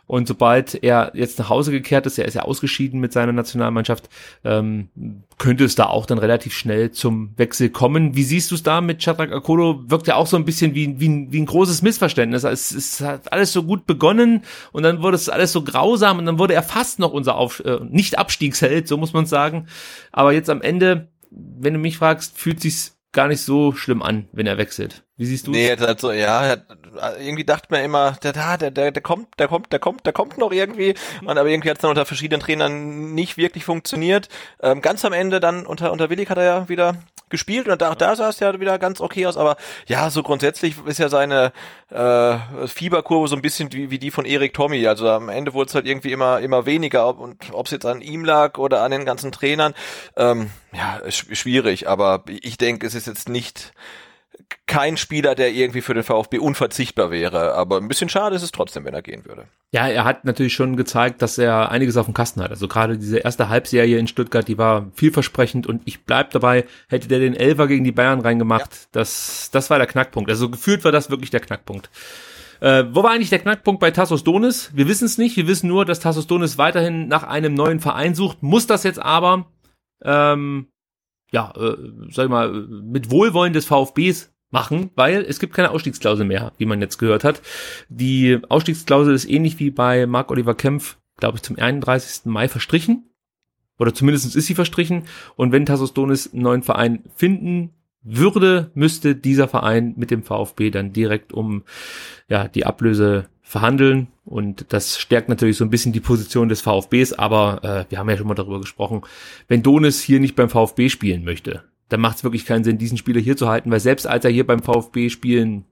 [0.07, 4.09] Und sobald er jetzt nach Hause gekehrt ist, er ist ja ausgeschieden mit seiner Nationalmannschaft,
[4.45, 4.87] ähm,
[5.37, 8.15] könnte es da auch dann relativ schnell zum Wechsel kommen.
[8.15, 9.83] Wie siehst du es da mit Shadrach Akolo?
[9.87, 12.45] Wirkt ja auch so ein bisschen wie, wie, wie ein großes Missverständnis.
[12.45, 16.25] Es, es hat alles so gut begonnen und dann wurde es alles so grausam und
[16.25, 19.67] dann wurde er fast noch unser Auf, äh, Nicht-Abstiegsheld, so muss man sagen.
[20.13, 24.27] Aber jetzt am Ende, wenn du mich fragst, fühlt sich's gar nicht so schlimm an,
[24.31, 25.03] wenn er wechselt.
[25.17, 26.57] Wie siehst du Nee, halt so, ja,
[27.19, 30.37] irgendwie dachte man immer, der, der, der, der kommt, der kommt, der kommt, der kommt
[30.37, 30.95] noch irgendwie.
[31.21, 34.29] Und aber irgendwie hat es dann unter verschiedenen Trainern nicht wirklich funktioniert.
[34.61, 36.97] Ähm, ganz am Ende dann unter, unter Willig hat er ja wieder
[37.29, 40.75] gespielt und da, da sah es ja wieder ganz okay aus, aber ja, so grundsätzlich
[40.85, 41.51] ist ja seine
[41.89, 44.87] äh, Fieberkurve so ein bisschen wie, wie die von Erik Tommy.
[44.87, 48.01] Also am Ende wurde es halt irgendwie immer, immer weniger und ob es jetzt an
[48.01, 49.73] ihm lag oder an den ganzen Trainern,
[50.15, 53.73] ähm, ja, schwierig, aber ich denke, es ist jetzt nicht
[54.67, 57.53] kein Spieler, der irgendwie für den VfB unverzichtbar wäre.
[57.55, 59.45] Aber ein bisschen schade ist es trotzdem, wenn er gehen würde.
[59.71, 62.51] Ja, er hat natürlich schon gezeigt, dass er einiges auf dem Kasten hat.
[62.51, 67.07] Also gerade diese erste Halbserie in Stuttgart, die war vielversprechend und ich bleib dabei, hätte
[67.07, 68.87] der den Elfer gegen die Bayern reingemacht, ja.
[68.91, 70.29] das, das war der Knackpunkt.
[70.29, 71.89] Also gefühlt war das wirklich der Knackpunkt.
[72.59, 74.71] Äh, wo war eigentlich der Knackpunkt bei Tassos Donis?
[74.73, 75.37] Wir wissen es nicht.
[75.37, 78.99] Wir wissen nur, dass Tassos Donis weiterhin nach einem neuen Verein sucht, muss das jetzt
[78.99, 79.47] aber
[80.03, 80.67] ähm,
[81.31, 81.75] ja, äh,
[82.09, 86.65] sag ich mal, mit Wohlwollen des VfBs machen, weil es gibt keine Ausstiegsklausel mehr, wie
[86.65, 87.41] man jetzt gehört hat.
[87.89, 92.25] Die Ausstiegsklausel ist ähnlich wie bei Marc-Oliver Kempf, glaube ich, zum 31.
[92.25, 93.09] Mai verstrichen.
[93.79, 95.03] Oder zumindest ist sie verstrichen.
[95.35, 97.71] Und wenn Tassos Donis einen neuen Verein finden
[98.03, 101.63] würde, müsste dieser Verein mit dem VfB dann direkt um
[102.29, 107.13] ja, die Ablöse verhandeln und das stärkt natürlich so ein bisschen die Position des VfBs,
[107.13, 109.03] aber äh, wir haben ja schon mal darüber gesprochen,
[109.47, 112.97] wenn Donis hier nicht beim VfB spielen möchte, dann macht es wirklich keinen Sinn, diesen
[112.97, 115.65] Spieler hier zu halten, weil selbst als er hier beim VfB spielen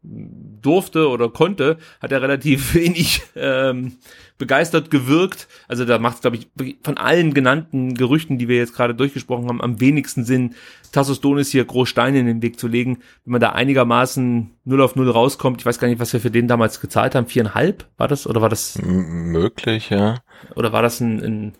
[0.62, 3.98] durfte oder konnte, hat er relativ wenig ähm,
[4.38, 5.48] begeistert gewirkt.
[5.68, 9.48] Also da macht es, glaube ich, von allen genannten Gerüchten, die wir jetzt gerade durchgesprochen
[9.48, 10.56] haben, am wenigsten Sinn,
[10.92, 13.00] Tassos Donis hier groß Steine in den Weg zu legen.
[13.26, 16.32] Wenn man da einigermaßen 0 auf 0 rauskommt, ich weiß gar nicht, was wir für
[16.32, 18.26] den damals gezahlt haben, viereinhalb war das?
[18.26, 18.78] Oder war das?
[18.78, 20.22] M möglich, ja.
[20.56, 21.54] Oder war das ein, ein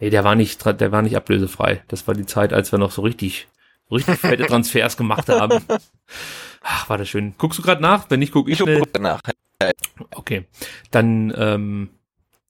[0.00, 1.82] Nee, der war nicht, der war nicht ablösefrei.
[1.88, 3.48] Das war die Zeit, als wir noch so richtig
[3.96, 5.64] richtig fette Transfers gemacht haben.
[6.62, 7.34] Ach, war das schön.
[7.38, 8.10] Guckst du gerade nach?
[8.10, 8.80] Wenn nicht, guck ich, ich schnell.
[8.80, 9.20] Guck nach.
[10.14, 10.46] Okay,
[10.90, 11.90] dann ähm,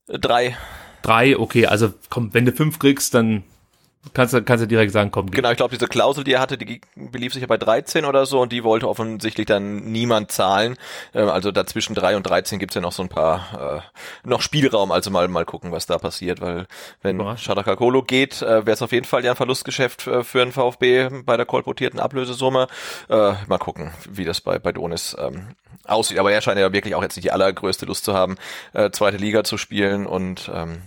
[0.07, 0.57] drei.
[1.03, 1.67] Drei, okay.
[1.67, 3.43] Also komm, wenn du fünf kriegst, dann
[4.15, 5.31] kannst du, kannst du direkt sagen, komm.
[5.31, 8.27] Genau, ich glaube, diese Klausel, die er hatte, die belief sich ja bei 13 oder
[8.27, 10.77] so und die wollte offensichtlich dann niemand zahlen.
[11.15, 13.83] Ähm, also dazwischen 3 und 13 gibt's ja noch so ein paar,
[14.25, 16.67] äh, noch Spielraum, also mal, mal gucken, was da passiert, weil
[17.03, 20.39] wenn Shadaka Kolo geht, äh, wäre es auf jeden Fall ja ein Verlustgeschäft äh, für
[20.39, 22.69] den VfB bei der kolportierten Ablösesumme.
[23.09, 25.49] Äh, mal gucken, wie das bei, bei Donis ähm,
[25.87, 26.19] aussieht.
[26.19, 28.37] Aber er scheint ja wirklich auch jetzt nicht die allergrößte Lust zu haben,
[28.73, 30.83] äh, zweite Liga zu spielen und ähm,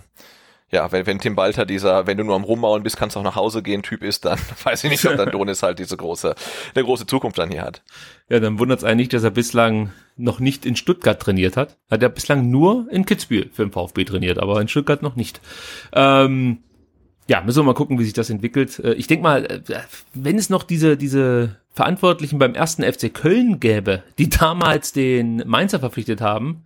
[0.70, 3.24] ja, wenn, wenn Tim Balter dieser, wenn du nur am Rummaulen bist, kannst du auch
[3.24, 6.34] nach Hause gehen, Typ ist, dann weiß ich nicht, ob dann Donis halt diese große,
[6.74, 7.82] eine große Zukunft dann hier hat.
[8.28, 11.78] Ja, dann wundert es eigentlich, dass er bislang noch nicht in Stuttgart trainiert hat.
[11.90, 15.40] Hat er bislang nur in Kitzbühel für den VfB trainiert, aber in Stuttgart noch nicht.
[15.92, 16.58] Ähm,
[17.26, 18.78] ja, müssen wir mal gucken, wie sich das entwickelt.
[18.78, 19.60] Äh, ich denke mal, äh,
[20.12, 25.80] wenn es noch diese, diese Verantwortlichen beim ersten FC Köln gäbe, die damals den Mainzer
[25.80, 26.64] verpflichtet haben,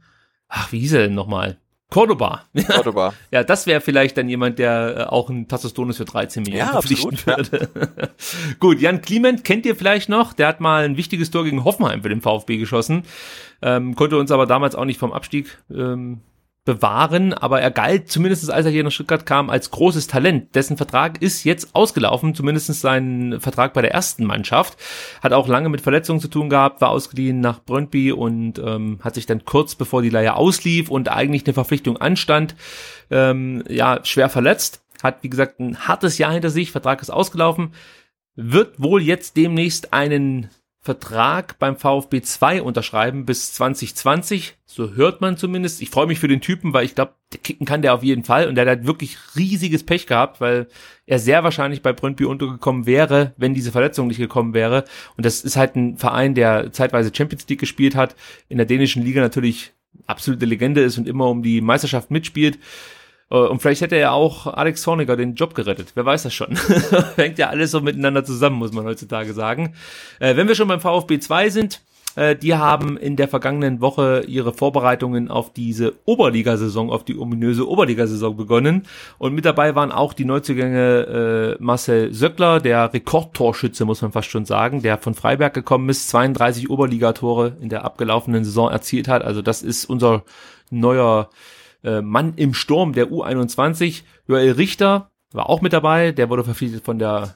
[0.48, 1.58] ach, wie hieß er denn nochmal?
[1.90, 2.44] Cordoba.
[2.66, 3.14] Cordoba.
[3.30, 6.66] ja, das wäre vielleicht dann jemand, der äh, auch ein Tassos Donis für 13 Millionen
[6.66, 7.68] ja, verpflichten absolut, würde.
[8.00, 8.08] Ja.
[8.60, 10.34] Gut, Jan Kliment kennt ihr vielleicht noch.
[10.34, 13.04] Der hat mal ein wichtiges Tor gegen Hoffenheim für den VfB geschossen,
[13.62, 16.20] ähm, konnte uns aber damals auch nicht vom Abstieg ähm,
[16.68, 20.54] bewahren, aber er galt zumindest als er hier nach Stuttgart kam als großes Talent.
[20.54, 24.76] Dessen Vertrag ist jetzt ausgelaufen, zumindest sein Vertrag bei der ersten Mannschaft.
[25.22, 29.14] Hat auch lange mit Verletzungen zu tun gehabt, war ausgeliehen nach Brøndby und ähm, hat
[29.14, 32.54] sich dann kurz bevor die Leihe auslief und eigentlich eine Verpflichtung anstand,
[33.10, 34.82] ähm, ja, schwer verletzt.
[35.02, 37.72] Hat, wie gesagt, ein hartes Jahr hinter sich, Vertrag ist ausgelaufen,
[38.36, 40.50] wird wohl jetzt demnächst einen
[40.88, 44.56] Vertrag beim VfB 2 unterschreiben bis 2020.
[44.64, 45.82] So hört man zumindest.
[45.82, 47.12] Ich freue mich für den Typen, weil ich glaube,
[47.44, 48.48] kicken kann der auf jeden Fall.
[48.48, 50.66] Und der hat wirklich riesiges Pech gehabt, weil
[51.04, 54.84] er sehr wahrscheinlich bei Brøndby untergekommen wäre, wenn diese Verletzung nicht gekommen wäre.
[55.18, 58.16] Und das ist halt ein Verein, der zeitweise Champions League gespielt hat,
[58.48, 59.74] in der dänischen Liga natürlich
[60.06, 62.58] absolute Legende ist und immer um die Meisterschaft mitspielt.
[63.30, 65.92] Äh, und vielleicht hätte er auch Alex Zorniger den Job gerettet.
[65.94, 66.56] Wer weiß das schon.
[67.16, 69.74] Hängt ja alles so miteinander zusammen, muss man heutzutage sagen.
[70.20, 71.80] Äh, wenn wir schon beim VfB 2 sind,
[72.18, 77.68] äh, die haben in der vergangenen Woche ihre Vorbereitungen auf diese Oberligasaison, auf die ominöse
[77.68, 78.86] Oberligasaison begonnen.
[79.18, 84.30] Und mit dabei waren auch die Neuzugänge äh, Marcel Söckler, der Rekordtorschütze, muss man fast
[84.30, 89.22] schon sagen, der von Freiberg gekommen ist, 32 Oberligatore in der abgelaufenen Saison erzielt hat.
[89.22, 90.24] Also das ist unser
[90.70, 91.30] neuer
[91.84, 94.02] äh, Mann im Sturm der U21.
[94.26, 97.34] Joel Richter war auch mit dabei, der wurde verpflichtet von der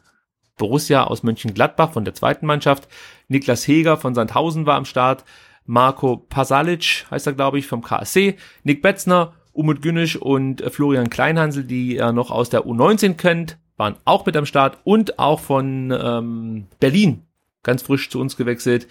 [0.57, 2.89] Borussia aus Mönchengladbach, von der zweiten Mannschaft.
[3.29, 5.25] Niklas Heger von Sandhausen war am Start.
[5.65, 8.37] Marco Pasalic heißt er, glaube ich, vom KSC.
[8.65, 13.97] Nick Betzner, Umut Günisch und Florian Kleinhansel, die er noch aus der U19 kennt, waren
[14.05, 17.27] auch mit am Start und auch von ähm, Berlin,
[17.63, 18.87] ganz frisch zu uns gewechselt.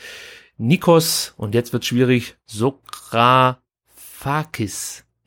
[0.57, 3.64] Nikos, und jetzt wird schwierig, Sokrafakis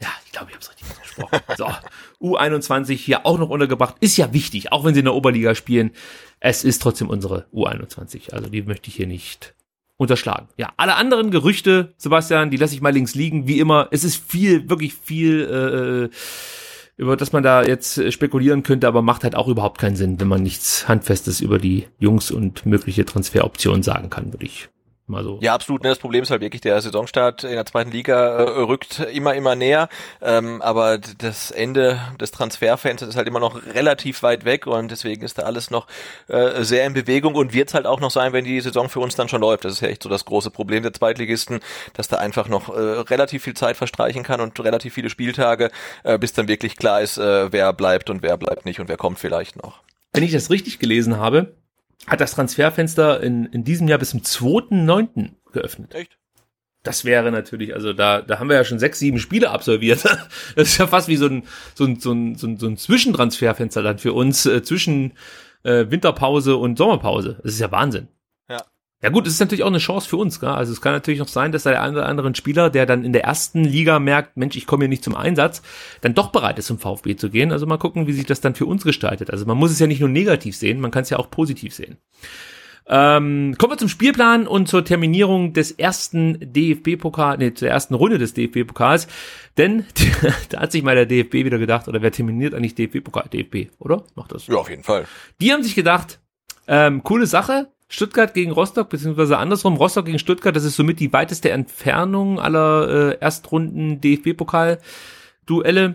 [0.04, 1.40] ja, ich glaube, ich habe es richtig gesprochen.
[1.56, 1.66] So,
[2.20, 3.96] U21 hier auch noch untergebracht.
[4.00, 5.92] Ist ja wichtig, auch wenn sie in der Oberliga spielen.
[6.40, 8.32] Es ist trotzdem unsere U21.
[8.32, 9.54] Also die möchte ich hier nicht
[9.96, 10.48] unterschlagen.
[10.58, 13.48] Ja, alle anderen Gerüchte, Sebastian, die lasse ich mal links liegen.
[13.48, 16.16] Wie immer, es ist viel, wirklich viel, äh,
[16.96, 20.28] über das man da jetzt spekulieren könnte, aber macht halt auch überhaupt keinen Sinn, wenn
[20.28, 24.68] man nichts Handfestes über die Jungs und mögliche Transferoptionen sagen kann, würde ich
[25.06, 25.38] Mal so.
[25.42, 25.82] Ja, absolut.
[25.82, 29.34] Ne, das Problem ist halt wirklich, der Saisonstart in der zweiten Liga äh, rückt immer,
[29.34, 29.90] immer näher.
[30.22, 35.22] Ähm, aber das Ende des Transferfensters ist halt immer noch relativ weit weg und deswegen
[35.22, 35.88] ist da alles noch
[36.28, 39.00] äh, sehr in Bewegung und wird es halt auch noch sein, wenn die Saison für
[39.00, 39.66] uns dann schon läuft.
[39.66, 41.60] Das ist ja echt so das große Problem der Zweitligisten,
[41.92, 45.70] dass da einfach noch äh, relativ viel Zeit verstreichen kann und relativ viele Spieltage,
[46.04, 48.96] äh, bis dann wirklich klar ist, äh, wer bleibt und wer bleibt nicht und wer
[48.96, 49.82] kommt vielleicht noch.
[50.14, 51.52] Wenn ich das richtig gelesen habe,
[52.06, 55.30] hat das Transferfenster in, in diesem Jahr bis zum 2.9.
[55.52, 55.94] geöffnet.
[55.94, 56.18] Echt?
[56.82, 60.04] Das wäre natürlich, also da, da haben wir ja schon sechs, sieben Spiele absolviert.
[60.54, 61.44] Das ist ja fast wie so ein,
[61.74, 65.14] so ein, so ein, so ein, so ein Zwischentransferfenster dann für uns äh, zwischen
[65.62, 67.40] äh, Winterpause und Sommerpause.
[67.42, 68.08] Das ist ja Wahnsinn.
[69.04, 70.40] Ja gut, es ist natürlich auch eine Chance für uns.
[70.40, 70.48] Gell?
[70.48, 73.12] Also es kann natürlich noch sein, dass der eine oder andere Spieler, der dann in
[73.12, 75.60] der ersten Liga merkt, Mensch, ich komme hier nicht zum Einsatz,
[76.00, 77.52] dann doch bereit ist, zum VfB zu gehen.
[77.52, 79.30] Also mal gucken, wie sich das dann für uns gestaltet.
[79.30, 81.74] Also man muss es ja nicht nur negativ sehen, man kann es ja auch positiv
[81.74, 81.98] sehen.
[82.86, 88.16] Ähm, kommen wir zum Spielplan und zur Terminierung des ersten DFB-Pokal, nee, zur ersten Runde
[88.16, 89.06] des DFB-Pokals.
[89.58, 89.84] Denn
[90.48, 93.28] da hat sich mal der DFB wieder gedacht, oder wer terminiert eigentlich DFB-Pokal?
[93.30, 94.04] DFB, oder?
[94.14, 94.46] Macht das?
[94.46, 95.04] Ja, auf jeden Fall.
[95.42, 96.20] Die haben sich gedacht,
[96.66, 101.12] ähm, coole Sache, Stuttgart gegen Rostock, beziehungsweise andersrum, Rostock gegen Stuttgart, das ist somit die
[101.12, 105.94] weiteste Entfernung aller äh, Erstrunden DFB-Pokal-Duelle.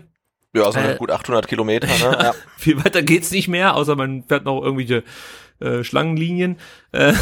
[0.54, 1.86] Ja, so äh, gut 800 Kilometer.
[1.86, 2.18] Ne?
[2.22, 2.34] Ja.
[2.56, 5.04] Viel weiter geht's nicht mehr, außer man fährt noch irgendwelche
[5.60, 6.56] äh, Schlangenlinien.
[6.92, 7.12] Äh,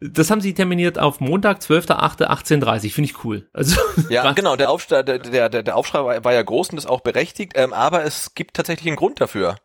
[0.00, 2.92] das haben sie terminiert auf Montag, 12.8.18.30.
[2.92, 3.48] Finde ich cool.
[3.54, 3.80] Also
[4.10, 7.00] Ja, genau, der, Aufstand, der, der, der Aufschrei war, war ja groß und ist auch
[7.00, 9.56] berechtigt, ähm, aber es gibt tatsächlich einen Grund dafür.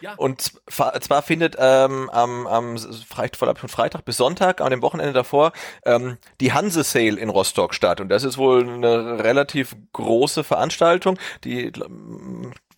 [0.00, 0.14] Ja.
[0.14, 5.52] Und zwar findet ähm, am, am Freitag, von Freitag bis Sonntag, an dem Wochenende davor,
[5.84, 8.00] ähm, die Hanse Sale in Rostock statt.
[8.00, 11.72] Und das ist wohl eine relativ große Veranstaltung, die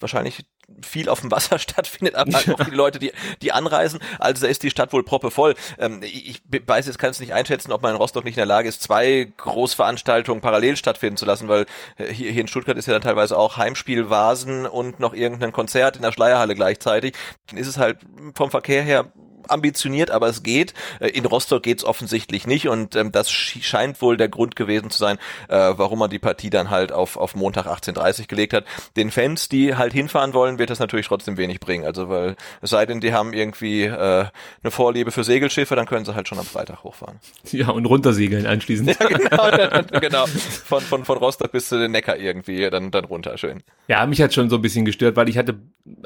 [0.00, 0.44] wahrscheinlich
[0.82, 4.00] viel auf dem Wasser stattfindet, aber halt auch viele Leute, die, die anreisen.
[4.18, 5.54] Also da ist die Stadt wohl proppevoll.
[5.78, 8.46] Ähm, ich weiß jetzt, kann es nicht einschätzen, ob man in Rostock nicht in der
[8.46, 11.66] Lage ist, zwei Großveranstaltungen parallel stattfinden zu lassen, weil
[11.96, 15.52] äh, hier, hier in Stuttgart ist ja dann teilweise auch Heimspiel Vasen und noch irgendein
[15.52, 17.14] Konzert in der Schleierhalle gleichzeitig.
[17.48, 17.98] Dann ist es halt
[18.34, 19.12] vom Verkehr her
[19.48, 20.74] ambitioniert, aber es geht.
[21.00, 24.90] Äh, in Rostock geht es offensichtlich nicht und ähm, das scheint wohl der Grund gewesen
[24.90, 28.64] zu sein, äh, warum man die Partie dann halt auf, auf Montag 18.30 gelegt hat.
[28.96, 31.84] Den Fans, die halt hinfahren wollen, wird das natürlich trotzdem wenig bringen.
[31.84, 34.26] Also weil es sei denn, die haben irgendwie äh,
[34.62, 37.18] eine Vorliebe für Segelschiffe, dann können sie halt schon am Freitag hochfahren.
[37.50, 38.96] Ja, und runtersegeln anschließend.
[39.32, 40.26] Ja, genau, genau.
[40.26, 43.62] Von, von, von Rostock bis zu den Neckar irgendwie, dann, dann runter, schön.
[43.88, 45.58] Ja, mich hat schon so ein bisschen gestört, weil ich hatte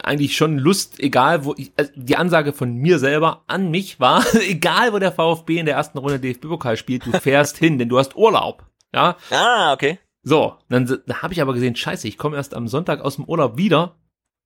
[0.02, 4.24] eigentlich schon Lust, egal wo ich, also die Ansage von mir selber an mich war,
[4.48, 7.98] egal wo der VfB in der ersten Runde DFB-Pokal spielt, du fährst hin, denn du
[7.98, 8.66] hast Urlaub.
[8.94, 9.16] Ja.
[9.30, 9.98] Ah, okay.
[10.22, 13.26] So, dann da habe ich aber gesehen, scheiße, ich komme erst am Sonntag aus dem
[13.26, 13.96] Urlaub wieder.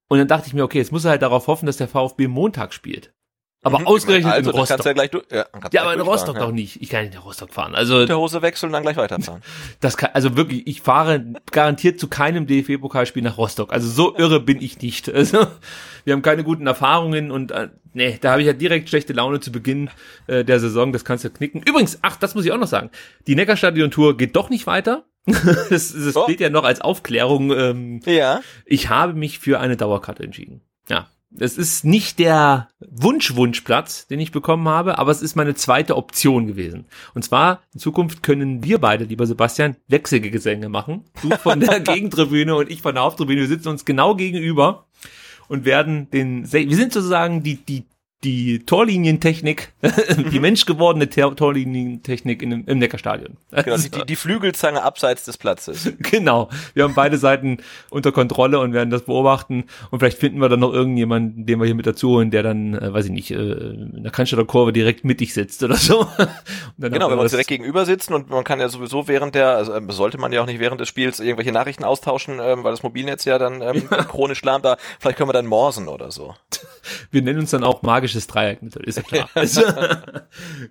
[0.09, 2.27] Und dann dachte ich mir, okay, jetzt muss er halt darauf hoffen, dass der VfB
[2.27, 3.15] Montag spielt.
[3.63, 4.77] Aber mhm, ausgerechnet also, in Rostock.
[4.79, 6.43] Kannst ja, gleich du ja, ja aber in Rostock ja.
[6.43, 6.81] doch nicht.
[6.81, 7.75] Ich kann nicht nach Rostock fahren.
[7.75, 9.43] Also der Hose wechseln und dann gleich weiterfahren.
[9.81, 13.73] Das kann, also wirklich, ich fahre garantiert zu keinem DFB-Pokalspiel nach Rostock.
[13.73, 15.11] Also so irre bin ich nicht.
[15.21, 15.47] Also
[16.05, 19.41] wir haben keine guten Erfahrungen und äh, nee, da habe ich ja direkt schlechte Laune
[19.41, 19.91] zu Beginn
[20.29, 20.95] äh, der Saison.
[20.95, 21.63] Das kannst du knicken.
[21.63, 22.91] Übrigens, ach, das muss ich auch noch sagen.
[23.27, 25.05] Die Neckarstadion-Tour geht doch nicht weiter.
[25.27, 26.25] das das oh.
[26.25, 27.53] steht ja noch als Aufklärung.
[27.53, 28.41] Ähm, ja.
[28.65, 30.63] Ich habe mich für eine Dauerkarte entschieden.
[30.89, 31.09] Ja,
[31.39, 36.47] es ist nicht der Wunsch-Wunschplatz, den ich bekommen habe, aber es ist meine zweite Option
[36.47, 36.87] gewesen.
[37.15, 41.05] Und zwar, in Zukunft können wir beide, lieber Sebastian, Wechselgesänge machen.
[41.23, 43.43] Du von der Gegentribüne und ich von der Haupttribüne.
[43.43, 44.87] Wir sitzen uns genau gegenüber
[45.49, 47.85] und werden den, wir sind sozusagen die, die
[48.23, 50.43] die Torlinientechnik, die mhm.
[50.43, 53.39] menschgewordene Torlinientechnik in, im Neckarstadion.
[53.51, 55.93] Genau, die, die Flügelzange abseits des Platzes.
[56.11, 56.49] Genau.
[56.75, 59.65] Wir haben beide Seiten unter Kontrolle und werden das beobachten.
[59.91, 62.75] Und vielleicht finden wir dann noch irgendjemanden, den wir hier mit dazu holen, der dann,
[62.75, 66.09] äh, weiß ich nicht, äh, in der Cannstatter Kurve direkt mittig sitzt oder so.
[66.79, 69.73] genau, wenn wir uns direkt gegenüber sitzen und man kann ja sowieso während der, also
[69.73, 72.83] äh, sollte man ja auch nicht während des Spiels irgendwelche Nachrichten austauschen, ähm, weil das
[72.83, 74.03] Mobilnetz ja dann ähm, ja.
[74.05, 74.79] chronisch lahmt da.
[74.99, 76.35] Vielleicht können wir dann morsen oder so.
[77.11, 79.31] Wir nennen uns dann auch magisch magisches Dreieck, ist ja klar.
[79.35, 79.63] Also,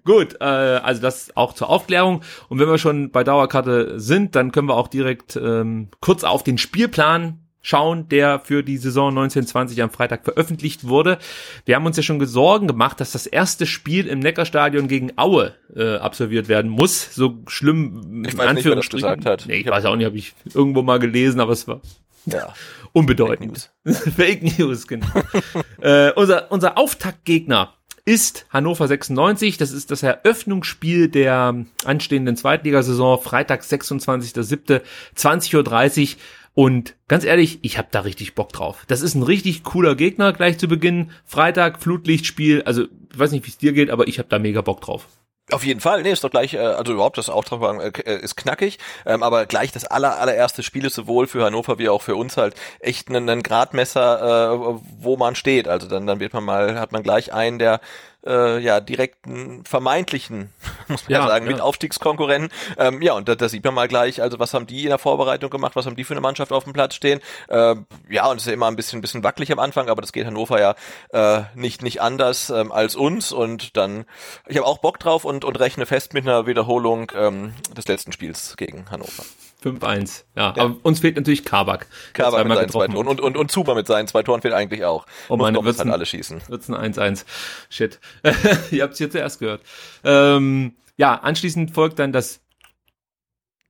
[0.04, 2.22] gut, äh, also das auch zur Aufklärung.
[2.50, 6.44] Und wenn wir schon bei Dauerkarte sind, dann können wir auch direkt ähm, kurz auf
[6.44, 11.18] den Spielplan schauen, der für die Saison 1920 am Freitag veröffentlicht wurde.
[11.66, 15.56] Wir haben uns ja schon Sorgen gemacht, dass das erste Spiel im Neckarstadion gegen Aue
[15.76, 17.14] äh, absolviert werden muss.
[17.14, 19.46] So schlimm ich weiß nicht, wer das gesagt hat.
[19.48, 21.82] Nee, ich weiß auch nicht, habe ich irgendwo mal gelesen, aber es war
[22.26, 22.54] ja.
[22.94, 23.72] Unbedeutend.
[23.84, 25.08] Fake News, Fake News genau.
[25.82, 27.74] äh, unser, unser Auftaktgegner
[28.06, 29.58] ist Hannover 96.
[29.58, 33.22] Das ist das Eröffnungsspiel der anstehenden Zweitligasaison.
[33.22, 34.82] Freitag, 26.07.
[35.16, 36.20] 20.30 Uhr.
[36.56, 38.84] Und ganz ehrlich, ich habe da richtig Bock drauf.
[38.88, 41.12] Das ist ein richtig cooler Gegner gleich zu Beginn.
[41.24, 42.64] Freitag, Flutlichtspiel.
[42.64, 45.08] Also, ich weiß nicht, wie es dir geht, aber ich habe da mega Bock drauf.
[45.52, 48.78] Auf jeden Fall, nee, ist doch gleich, äh, also überhaupt das Auftragwagen äh, ist knackig,
[49.06, 52.38] ähm, aber gleich das aller, allererste Spiel ist sowohl für Hannover wie auch für uns
[52.38, 55.68] halt echt ein, ein Gradmesser, äh, wo man steht.
[55.68, 57.82] Also dann, dann wird man mal, hat man gleich einen, der
[58.26, 60.54] äh, ja direkten vermeintlichen,
[60.88, 61.52] muss man ja, ja sagen, ja.
[61.52, 62.52] mit Aufstiegskonkurrenten.
[62.78, 64.98] Ähm, ja, und da, da sieht man mal gleich, also was haben die in der
[64.98, 67.20] Vorbereitung gemacht, was haben die für eine Mannschaft auf dem Platz stehen.
[67.48, 67.76] Äh,
[68.10, 70.26] ja, und es ist ja immer ein bisschen, bisschen wackelig am Anfang, aber das geht
[70.26, 70.76] Hannover ja
[71.12, 73.32] äh, nicht, nicht anders ähm, als uns.
[73.32, 74.06] Und dann,
[74.48, 78.12] ich habe auch Bock drauf und, und rechne fest mit einer Wiederholung ähm, des letzten
[78.12, 79.24] Spiels gegen Hannover.
[79.64, 80.24] 5-1.
[80.36, 81.88] Ja, ja, aber uns fehlt natürlich Kabak.
[82.14, 84.86] Kabak mit seinen zwei Toren und, und, und Zuber mit seinen zwei Toren fehlt eigentlich
[84.86, 85.06] auch.
[85.28, 86.42] Oh Muss meine, wird's halt alle schießen.
[86.48, 87.26] Wird's ein 1-1.
[87.70, 88.00] Shit.
[88.72, 89.62] Ihr habt's hier zuerst gehört.
[90.04, 92.42] Ähm, ja, anschließend folgt dann das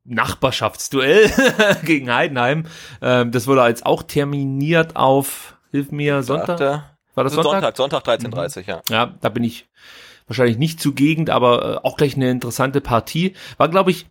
[0.03, 1.31] Nachbarschaftsduell
[1.85, 2.65] gegen Heidenheim.
[3.01, 6.59] Ähm, das wurde jetzt auch terminiert auf, hilf mir, Sonntag?
[7.15, 7.75] War das Sonntag?
[7.75, 8.63] Sonntag, Sonntag 13.30 mhm.
[8.67, 8.81] ja.
[8.89, 9.67] Ja, da bin ich
[10.27, 13.33] wahrscheinlich nicht zugegend, aber äh, auch gleich eine interessante Partie.
[13.57, 14.07] War, glaube ich,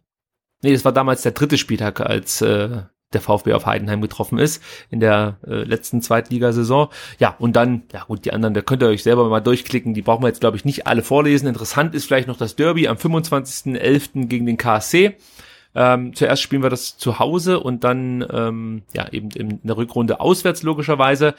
[0.63, 2.83] Nee, das war damals der dritte Spieltag, als äh,
[3.13, 6.89] der VfB auf Heidenheim getroffen ist in der äh, letzten Zweitligasaison.
[7.19, 10.03] Ja, und dann, ja gut, die anderen, da könnt ihr euch selber mal durchklicken, die
[10.03, 11.49] brauchen wir jetzt, glaube ich, nicht alle vorlesen.
[11.49, 14.27] Interessant ist vielleicht noch das Derby am 25.11.
[14.27, 15.17] gegen den KSC.
[15.75, 20.21] Ähm, zuerst spielen wir das zu Hause und dann ähm, ja eben in der Rückrunde
[20.21, 21.35] auswärts logischerweise.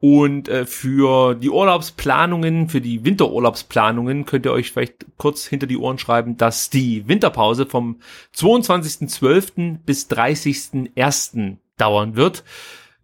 [0.00, 5.78] Und äh, für die Urlaubsplanungen, für die Winterurlaubsplanungen könnt ihr euch vielleicht kurz hinter die
[5.78, 8.00] Ohren schreiben, dass die Winterpause vom
[8.36, 9.78] 22.12.
[9.86, 11.56] bis 30.01.
[11.78, 12.44] dauern wird.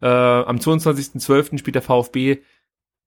[0.02, 1.58] Äh, am 22.12.
[1.58, 2.38] spielt der VfB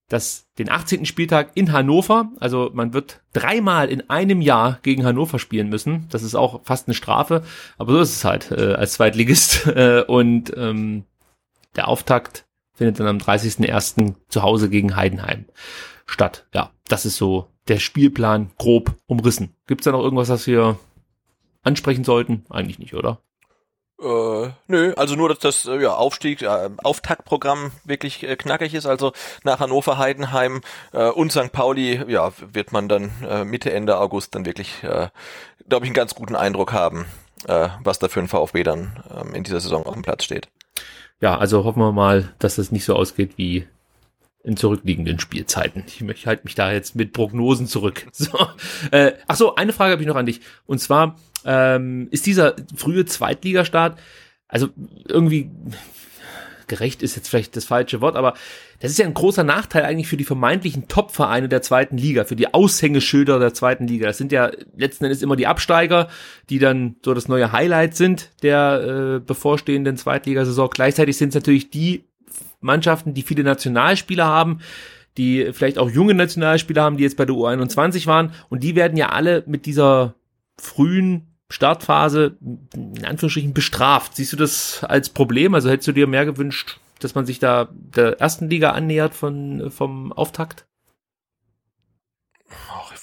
[0.08, 1.06] das, den 18.
[1.06, 2.30] Spieltag in Hannover.
[2.40, 6.06] Also man wird dreimal in einem Jahr gegen Hannover spielen müssen.
[6.10, 7.42] Das ist auch fast eine Strafe,
[7.78, 9.66] aber so ist es halt äh, als Zweitligist.
[9.74, 11.04] Äh, und ähm,
[11.74, 14.14] der Auftakt findet dann am 30.01.
[14.28, 15.46] zu Hause gegen Heidenheim
[16.06, 16.46] statt.
[16.52, 19.54] Ja, das ist so der Spielplan grob umrissen.
[19.66, 20.78] Gibt's da noch irgendwas, was wir
[21.62, 22.44] ansprechen sollten?
[22.50, 23.20] Eigentlich nicht, oder?
[24.00, 28.86] Äh, nö, also nur, dass das äh, ja, Aufstieg, äh, Auftaktprogramm wirklich äh, knackig ist.
[28.86, 29.12] Also
[29.44, 30.60] nach Hannover, Heidenheim
[30.92, 31.52] äh, und St.
[31.52, 35.08] Pauli, ja, wird man dann äh, Mitte, Ende August dann wirklich, äh,
[35.68, 37.06] glaube ich, einen ganz guten Eindruck haben,
[37.46, 40.48] äh, was da für ein VfB dann ähm, in dieser Saison auf dem Platz steht.
[41.24, 43.66] Ja, also hoffen wir mal, dass das nicht so ausgeht wie
[44.42, 45.82] in zurückliegenden Spielzeiten.
[45.86, 48.06] Ich, halte mich da jetzt mit Prognosen zurück.
[48.12, 48.28] So,
[48.90, 50.42] äh, ach so, eine Frage habe ich noch an dich.
[50.66, 53.98] Und zwar ähm, ist dieser frühe Zweitligastart,
[54.48, 54.68] also
[55.08, 55.50] irgendwie
[56.68, 58.34] gerecht ist jetzt vielleicht das falsche Wort, aber
[58.80, 62.36] das ist ja ein großer Nachteil eigentlich für die vermeintlichen Top-Vereine der zweiten Liga, für
[62.36, 64.06] die Aushängeschilder der zweiten Liga.
[64.06, 66.08] Das sind ja letzten Endes immer die Absteiger,
[66.50, 70.70] die dann so das neue Highlight sind der äh, bevorstehenden Zweitligasaison.
[70.70, 72.04] Gleichzeitig sind es natürlich die
[72.60, 74.60] Mannschaften, die viele Nationalspieler haben,
[75.16, 78.32] die vielleicht auch junge Nationalspieler haben, die jetzt bei der U21 waren.
[78.48, 80.14] Und die werden ja alle mit dieser
[80.58, 82.36] frühen Startphase
[82.74, 84.16] in Anführungsstrichen bestraft.
[84.16, 85.54] Siehst du das als Problem?
[85.54, 89.70] Also hättest du dir mehr gewünscht, dass man sich da der ersten Liga annähert von,
[89.70, 90.66] vom Auftakt?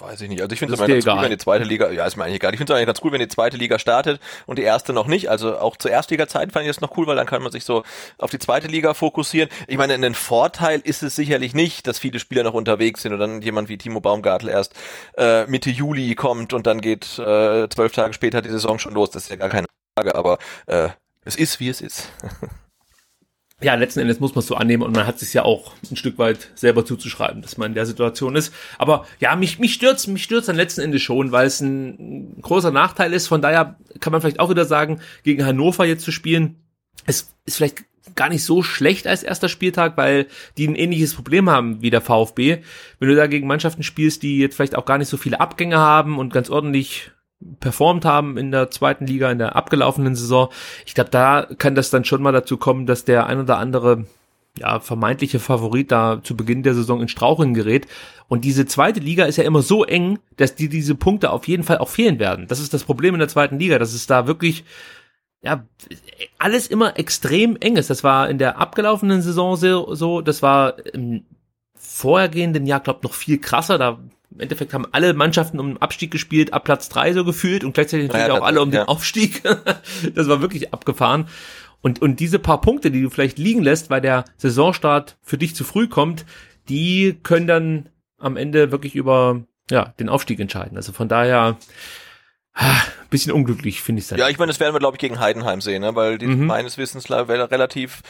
[0.02, 0.42] Weiß ich nicht.
[0.42, 1.18] Also ich finde es immer ganz egal.
[1.18, 2.54] cool, wenn die zweite Liga, ja, ist mir eigentlich egal.
[2.54, 5.06] Ich finde es eigentlich ganz cool, wenn die zweite Liga startet und die erste noch
[5.06, 5.30] nicht.
[5.30, 7.84] Also auch zur Erstliga-Zeit fand ich das noch cool, weil dann kann man sich so
[8.18, 9.50] auf die zweite Liga fokussieren.
[9.68, 13.20] Ich meine, ein Vorteil ist es sicherlich nicht, dass viele Spieler noch unterwegs sind und
[13.20, 14.74] dann jemand wie Timo Baumgartel erst
[15.18, 19.12] äh, Mitte Juli kommt und dann geht äh, zwölf Tage später die Saison schon los.
[19.12, 20.90] Das ist ja gar keine Frage, aber äh,
[21.24, 22.10] es ist, wie es ist.
[23.64, 25.96] ja, letzten Endes muss man es so annehmen und man hat es ja auch ein
[25.96, 28.54] Stück weit selber zuzuschreiben, dass man in der Situation ist.
[28.78, 32.72] Aber ja, mich, mich stört's, mich stört's dann letzten Endes schon, weil es ein großer
[32.72, 33.28] Nachteil ist.
[33.28, 36.58] Von daher kann man vielleicht auch wieder sagen, gegen Hannover jetzt zu spielen,
[37.06, 37.84] es ist vielleicht
[38.16, 40.28] gar nicht so schlecht als erster Spieltag, weil
[40.58, 42.64] die ein ähnliches Problem haben wie der VfB.
[43.00, 45.78] Wenn du da gegen Mannschaften spielst, die jetzt vielleicht auch gar nicht so viele Abgänge
[45.78, 47.12] haben und ganz ordentlich
[47.60, 50.50] performt haben in der zweiten Liga, in der abgelaufenen Saison.
[50.86, 54.06] Ich glaube, da kann das dann schon mal dazu kommen, dass der ein oder andere
[54.58, 57.88] ja, vermeintliche Favorit da zu Beginn der Saison in Straucheln gerät.
[58.28, 61.64] Und diese zweite Liga ist ja immer so eng, dass die diese Punkte auf jeden
[61.64, 62.48] Fall auch fehlen werden.
[62.48, 64.66] Das ist das Problem in der zweiten Liga, dass es da wirklich,
[65.42, 65.66] ja,
[66.38, 67.90] alles immer extrem eng ist.
[67.90, 71.24] Das war in der abgelaufenen Saison so, das war im
[71.76, 73.78] vorhergehenden Jahr, glaube noch viel krasser.
[73.78, 74.00] Da
[74.34, 77.74] im Endeffekt haben alle Mannschaften um den Abstieg gespielt, ab Platz drei so gefühlt und
[77.74, 78.82] gleichzeitig natürlich ja, auch alle um ja.
[78.82, 79.44] den Aufstieg.
[80.16, 81.28] das war wirklich abgefahren.
[81.82, 85.56] Und, und diese paar Punkte, die du vielleicht liegen lässt, weil der Saisonstart für dich
[85.56, 86.26] zu früh kommt,
[86.70, 90.78] die können dann am Ende wirklich über ja, den Aufstieg entscheiden.
[90.78, 91.58] Also von daher,
[93.12, 95.82] bisschen unglücklich, finde ich Ja, ich meine, das werden wir, glaube ich, gegen Heidenheim sehen,
[95.82, 95.94] ne?
[95.96, 96.48] weil die mhm.
[96.48, 98.02] meines Wissens relativ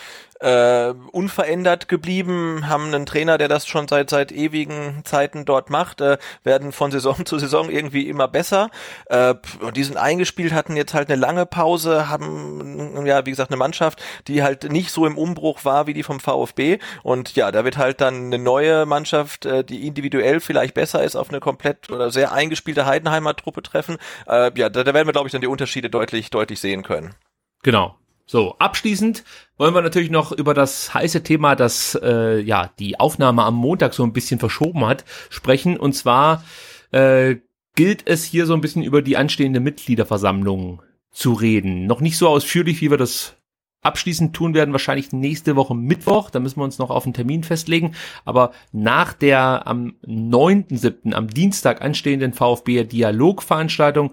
[0.42, 6.02] äh, unverändert geblieben, haben einen Trainer, der das schon seit seit ewigen Zeiten dort macht,
[6.02, 8.70] äh, werden von Saison zu Saison irgendwie immer besser.
[9.06, 13.52] Äh, und die sind eingespielt, hatten jetzt halt eine lange Pause, haben ja, wie gesagt,
[13.52, 16.80] eine Mannschaft, die halt nicht so im Umbruch war wie die vom VfB.
[17.04, 21.16] Und ja, da wird halt dann eine neue Mannschaft, äh, die individuell vielleicht besser ist,
[21.16, 23.98] auf eine komplett oder sehr eingespielte Heidenheimer Truppe treffen.
[24.28, 27.16] Äh, ja, da, da werden wir, glaube ich, dann die Unterschiede deutlich, deutlich sehen können.
[27.64, 27.96] Genau.
[28.26, 29.24] So, abschließend
[29.58, 33.94] wollen wir natürlich noch über das heiße Thema, das äh, ja die Aufnahme am Montag
[33.94, 35.78] so ein bisschen verschoben hat, sprechen.
[35.78, 36.44] Und zwar
[36.92, 37.38] äh,
[37.76, 41.88] gilt es hier so ein bisschen über die anstehende Mitgliederversammlung zu reden.
[41.88, 43.38] Noch nicht so ausführlich, wie wir das
[43.82, 46.30] abschließend tun werden, wahrscheinlich nächste Woche Mittwoch.
[46.30, 47.96] Da müssen wir uns noch auf einen Termin festlegen.
[48.26, 54.12] Aber nach der am 9.7., am Dienstag anstehenden VfB Dialogveranstaltung,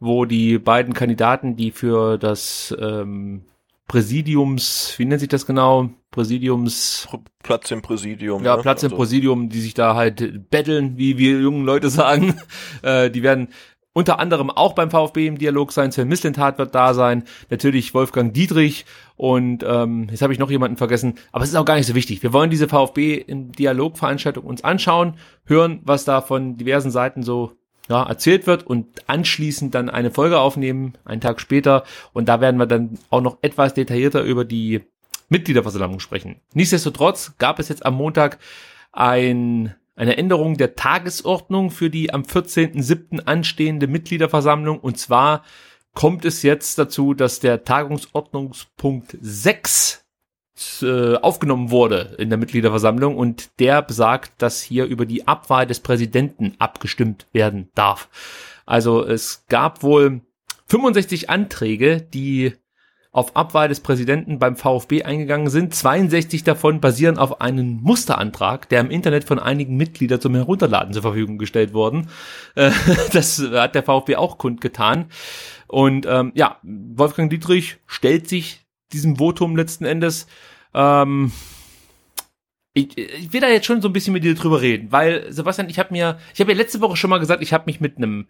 [0.00, 3.44] wo die beiden Kandidaten, die für das ähm,
[3.86, 5.90] Präsidiums, wie nennt sich das genau?
[6.10, 7.08] Präsidiums.
[7.42, 8.44] Platz im Präsidium.
[8.44, 8.62] Ja, ne?
[8.62, 8.96] Platz im also.
[8.96, 12.34] Präsidium, die sich da halt betteln, wie wir jungen Leute sagen.
[12.82, 13.48] Äh, die werden
[13.92, 15.92] unter anderem auch beim VfB im Dialog sein.
[15.92, 17.24] Sven Mislintat wird da sein.
[17.50, 18.86] Natürlich Wolfgang Dietrich.
[19.16, 21.14] Und ähm, jetzt habe ich noch jemanden vergessen.
[21.32, 22.22] Aber es ist auch gar nicht so wichtig.
[22.22, 25.14] Wir wollen diese VfB im Dialogveranstaltung uns anschauen,
[25.44, 27.52] hören, was da von diversen Seiten so
[27.90, 31.82] ja, erzählt wird und anschließend dann eine Folge aufnehmen, einen Tag später.
[32.12, 34.82] Und da werden wir dann auch noch etwas detaillierter über die
[35.28, 36.40] Mitgliederversammlung sprechen.
[36.54, 38.38] Nichtsdestotrotz gab es jetzt am Montag
[38.92, 43.26] ein, eine Änderung der Tagesordnung für die am 14.07.
[43.26, 44.78] anstehende Mitgliederversammlung.
[44.78, 45.42] Und zwar
[45.92, 50.04] kommt es jetzt dazu, dass der Tagungsordnungspunkt 6
[50.82, 55.80] äh, aufgenommen wurde in der Mitgliederversammlung und der besagt, dass hier über die Abwahl des
[55.80, 58.08] Präsidenten abgestimmt werden darf.
[58.66, 60.20] Also es gab wohl
[60.66, 62.52] 65 Anträge, die
[63.12, 65.74] auf Abwahl des Präsidenten beim VfB eingegangen sind.
[65.74, 71.02] 62 davon basieren auf einem Musterantrag, der im Internet von einigen Mitgliedern zum Herunterladen zur
[71.02, 72.08] Verfügung gestellt worden.
[72.54, 72.70] Äh,
[73.12, 75.06] das hat der VfB auch kundgetan.
[75.66, 78.60] Und ähm, ja, Wolfgang Dietrich stellt sich
[78.92, 80.26] diesem Votum letzten Endes.
[80.74, 81.32] Ähm,
[82.74, 85.68] ich, ich will da jetzt schon so ein bisschen mit dir drüber reden, weil Sebastian,
[85.68, 87.96] ich habe mir, ich habe ja letzte Woche schon mal gesagt, ich habe mich mit
[87.96, 88.26] einem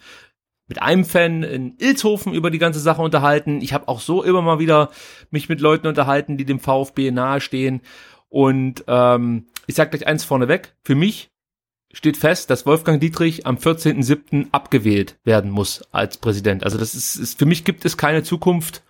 [0.66, 3.61] mit einem Fan in Ilshofen über die ganze Sache unterhalten.
[3.61, 4.91] Ich habe auch so immer mal wieder
[5.32, 7.81] mich mit Leuten unterhalten, die dem VfB nahestehen.
[8.28, 10.77] Und ähm, ich sage gleich eins vorneweg.
[10.85, 11.32] Für mich
[11.93, 14.47] steht fest, dass Wolfgang Dietrich am 14.07.
[14.53, 16.62] abgewählt werden muss als Präsident.
[16.62, 18.85] Also das ist, ist für mich gibt es keine Zukunft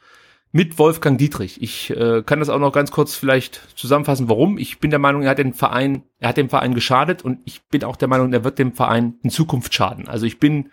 [0.52, 1.62] mit Wolfgang Dietrich.
[1.62, 4.58] Ich äh, kann das auch noch ganz kurz vielleicht zusammenfassen, warum.
[4.58, 7.62] Ich bin der Meinung, er hat den Verein, er hat dem Verein geschadet und ich
[7.68, 10.08] bin auch der Meinung, er wird dem Verein in Zukunft schaden.
[10.08, 10.70] Also ich bin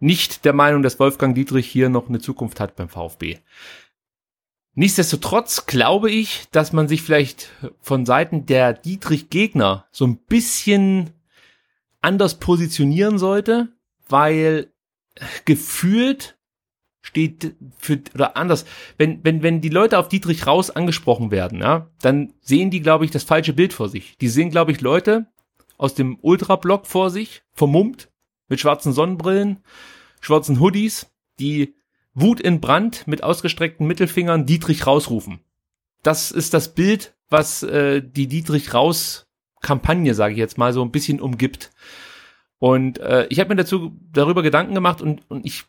[0.00, 3.38] nicht der Meinung, dass Wolfgang Dietrich hier noch eine Zukunft hat beim VfB.
[4.74, 7.50] Nichtsdestotrotz glaube ich, dass man sich vielleicht
[7.80, 11.10] von Seiten der Dietrich-Gegner so ein bisschen
[12.00, 13.68] anders positionieren sollte,
[14.08, 14.72] weil
[15.44, 16.37] gefühlt
[17.08, 18.66] steht für oder anders,
[18.98, 23.06] wenn wenn wenn die Leute auf Dietrich raus angesprochen werden, ja, dann sehen die glaube
[23.06, 24.18] ich das falsche Bild vor sich.
[24.18, 25.26] Die sehen glaube ich Leute
[25.78, 28.10] aus dem Ultrablock vor sich, vermummt
[28.48, 29.64] mit schwarzen Sonnenbrillen,
[30.20, 31.74] schwarzen Hoodies, die
[32.12, 35.40] Wut in Brand mit ausgestreckten Mittelfingern Dietrich rausrufen.
[36.02, 39.26] Das ist das Bild, was äh, die Dietrich raus
[39.62, 41.70] Kampagne, sage ich jetzt mal, so ein bisschen umgibt.
[42.58, 45.64] Und äh, ich habe mir dazu darüber Gedanken gemacht und, und ich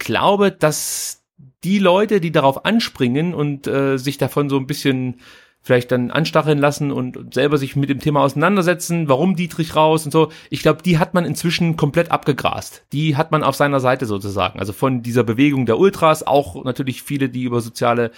[0.00, 1.22] glaube, dass
[1.62, 5.20] die Leute, die darauf anspringen und äh, sich davon so ein bisschen
[5.62, 10.10] vielleicht dann anstacheln lassen und selber sich mit dem Thema auseinandersetzen, warum Dietrich raus und
[10.10, 10.32] so.
[10.48, 12.82] Ich glaube, die hat man inzwischen komplett abgegrast.
[12.92, 14.58] Die hat man auf seiner Seite sozusagen.
[14.58, 18.10] Also von dieser Bewegung der Ultras, auch natürlich viele, die über soziale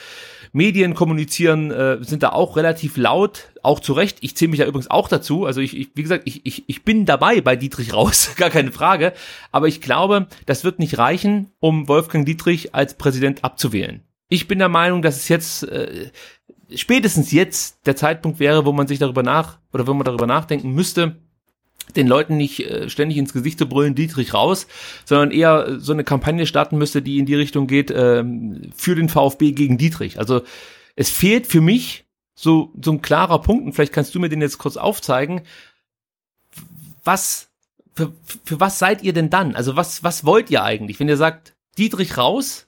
[0.53, 4.19] Medien kommunizieren, äh, sind da auch relativ laut, auch zu Recht.
[4.21, 5.47] Ich zähle mich ja übrigens auch dazu.
[5.47, 8.71] Also ich, ich wie gesagt, ich, ich, ich bin dabei bei Dietrich raus, gar keine
[8.71, 9.15] Frage.
[9.51, 14.03] Aber ich glaube, das wird nicht reichen, um Wolfgang Dietrich als Präsident abzuwählen.
[14.29, 16.11] Ich bin der Meinung, dass es jetzt äh,
[16.75, 20.73] spätestens jetzt der Zeitpunkt wäre, wo man sich darüber nach oder wo man darüber nachdenken
[20.73, 21.17] müsste,
[21.97, 24.67] den Leuten nicht äh, ständig ins Gesicht zu brüllen, Dietrich raus,
[25.05, 29.09] sondern eher so eine Kampagne starten müsste, die in die Richtung geht, ähm, für den
[29.09, 30.19] VfB gegen Dietrich.
[30.19, 30.43] Also
[30.97, 32.05] es fehlt für mich
[32.35, 35.43] so, so ein klarer Punkt, und vielleicht kannst du mir den jetzt kurz aufzeigen,
[37.05, 37.51] was,
[37.95, 38.13] für,
[38.45, 39.55] für was seid ihr denn dann?
[39.55, 41.01] Also was, was wollt ihr eigentlich?
[41.01, 42.67] Wenn ihr sagt, Dietrich raus,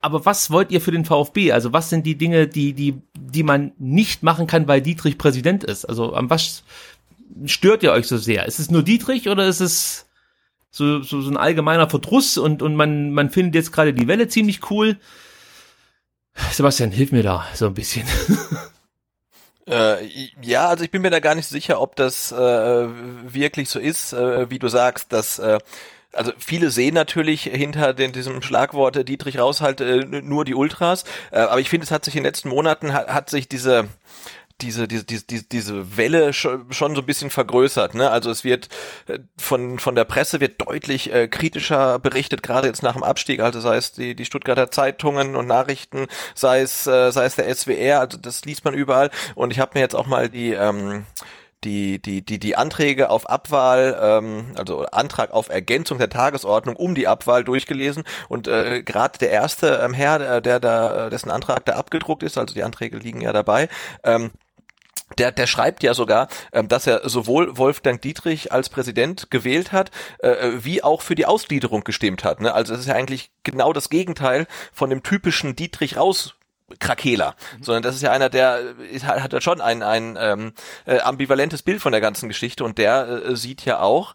[0.00, 1.52] aber was wollt ihr für den VfB?
[1.52, 5.64] Also was sind die Dinge, die, die, die man nicht machen kann, weil Dietrich Präsident
[5.64, 5.84] ist?
[5.84, 6.62] Also am was
[7.46, 8.46] stört ihr euch so sehr?
[8.46, 10.06] Ist es nur Dietrich oder ist es
[10.70, 14.28] so, so, so ein allgemeiner Verdruss und, und man, man findet jetzt gerade die Welle
[14.28, 14.98] ziemlich cool?
[16.52, 18.06] Sebastian, hilf mir da so ein bisschen.
[19.68, 23.80] Äh, ja, also ich bin mir da gar nicht sicher, ob das äh, wirklich so
[23.80, 25.58] ist, äh, wie du sagst, dass äh,
[26.12, 31.40] also viele sehen natürlich hinter den, diesem Schlagwort Dietrich Raushalt äh, nur die Ultras, äh,
[31.40, 33.88] aber ich finde, es hat sich in den letzten Monaten hat, hat sich diese
[34.60, 37.94] diese, diese, diese, diese Welle schon, so ein bisschen vergrößert.
[37.94, 38.10] Ne?
[38.10, 38.68] Also es wird
[39.06, 43.40] äh, von, von der Presse wird deutlich äh, kritischer berichtet, gerade jetzt nach dem Abstieg,
[43.40, 47.54] also sei es die, die Stuttgarter Zeitungen und Nachrichten, sei es, äh, sei es der
[47.54, 49.10] SWR, also das liest man überall.
[49.34, 51.04] Und ich habe mir jetzt auch mal die ähm,
[51.64, 56.94] die, die, die, die Anträge auf Abwahl, ähm, also Antrag auf Ergänzung der Tagesordnung um
[56.94, 61.64] die Abwahl durchgelesen und äh, gerade der erste ähm, Herr, der, der da, dessen Antrag
[61.64, 63.68] da abgedruckt ist, also die Anträge liegen ja dabei,
[64.04, 64.30] ähm,
[65.18, 69.90] der, der schreibt ja sogar, ähm, dass er sowohl Wolfgang Dietrich als Präsident gewählt hat,
[70.18, 72.40] äh, wie auch für die Ausgliederung gestimmt hat.
[72.40, 72.52] Ne?
[72.52, 76.34] Also es ist ja eigentlich genau das Gegenteil von dem typischen Dietrich raus
[76.80, 77.62] Krakeler, mhm.
[77.62, 78.60] sondern das ist ja einer, der
[78.92, 80.52] ist, hat ja schon ein, ein ähm,
[80.84, 84.14] äh, ambivalentes Bild von der ganzen Geschichte und der äh, sieht ja auch,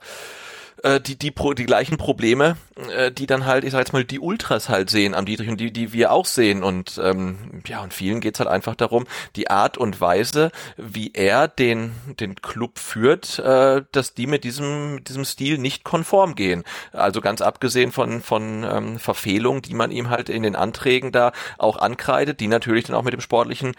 [0.84, 2.58] äh, die, die, die, die gleichen Probleme,
[2.96, 5.60] äh, die dann halt, ich sag jetzt mal, die Ultras halt sehen am Dietrich und
[5.60, 6.64] die, die wir auch sehen.
[6.64, 9.06] Und ähm, ja, und vielen geht's halt einfach darum,
[9.36, 15.04] die Art und Weise, wie er den, den Club führt, äh, dass die mit diesem,
[15.04, 16.64] diesem Stil nicht konform gehen.
[16.94, 21.32] Also ganz abgesehen von, von ähm, Verfehlungen, die man ihm halt in den Anträgen da
[21.58, 23.74] auch ankreidet, die natürlich dann auch mit dem sportlichen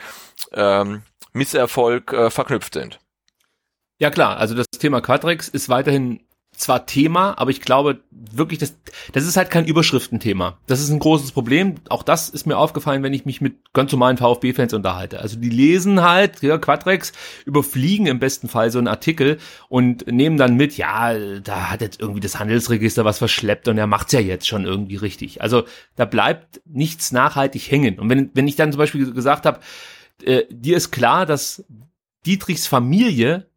[0.53, 1.03] ähm,
[1.33, 2.99] Misserfolg äh, verknüpft sind.
[3.99, 6.21] Ja klar, also das Thema Quadrex ist weiterhin
[6.63, 8.77] zwar Thema, aber ich glaube wirklich, das,
[9.13, 10.59] das ist halt kein Überschriftenthema.
[10.67, 11.75] Das ist ein großes Problem.
[11.89, 15.21] Auch das ist mir aufgefallen, wenn ich mich mit ganz normalen VfB-Fans unterhalte.
[15.21, 17.13] Also die lesen halt, ja, Quadrex,
[17.45, 22.01] überfliegen im besten Fall so einen Artikel und nehmen dann mit, ja, da hat jetzt
[22.01, 25.43] irgendwie das Handelsregister was verschleppt und er macht's ja jetzt schon irgendwie richtig.
[25.43, 25.65] Also
[25.97, 27.99] da bleibt nichts nachhaltig hängen.
[27.99, 29.61] Und wenn, wenn ich dann zum Beispiel gesagt habe,
[30.25, 31.65] äh, dir ist klar, dass
[32.25, 33.49] Dietrichs Familie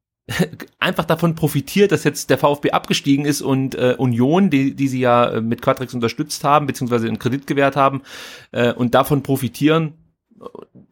[0.79, 4.99] einfach davon profitiert, dass jetzt der VfB abgestiegen ist und äh, Union, die, die sie
[4.99, 8.01] ja äh, mit Quadrex unterstützt haben, beziehungsweise einen Kredit gewährt haben,
[8.51, 9.93] äh, und davon profitieren,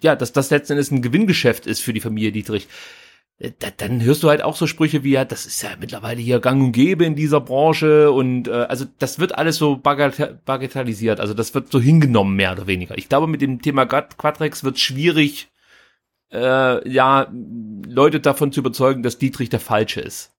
[0.02, 2.68] ja, dass das letzten Endes ein Gewinngeschäft ist für die Familie Dietrich.
[3.40, 6.22] Äh, da, dann hörst du halt auch so Sprüche wie, ja, das ist ja mittlerweile
[6.22, 11.20] hier gang und gäbe in dieser Branche und äh, also das wird alles so bagatellisiert,
[11.20, 12.98] also das wird so hingenommen, mehr oder weniger.
[12.98, 15.50] Ich glaube, mit dem Thema Quadrex wird schwierig,
[16.34, 17.32] äh, ja,
[17.88, 20.32] Leute davon zu überzeugen, dass Dietrich der Falsche ist.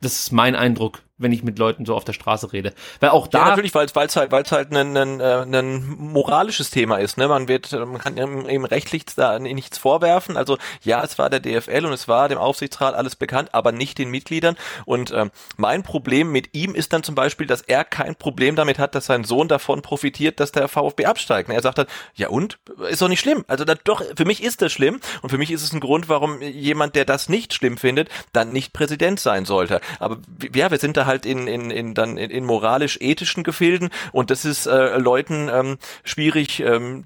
[0.00, 2.74] Das ist mein Eindruck wenn ich mit Leuten so auf der Straße rede.
[2.98, 3.38] Weil auch da.
[3.38, 7.18] Ja, natürlich, weil es halt, weil es halt ein, ein, ein, ein moralisches Thema ist.
[7.18, 7.28] Ne?
[7.28, 10.36] Man wird, man kann eben rechtlich da nichts vorwerfen.
[10.36, 13.98] Also ja, es war der DFL und es war dem Aufsichtsrat alles bekannt, aber nicht
[13.98, 14.56] den Mitgliedern.
[14.86, 18.80] Und ähm, mein Problem mit ihm ist dann zum Beispiel, dass er kein Problem damit
[18.80, 21.48] hat, dass sein Sohn davon profitiert, dass der VfB absteigt.
[21.48, 22.58] Er sagt dann, ja und?
[22.88, 23.44] Ist doch nicht schlimm.
[23.46, 26.08] Also da, doch, für mich ist das schlimm und für mich ist es ein Grund,
[26.08, 29.80] warum jemand, der das nicht schlimm findet, dann nicht Präsident sein sollte.
[30.00, 30.18] Aber
[30.54, 34.44] ja, wir sind da halt in, in, in dann in, in moralisch-ethischen Gefilden und das
[34.44, 37.02] ist äh, Leuten ähm, schwierig, ähm,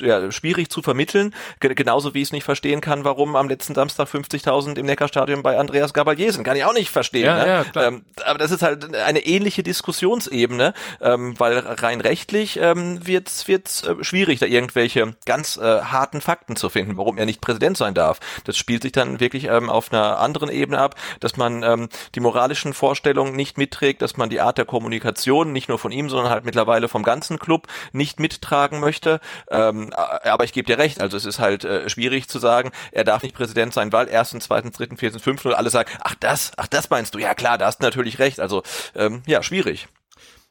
[0.00, 1.34] ja, schwierig zu vermitteln.
[1.60, 5.42] G genauso wie ich es nicht verstehen kann, warum am letzten Samstag 50.000 im Neckarstadion
[5.42, 6.44] bei Andreas Gabalier sind.
[6.44, 7.26] Kann ich auch nicht verstehen.
[7.26, 7.46] Ja, ne?
[7.46, 7.86] ja, klar.
[7.86, 13.82] Ähm, aber das ist halt eine ähnliche Diskussionsebene, ähm, weil rein rechtlich ähm, wird es
[13.82, 17.94] äh, schwierig, da irgendwelche ganz äh, harten Fakten zu finden, warum er nicht Präsident sein
[17.94, 18.20] darf.
[18.44, 22.20] Das spielt sich dann wirklich ähm, auf einer anderen Ebene ab, dass man ähm, die
[22.20, 26.10] moralischen Vorstellungen Entwicklung nicht mitträgt, dass man die Art der Kommunikation nicht nur von ihm,
[26.10, 29.20] sondern halt mittlerweile vom ganzen Club nicht mittragen möchte.
[29.50, 33.04] Ähm, aber ich gebe dir recht, also es ist halt äh, schwierig zu sagen, er
[33.04, 36.52] darf nicht Präsident sein, weil erstens, zweitens, dritten, viertens, fünften und alle sagen, ach das,
[36.56, 38.38] ach das meinst du, ja klar, da hast natürlich recht.
[38.40, 38.62] Also
[38.94, 39.88] ähm, ja, schwierig.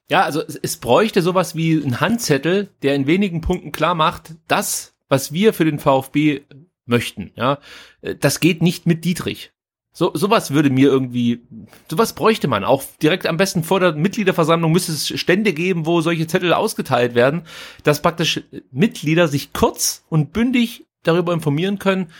[0.09, 4.35] Ja, also es, es bräuchte sowas wie ein Handzettel, der in wenigen Punkten klar macht,
[4.47, 6.41] das, was wir für den VfB
[6.85, 7.59] möchten, ja,
[8.01, 9.51] äh, das geht nicht mit Dietrich.
[9.97, 11.47] So, sowas würde mir irgendwie,
[11.89, 12.65] sowas bräuchte man.
[12.65, 17.15] Auch direkt am besten vor der Mitgliederversammlung müsste es Stände geben, wo solche Zettel ausgeteilt
[17.15, 17.43] werden,
[17.83, 22.11] dass praktisch Mitglieder sich kurz und bündig darüber informieren können,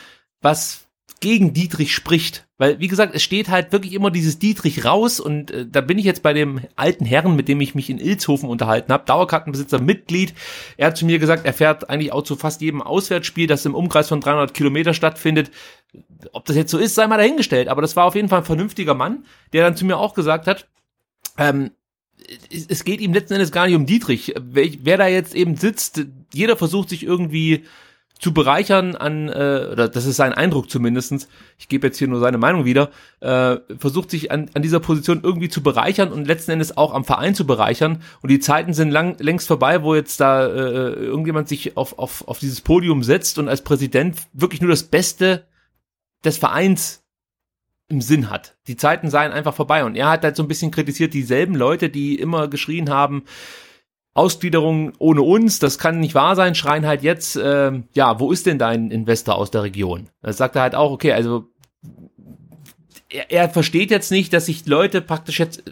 [0.42, 0.85] was
[1.20, 2.48] gegen Dietrich spricht.
[2.58, 5.98] Weil, wie gesagt, es steht halt wirklich immer dieses Dietrich raus und äh, da bin
[5.98, 9.82] ich jetzt bei dem alten Herrn, mit dem ich mich in Ilshofen unterhalten habe, Dauerkartenbesitzer,
[9.82, 10.34] Mitglied.
[10.78, 13.76] Er hat zu mir gesagt, er fährt eigentlich auch zu fast jedem Auswärtsspiel, das im
[13.76, 15.52] Umkreis von 300 Kilometer stattfindet.
[16.32, 17.68] Ob das jetzt so ist, sei mal dahingestellt.
[17.68, 20.48] Aber das war auf jeden Fall ein vernünftiger Mann, der dann zu mir auch gesagt
[20.48, 20.68] hat,
[21.38, 21.72] ähm,
[22.70, 24.34] es geht ihm letzten Endes gar nicht um Dietrich.
[24.40, 27.66] Wer, wer da jetzt eben sitzt, jeder versucht sich irgendwie
[28.20, 31.28] zu bereichern an, äh, oder das ist sein Eindruck zumindestens.
[31.58, 32.90] ich gebe jetzt hier nur seine Meinung wieder,
[33.20, 37.04] äh, versucht sich an, an dieser Position irgendwie zu bereichern und letzten Endes auch am
[37.04, 38.02] Verein zu bereichern.
[38.22, 42.28] Und die Zeiten sind lang, längst vorbei, wo jetzt da äh, irgendjemand sich auf, auf,
[42.28, 45.46] auf dieses Podium setzt und als Präsident wirklich nur das Beste
[46.24, 47.04] des Vereins
[47.88, 48.56] im Sinn hat.
[48.68, 49.84] Die Zeiten seien einfach vorbei.
[49.84, 53.24] Und er hat halt so ein bisschen kritisiert dieselben Leute, die immer geschrien haben,
[54.16, 58.46] Ausgliederung ohne uns, das kann nicht wahr sein, schreien halt jetzt, äh, ja, wo ist
[58.46, 60.08] denn dein Investor aus der Region?
[60.22, 61.50] Da sagt er halt auch, okay, also
[63.10, 65.64] er, er versteht jetzt nicht, dass sich Leute praktisch jetzt,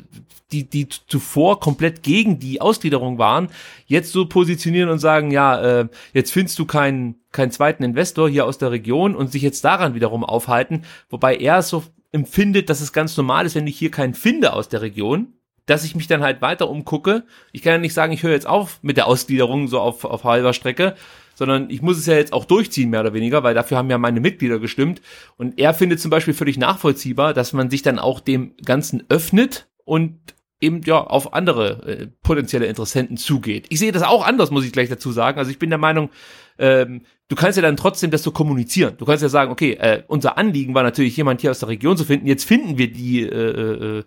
[0.51, 3.47] die, die zuvor komplett gegen die Ausgliederung waren,
[3.87, 8.45] jetzt so positionieren und sagen, ja, äh, jetzt findest du keinen keinen zweiten Investor hier
[8.45, 12.93] aus der Region und sich jetzt daran wiederum aufhalten, wobei er so empfindet, dass es
[12.93, 15.33] ganz normal ist, wenn ich hier keinen finde aus der Region,
[15.65, 17.23] dass ich mich dann halt weiter umgucke.
[17.51, 20.23] Ich kann ja nicht sagen, ich höre jetzt auf mit der Ausgliederung so auf, auf
[20.23, 20.95] halber Strecke,
[21.35, 23.97] sondern ich muss es ja jetzt auch durchziehen, mehr oder weniger, weil dafür haben ja
[23.97, 25.01] meine Mitglieder gestimmt.
[25.37, 29.67] Und er findet zum Beispiel völlig nachvollziehbar, dass man sich dann auch dem Ganzen öffnet
[29.85, 30.19] und
[30.59, 33.65] eben ja auf andere äh, potenzielle Interessenten zugeht.
[33.69, 35.37] Ich sehe das auch anders, muss ich gleich dazu sagen.
[35.37, 36.09] Also ich bin der Meinung,
[36.57, 38.95] ähm, du kannst ja dann trotzdem das so kommunizieren.
[38.97, 41.97] Du kannst ja sagen, okay, äh, unser Anliegen war natürlich jemand hier aus der Region
[41.97, 42.27] zu finden.
[42.27, 44.03] Jetzt finden wir die äh, äh,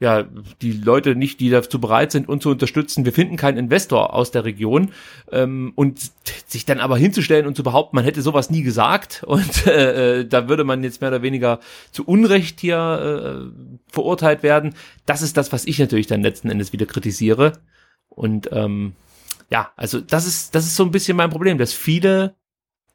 [0.00, 0.26] ja,
[0.62, 3.04] die Leute nicht, die dazu bereit sind, uns zu unterstützen.
[3.04, 4.92] Wir finden keinen Investor aus der Region.
[5.30, 6.00] Ähm, und
[6.46, 10.26] sich dann aber hinzustellen und zu behaupten, man hätte sowas nie gesagt und äh, äh,
[10.26, 11.60] da würde man jetzt mehr oder weniger
[11.92, 14.74] zu Unrecht hier äh, verurteilt werden.
[15.04, 17.52] Das ist das, was ich natürlich dann letzten Endes wieder kritisiere.
[18.08, 18.94] Und ähm,
[19.50, 22.36] ja, also das ist, das ist so ein bisschen mein Problem, dass viele,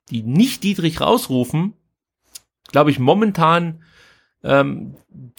[0.10, 1.73] die nicht Dietrich rausrufen,
[2.72, 3.84] glaube ich, momentan
[4.44, 4.95] ähm,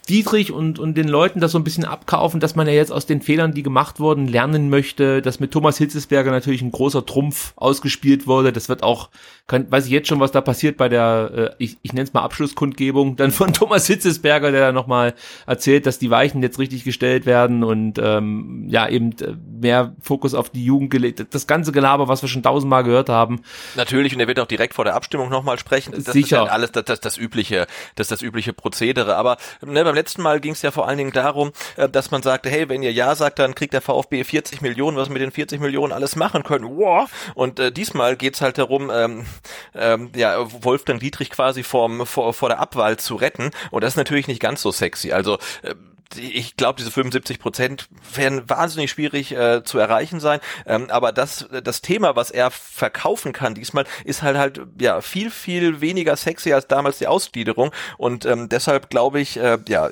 [0.09, 3.07] Dietrich und, und den Leuten das so ein bisschen abkaufen, dass man ja jetzt aus
[3.07, 7.53] den Fehlern, die gemacht wurden, lernen möchte, dass mit Thomas Hitzesberger natürlich ein großer Trumpf
[7.57, 8.53] ausgespielt wurde.
[8.53, 9.11] Das wird auch,
[9.49, 12.13] kann, weiß ich jetzt schon, was da passiert bei der, äh, ich, ich nenne es
[12.13, 15.15] mal Abschlusskundgebung, dann von Thomas Hitzesberger, der da nochmal
[15.47, 20.35] erzählt, dass die Weichen jetzt richtig gestellt werden und ähm, ja, eben äh, mehr Fokus
[20.35, 21.27] auf die Jugend gelegt.
[21.31, 23.41] Das ganze Gelaber, was wir schon tausendmal gehört haben.
[23.75, 25.93] Natürlich, und er wird auch direkt vor der Abstimmung nochmal sprechen.
[25.93, 26.19] Das Sicher.
[26.19, 27.67] ist ja alles das, das, das übliche,
[27.97, 29.17] das ist das übliche Prozedere.
[29.17, 29.37] Aber
[29.67, 32.51] ne, beim letzten Mal ging es ja vor allen Dingen darum, äh, dass man sagte,
[32.51, 35.31] hey, wenn ihr Ja sagt, dann kriegt der VfB 40 Millionen, was wir mit den
[35.31, 36.77] 40 Millionen alles machen können.
[36.77, 37.11] Wow.
[37.35, 39.27] Und äh, diesmal geht's halt darum, ähm,
[39.75, 43.51] ähm, ja, Wolfgang Dietrich quasi vorm, vor, vor der Abwahl zu retten.
[43.71, 45.13] Und das ist natürlich nicht ganz so sexy.
[45.13, 45.75] Also äh,
[46.17, 50.41] ich glaube, diese 75 Prozent werden wahnsinnig schwierig äh, zu erreichen sein.
[50.67, 55.31] Ähm, aber das, das Thema, was er verkaufen kann diesmal, ist halt halt ja viel
[55.31, 57.73] viel weniger sexy als damals die Ausgliederung.
[57.99, 59.91] Und ähm, deshalb glaube ich, äh, ja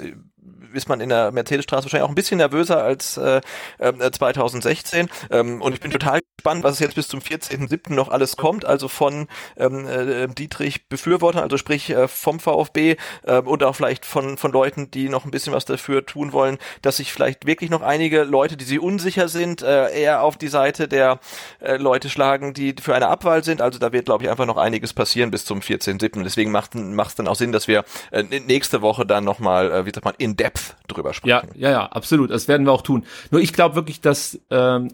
[0.75, 3.41] ist man in der Mercedesstraße wahrscheinlich auch ein bisschen nervöser als äh,
[3.79, 5.09] äh, 2016.
[5.31, 7.93] Ähm, und ich bin total gespannt, was jetzt bis zum 14.07.
[7.93, 8.65] noch alles kommt.
[8.65, 14.05] Also von ähm, äh, Dietrich Befürwortern, also sprich äh, vom VfB äh, und auch vielleicht
[14.05, 17.71] von, von Leuten, die noch ein bisschen was dafür tun wollen, dass sich vielleicht wirklich
[17.71, 21.21] noch einige Leute, die sie unsicher sind, äh, eher auf die Seite der
[21.61, 23.61] äh, Leute schlagen, die für eine Abwahl sind.
[23.61, 26.23] Also da wird, glaube ich, einfach noch einiges passieren bis zum 14.07.
[26.23, 29.91] Deswegen macht es dann auch Sinn, dass wir äh, nächste Woche dann nochmal, äh, wie
[29.91, 31.31] sagt man, in depth drüber sprechen.
[31.31, 32.31] Ja, ja, ja, absolut.
[32.31, 33.05] Das werden wir auch tun.
[33.31, 34.89] Nur ich glaube wirklich, dass ähm,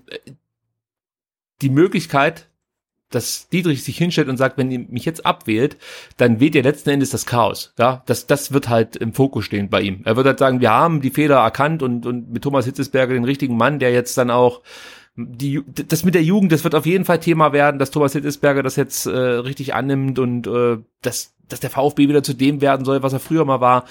[1.63, 2.49] die Möglichkeit,
[3.11, 5.77] dass Dietrich sich hinstellt und sagt, wenn ihr mich jetzt abwählt,
[6.17, 7.75] dann wählt ihr letzten Endes das Chaos.
[7.79, 10.03] Ja, das, das wird halt im Fokus stehen bei ihm.
[10.05, 13.25] Er wird halt sagen, wir haben die Fehler erkannt und, und mit Thomas Hitzesberger den
[13.25, 14.63] richtigen Mann, der jetzt dann auch
[15.17, 18.63] die, das mit der Jugend, das wird auf jeden Fall Thema werden, dass Thomas Hitzesberger
[18.63, 22.85] das jetzt äh, richtig annimmt und äh, dass, dass der VfB wieder zu dem werden
[22.85, 23.85] soll, was er früher mal war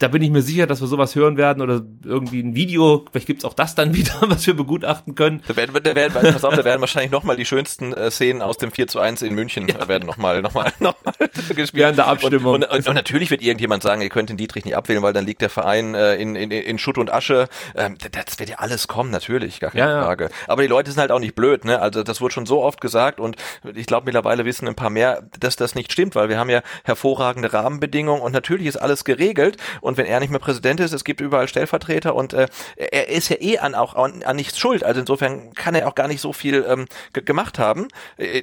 [0.00, 3.26] da bin ich mir sicher, dass wir sowas hören werden oder irgendwie ein Video, vielleicht
[3.26, 5.42] gibt's auch das dann wieder, was wir begutachten können.
[5.46, 8.56] Da werden, da werden, pass auf, da werden wahrscheinlich nochmal die schönsten äh, Szenen aus
[8.56, 9.86] dem 4 zu 1 in München ja.
[9.88, 11.12] werden nochmal noch mal, noch mal
[11.54, 11.74] gespielt.
[11.74, 12.54] Während der Abstimmung.
[12.54, 15.26] Und, und, und, natürlich wird irgendjemand sagen, ihr könnt den Dietrich nicht abwählen, weil dann
[15.26, 17.48] liegt der Verein äh, in, in, in Schutt und Asche.
[17.76, 20.24] Ähm, das wird ja alles kommen, natürlich, gar keine ja, Frage.
[20.24, 20.30] Ja.
[20.48, 21.80] Aber die Leute sind halt auch nicht blöd, ne?
[21.80, 23.36] Also das wurde schon so oft gesagt und
[23.74, 26.62] ich glaube mittlerweile wissen ein paar mehr, dass das nicht stimmt, weil wir haben ja
[26.84, 31.04] hervorragende Rahmenbedingungen und natürlich ist alles geregelt und wenn er nicht mehr Präsident ist, es
[31.04, 34.84] gibt überall Stellvertreter und äh, er ist ja eh an auch an, an nichts schuld.
[34.84, 37.88] Also insofern kann er auch gar nicht so viel ähm, gemacht haben.
[38.16, 38.42] Äh,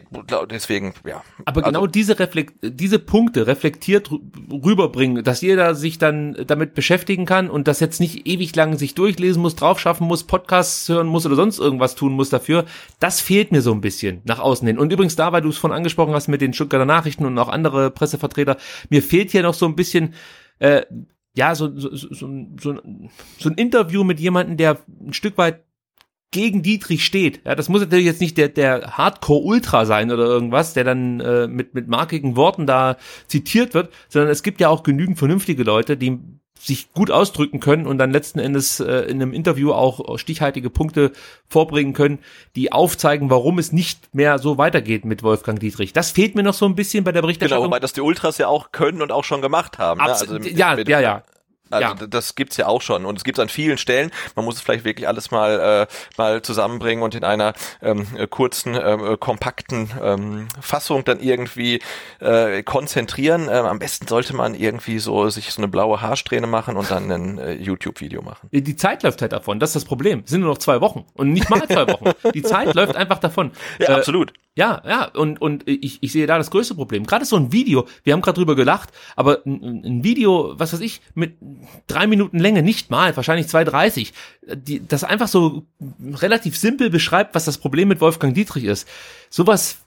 [0.49, 1.23] deswegen, ja.
[1.45, 4.09] Aber genau also, diese Reflekt diese Punkte reflektiert
[4.51, 8.95] rüberbringen, dass jeder sich dann damit beschäftigen kann und das jetzt nicht ewig lang sich
[8.95, 12.65] durchlesen muss, drauf schaffen muss, Podcasts hören muss oder sonst irgendwas tun muss dafür,
[12.99, 14.77] das fehlt mir so ein bisschen nach außen hin.
[14.77, 17.49] Und übrigens da, weil du es von angesprochen hast mit den Stuttgarter Nachrichten und auch
[17.49, 18.57] andere Pressevertreter,
[18.89, 20.13] mir fehlt hier noch so ein bisschen
[20.59, 20.83] äh,
[21.37, 22.81] ja, so, so, so, so,
[23.37, 25.63] so ein Interview mit jemandem, der ein Stück weit
[26.31, 27.45] gegen Dietrich steht.
[27.45, 31.47] Ja, das muss natürlich jetzt nicht der, der Hardcore-Ultra sein oder irgendwas, der dann äh,
[31.47, 32.97] mit, mit markigen Worten da
[33.27, 36.19] zitiert wird, sondern es gibt ja auch genügend vernünftige Leute, die
[36.59, 41.11] sich gut ausdrücken können und dann letzten Endes äh, in einem Interview auch stichhaltige Punkte
[41.47, 42.19] vorbringen können,
[42.55, 45.93] die aufzeigen, warum es nicht mehr so weitergeht mit Wolfgang Dietrich.
[45.93, 47.63] Das fehlt mir noch so ein bisschen bei der Berichterstattung.
[47.63, 49.99] Genau, wobei das die Ultras ja auch können und auch schon gemacht haben.
[49.99, 50.05] Ne?
[50.05, 51.23] Also mit, ja, mit, ja, ja.
[51.69, 52.07] Also ja.
[52.07, 54.11] das gibt's ja auch schon und es gibt's an vielen Stellen.
[54.35, 58.75] Man muss es vielleicht wirklich alles mal äh, mal zusammenbringen und in einer ähm, kurzen,
[58.75, 61.81] äh, kompakten ähm, Fassung dann irgendwie
[62.19, 63.49] äh, konzentrieren.
[63.51, 67.11] Ähm, am besten sollte man irgendwie so sich so eine blaue Haarsträhne machen und dann
[67.11, 68.49] ein äh, YouTube-Video machen.
[68.51, 69.59] Die Zeit läuft halt davon.
[69.59, 70.23] Das ist das Problem.
[70.25, 72.11] Es sind nur noch zwei Wochen und nicht mal zwei Wochen.
[72.33, 73.51] Die Zeit läuft einfach davon.
[73.79, 74.33] Ja, äh, absolut.
[74.57, 77.05] Ja, ja, und, und ich, ich sehe da das größte Problem.
[77.05, 80.79] Gerade so ein Video, wir haben gerade drüber gelacht, aber ein, ein, Video, was weiß
[80.79, 81.37] ich, mit
[81.85, 84.13] drei Minuten Länge, nicht mal, wahrscheinlich 2,30,
[84.55, 85.67] die, das einfach so
[86.01, 88.87] relativ simpel beschreibt, was das Problem mit Wolfgang Dietrich ist.
[89.29, 89.77] Sowas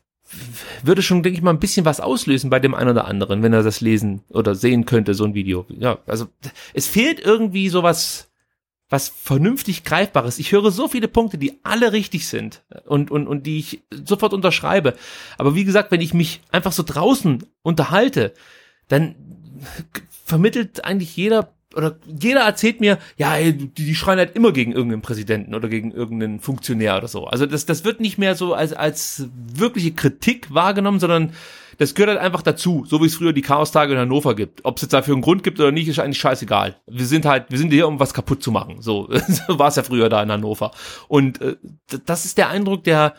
[0.84, 3.52] würde schon, denke ich mal, ein bisschen was auslösen bei dem einen oder anderen, wenn
[3.52, 5.66] er das lesen oder sehen könnte, so ein Video.
[5.68, 6.28] Ja, also
[6.74, 8.30] es fehlt irgendwie sowas
[8.90, 10.38] was vernünftig greifbares.
[10.38, 14.34] Ich höre so viele Punkte, die alle richtig sind und, und, und die ich sofort
[14.34, 14.96] unterschreibe.
[15.38, 18.34] Aber wie gesagt, wenn ich mich einfach so draußen unterhalte,
[18.88, 19.14] dann
[20.24, 25.02] vermittelt eigentlich jeder oder jeder erzählt mir, ja, die, die schreien halt immer gegen irgendeinen
[25.02, 27.26] Präsidenten oder gegen irgendeinen Funktionär oder so.
[27.26, 31.32] Also das, das wird nicht mehr so als, als wirkliche Kritik wahrgenommen, sondern
[31.78, 34.64] das gehört halt einfach dazu, so wie es früher die Chaostage in Hannover gibt.
[34.64, 36.76] Ob es jetzt dafür einen Grund gibt oder nicht, ist eigentlich scheißegal.
[36.86, 38.82] Wir sind halt, wir sind hier, um was kaputt zu machen.
[38.82, 40.72] So, so war es ja früher da in Hannover.
[41.09, 41.56] Und äh,
[42.05, 43.14] das ist der Eindruck, der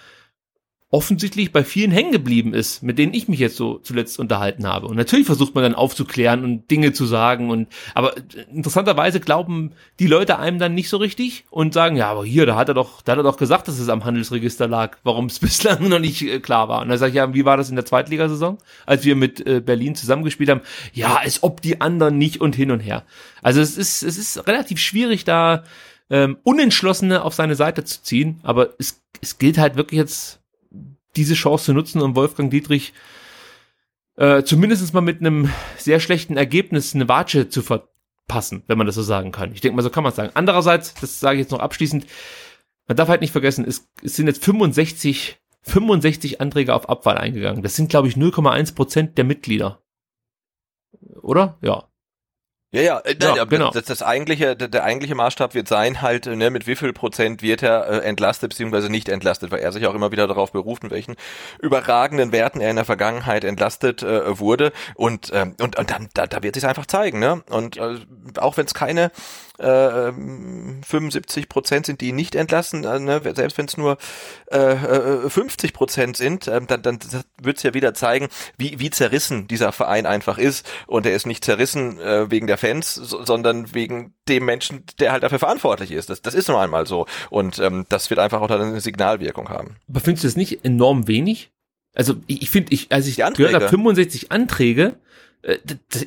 [0.94, 4.88] offensichtlich bei vielen hängen geblieben ist, mit denen ich mich jetzt so zuletzt unterhalten habe.
[4.88, 8.14] Und natürlich versucht man dann aufzuklären und Dinge zu sagen und aber
[8.54, 12.58] interessanterweise glauben die Leute einem dann nicht so richtig und sagen, ja, aber hier, da
[12.58, 15.40] hat er doch, da hat er doch gesagt, dass es am Handelsregister lag, warum es
[15.40, 16.82] bislang noch nicht äh, klar war.
[16.82, 19.62] Und da sage ich, ja, wie war das in der Zweitligasaison, als wir mit äh,
[19.62, 20.62] Berlin zusammengespielt haben?
[20.92, 23.06] Ja, als ob die anderen nicht und hin und her.
[23.42, 25.64] Also es ist, es ist relativ schwierig, da
[26.10, 30.41] ähm, Unentschlossene auf seine Seite zu ziehen, aber es, es gilt halt wirklich jetzt
[31.16, 32.94] diese Chance zu nutzen, um Wolfgang Dietrich
[34.18, 38.96] äh, zumindest mal mit einem sehr schlechten Ergebnis eine Watsche zu verpassen, wenn man das
[38.96, 39.54] so sagen kann.
[39.54, 40.32] Ich denke mal, so kann man es sagen.
[40.34, 42.06] Andererseits, das sage ich jetzt noch abschließend,
[42.88, 47.64] man darf halt nicht vergessen, es, es sind jetzt 65, 65 Anträge auf Abwahl eingegangen.
[47.64, 49.82] Das sind, glaube ich, 0,1 Prozent der Mitglieder.
[51.22, 51.58] Oder?
[51.62, 51.91] Ja.
[52.74, 53.70] Ja, ja, äh, nein, Ja, genau.
[53.72, 57.42] das, das eigentliche, der, der eigentliche Maßstab wird sein halt, ne, mit wie viel Prozent
[57.42, 60.86] wird er äh, entlastet beziehungsweise nicht entlastet, weil er sich auch immer wieder darauf beruft,
[60.86, 61.16] in welchen
[61.62, 66.28] überragenden Werten er in der Vergangenheit entlastet äh, wurde und ähm, und und dann da,
[66.28, 67.44] da wird sich einfach zeigen, ne?
[67.50, 67.96] Und äh,
[68.38, 69.12] auch wenn es keine
[69.62, 73.98] äh, ähm, 75 Prozent sind, die nicht entlassen, äh, ne, selbst wenn es nur
[74.52, 77.00] äh, äh, 50 Prozent sind, äh, dann, dann
[77.42, 78.28] wird es ja wieder zeigen,
[78.58, 80.68] wie, wie zerrissen dieser Verein einfach ist.
[80.88, 85.12] Und er ist nicht zerrissen äh, wegen der Fans, so, sondern wegen dem Menschen, der
[85.12, 86.10] halt dafür verantwortlich ist.
[86.10, 87.06] Das, das ist nun einmal so.
[87.30, 89.78] Und ähm, das wird einfach auch dann eine Signalwirkung haben.
[89.90, 91.52] Aber findest du das nicht enorm wenig?
[91.94, 93.50] Also ich, ich finde, ich, als ich Die Anträge.
[93.50, 94.96] gehört habe, 65 Anträge,
[95.42, 95.58] äh,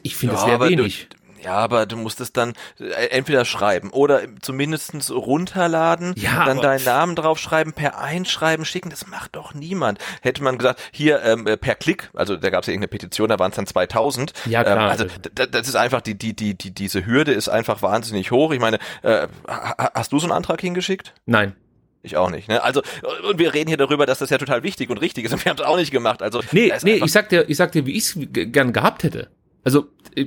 [0.02, 1.08] ich finde das Ja, sehr aber du- wenig.
[1.44, 6.84] Ja, aber du musst es dann äh, entweder schreiben oder zumindestens runterladen, Ja, dann deinen
[6.84, 9.98] Namen draufschreiben, per Einschreiben schicken, das macht doch niemand.
[10.22, 13.28] Hätte man gesagt, hier ähm, äh, per Klick, also da gab es ja irgendeine Petition,
[13.28, 14.32] da waren es dann 2000.
[14.46, 14.76] Ja, klar.
[14.76, 15.04] Ähm, also
[15.34, 18.52] das ist einfach, die, die, die, die, diese Hürde ist einfach wahnsinnig hoch.
[18.52, 21.12] Ich meine, äh, ha- hast du so einen Antrag hingeschickt?
[21.26, 21.54] Nein.
[22.02, 22.48] Ich auch nicht.
[22.48, 22.62] Ne?
[22.62, 22.82] Also
[23.28, 25.50] und wir reden hier darüber, dass das ja total wichtig und richtig ist und wir
[25.50, 26.22] haben es auch nicht gemacht.
[26.22, 29.28] Also Nee, nee, ich sag dir, ich sag dir, wie ich es gern gehabt hätte.
[29.64, 30.26] Also, äh,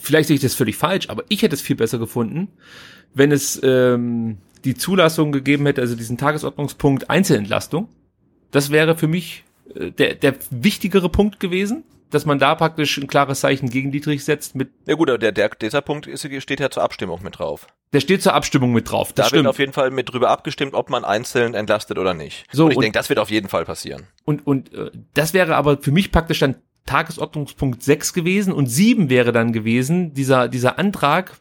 [0.00, 2.48] vielleicht sehe ich das völlig falsch, aber ich hätte es viel besser gefunden,
[3.14, 7.88] wenn es ähm, die Zulassung gegeben hätte, also diesen Tagesordnungspunkt Einzelentlastung.
[8.50, 9.44] Das wäre für mich
[9.74, 14.24] äh, der, der wichtigere Punkt gewesen, dass man da praktisch ein klares Zeichen gegen Dietrich
[14.24, 17.38] setzt mit, ja gut, aber der, der, dieser Punkt ist, steht ja zur Abstimmung mit
[17.38, 17.66] drauf.
[17.92, 19.12] der steht zur Abstimmung mit drauf.
[19.12, 19.48] Da Das wird stimmt.
[19.48, 22.46] auf jeden Fall mit drüber abgestimmt, ob man einzeln entlastet oder nicht.
[22.52, 24.04] So, und ich denke, das wird auf jeden Fall passieren.
[24.24, 26.56] Und, und äh, das wäre aber für mich praktisch dann
[26.86, 31.38] Tagesordnungspunkt 6 gewesen und 7 wäre dann gewesen, dieser, dieser Antrag,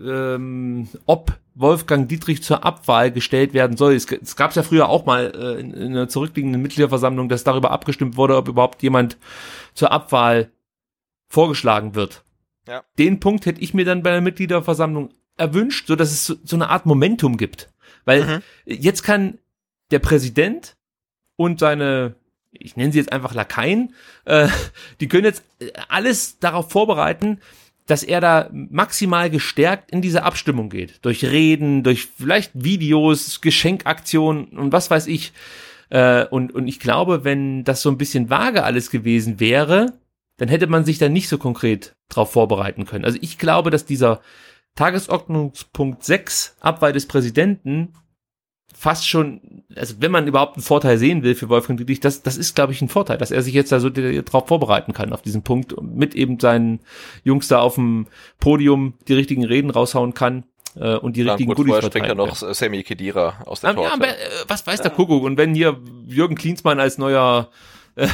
[0.00, 3.94] ähm, ob Wolfgang Dietrich zur Abwahl gestellt werden soll.
[3.94, 7.44] Es, es gab es ja früher auch mal äh, in, in einer zurückliegenden Mitgliederversammlung, dass
[7.44, 9.16] darüber abgestimmt wurde, ob überhaupt jemand
[9.74, 10.50] zur Abwahl
[11.28, 12.24] vorgeschlagen wird.
[12.66, 12.82] Ja.
[12.98, 16.56] Den Punkt hätte ich mir dann bei der Mitgliederversammlung erwünscht, so dass es so, so
[16.56, 17.70] eine Art Momentum gibt.
[18.04, 18.42] Weil Mhm.
[18.64, 19.38] jetzt kann
[19.90, 20.76] der Präsident
[21.36, 22.14] und seine,
[22.52, 23.94] ich nenne sie jetzt einfach Lakaien,
[24.24, 24.48] äh,
[25.00, 27.40] die können jetzt äh, alles darauf vorbereiten,
[27.86, 31.04] dass er da maximal gestärkt in diese Abstimmung geht.
[31.04, 35.32] Durch Reden, durch vielleicht Videos, Geschenkaktionen und was weiß ich.
[35.88, 39.94] Äh, und, und ich glaube, wenn das so ein bisschen vage alles gewesen wäre,
[40.36, 43.04] dann hätte man sich da nicht so konkret drauf vorbereiten können.
[43.04, 44.20] Also ich glaube, dass dieser
[44.76, 47.92] Tagesordnungspunkt 6, Abwahl des Präsidenten,
[48.76, 52.36] fast schon, also wenn man überhaupt einen Vorteil sehen will für Wolfgang Dietrich, das, das
[52.36, 55.22] ist, glaube ich, ein Vorteil, dass er sich jetzt da so drauf vorbereiten kann, auf
[55.22, 56.80] diesen Punkt, und mit eben seinen
[57.24, 58.06] Jungs da auf dem
[58.38, 60.44] Podium die richtigen Reden raushauen kann
[60.76, 63.76] äh, und die Dann richtigen kurz Goodies ja verteilen noch Sammy Kedira aus der ja,
[63.76, 63.92] Torte.
[63.92, 65.22] aber, äh, was weiß der Kuckuck?
[65.24, 67.50] Und wenn hier Jürgen Klinsmann als neuer
[67.96, 68.08] äh,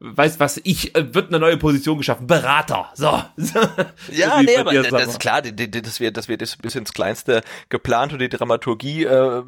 [0.00, 3.06] weiß was ich äh, wird eine neue Position geschaffen Berater so
[4.12, 7.42] Ja, nee, aber das ist klar, die- die- das wird, das wird bis ins Kleinste
[7.68, 9.42] geplant und die Dramaturgie äh,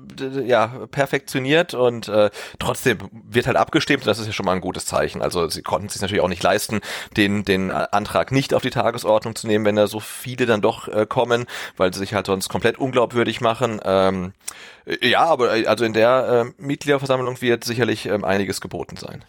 [0.44, 4.02] ja perfektioniert und äh, trotzdem wird halt abgestimmt.
[4.02, 5.22] und Das ist ja schon mal ein gutes Zeichen.
[5.22, 6.80] Also sie konnten sich natürlich auch nicht leisten,
[7.16, 10.88] den den Antrag nicht auf die Tagesordnung zu nehmen, wenn da so viele dann doch
[10.88, 11.46] äh, kommen,
[11.76, 13.80] weil sie sich halt sonst komplett unglaubwürdig machen.
[13.84, 14.32] Ähm,
[14.86, 19.24] äh, ja, aber äh, also in der äh, Mitgliederversammlung wird sicherlich ähm, einiges geboten sein.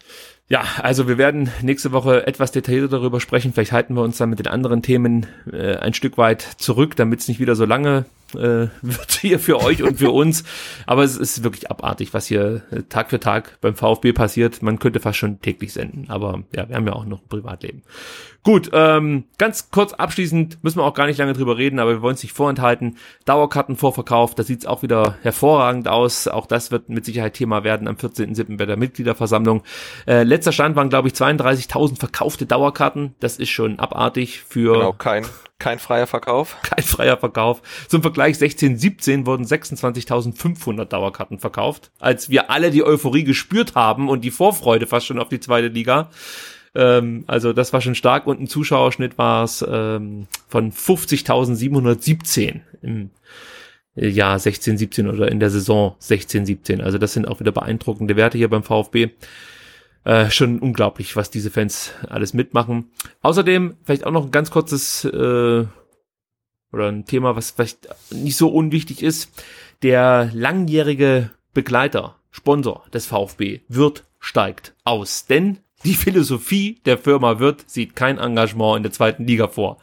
[0.48, 3.52] Ja, also wir werden nächste Woche etwas detaillierter darüber sprechen.
[3.52, 7.20] Vielleicht halten wir uns dann mit den anderen Themen äh, ein Stück weit zurück, damit
[7.20, 8.04] es nicht wieder so lange
[8.34, 10.44] äh, wird hier für euch und für uns.
[10.86, 14.62] Aber es ist wirklich abartig, was hier äh, Tag für Tag beim VfB passiert.
[14.62, 16.06] Man könnte fast schon täglich senden.
[16.08, 17.82] Aber ja, wir haben ja auch noch ein Privatleben.
[18.46, 22.00] Gut, ähm, ganz kurz abschließend, müssen wir auch gar nicht lange drüber reden, aber wir
[22.00, 22.96] wollen es nicht vorenthalten.
[23.24, 26.28] Dauerkartenvorverkauf, da sieht es auch wieder hervorragend aus.
[26.28, 28.56] Auch das wird mit Sicherheit Thema werden am 14.07.
[28.56, 29.64] bei der Mitgliederversammlung.
[30.06, 33.16] Äh, letzter Stand waren, glaube ich, 32.000 verkaufte Dauerkarten.
[33.18, 34.74] Das ist schon abartig für...
[34.74, 35.24] Genau, kein
[35.58, 36.56] Kein freier Verkauf.
[36.62, 37.62] Kein freier Verkauf.
[37.88, 41.90] Zum Vergleich 16, 17 wurden 26.500 Dauerkarten verkauft.
[41.98, 45.68] Als wir alle die Euphorie gespürt haben und die Vorfreude fast schon auf die zweite
[45.68, 46.10] Liga.
[46.74, 53.10] Ähm, also das war schon stark und ein Zuschauerschnitt war es ähm, von 50.717 im
[53.94, 56.80] Jahr 16, 17 oder in der Saison 16, 17.
[56.82, 59.08] Also das sind auch wieder beeindruckende Werte hier beim VfB.
[60.06, 62.92] Äh, schon unglaublich, was diese Fans alles mitmachen.
[63.22, 65.66] Außerdem vielleicht auch noch ein ganz kurzes äh,
[66.72, 69.32] oder ein Thema, was vielleicht nicht so unwichtig ist.
[69.82, 75.26] Der langjährige Begleiter, Sponsor des VfB, wird steigt aus.
[75.26, 79.78] Denn die Philosophie der Firma wird sieht kein Engagement in der zweiten Liga vor.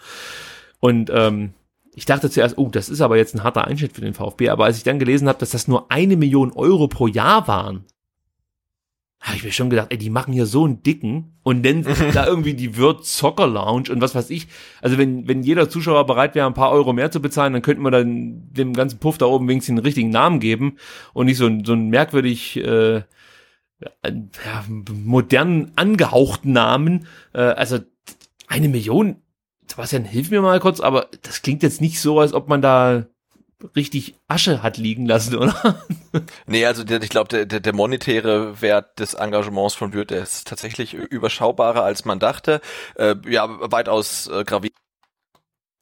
[0.80, 1.52] Und ähm,
[1.96, 4.48] ich dachte zuerst, oh, das ist aber jetzt ein harter Einschnitt für den VfB.
[4.52, 7.84] Aber als ich dann gelesen habe, dass das nur eine Million Euro pro Jahr waren,
[9.24, 12.28] habe ich mir schon gedacht, ey, die machen hier so einen dicken und nennen da
[12.28, 14.48] irgendwie die Wirt Soccer Lounge und was weiß ich.
[14.82, 17.84] Also wenn, wenn jeder Zuschauer bereit wäre, ein paar Euro mehr zu bezahlen, dann könnten
[17.84, 20.78] wir dann dem ganzen Puff da oben wenigstens einen richtigen Namen geben
[21.14, 23.04] und nicht so, ein so ein merkwürdig äh,
[23.80, 27.08] ja, modernen angehauchten Namen.
[27.32, 27.80] Äh, also
[28.48, 29.16] eine Million,
[29.68, 33.06] Sebastian, hilf mir mal kurz, aber das klingt jetzt nicht so, als ob man da
[33.76, 35.84] richtig Asche hat liegen lassen, oder?
[36.46, 40.48] Nee, also der, ich glaube, der, der, monetäre Wert des Engagements von Würth, der ist
[40.48, 42.62] tatsächlich überschaubarer, als man dachte.
[42.96, 44.83] Äh, ja, weitaus äh, gravierender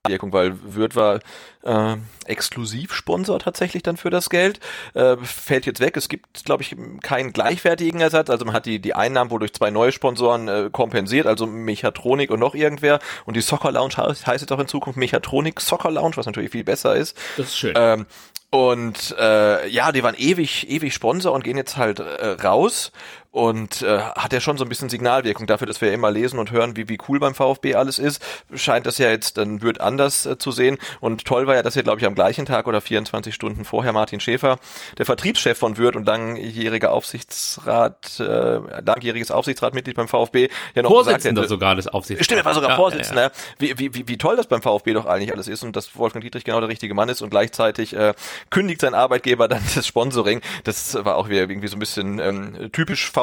[0.07, 1.19] Wirkung, weil Würth war
[1.63, 4.59] äh, Exklusivsponsor tatsächlich dann für das Geld.
[4.95, 5.95] Äh, fällt jetzt weg.
[5.95, 8.31] Es gibt, glaube ich, keinen gleichwertigen Ersatz.
[8.31, 12.31] Also man hat die, die Einnahmen wohl durch zwei neue Sponsoren äh, kompensiert, also Mechatronik
[12.31, 12.99] und noch irgendwer.
[13.25, 16.51] Und die Soccer Lounge heißt, heißt jetzt auch in Zukunft Mechatronik Soccer Lounge, was natürlich
[16.51, 17.15] viel besser ist.
[17.37, 17.73] Das ist schön.
[17.75, 18.07] Ähm,
[18.49, 22.91] und äh, ja, die waren ewig, ewig Sponsor und gehen jetzt halt äh, raus
[23.31, 26.51] und äh, hat ja schon so ein bisschen Signalwirkung dafür, dass wir immer lesen und
[26.51, 28.21] hören, wie, wie cool beim VfB alles ist.
[28.53, 30.77] Scheint das ja jetzt dann wird anders äh, zu sehen.
[30.99, 33.93] Und toll war ja, dass hier, glaube ich, am gleichen Tag oder 24 Stunden vorher
[33.93, 34.59] Martin Schäfer,
[34.97, 41.43] der Vertriebschef von Würth und langjähriger Aufsichtsrat, äh, langjähriges Aufsichtsratmitglied beim VfB, ja noch Vorsitzender
[41.43, 42.25] gesagt, sogar des Aufsichtsrats.
[42.25, 43.21] Stimmt, er war sogar ja, Vorsitzender.
[43.21, 43.33] Ja, ja.
[43.59, 46.21] Wie, wie, wie, wie toll das beim VfB doch eigentlich alles ist und dass Wolfgang
[46.21, 48.13] Dietrich genau der richtige Mann ist und gleichzeitig äh,
[48.49, 50.41] kündigt sein Arbeitgeber dann das Sponsoring.
[50.65, 53.20] Das war auch wieder irgendwie so ein bisschen ähm, typisch VfB.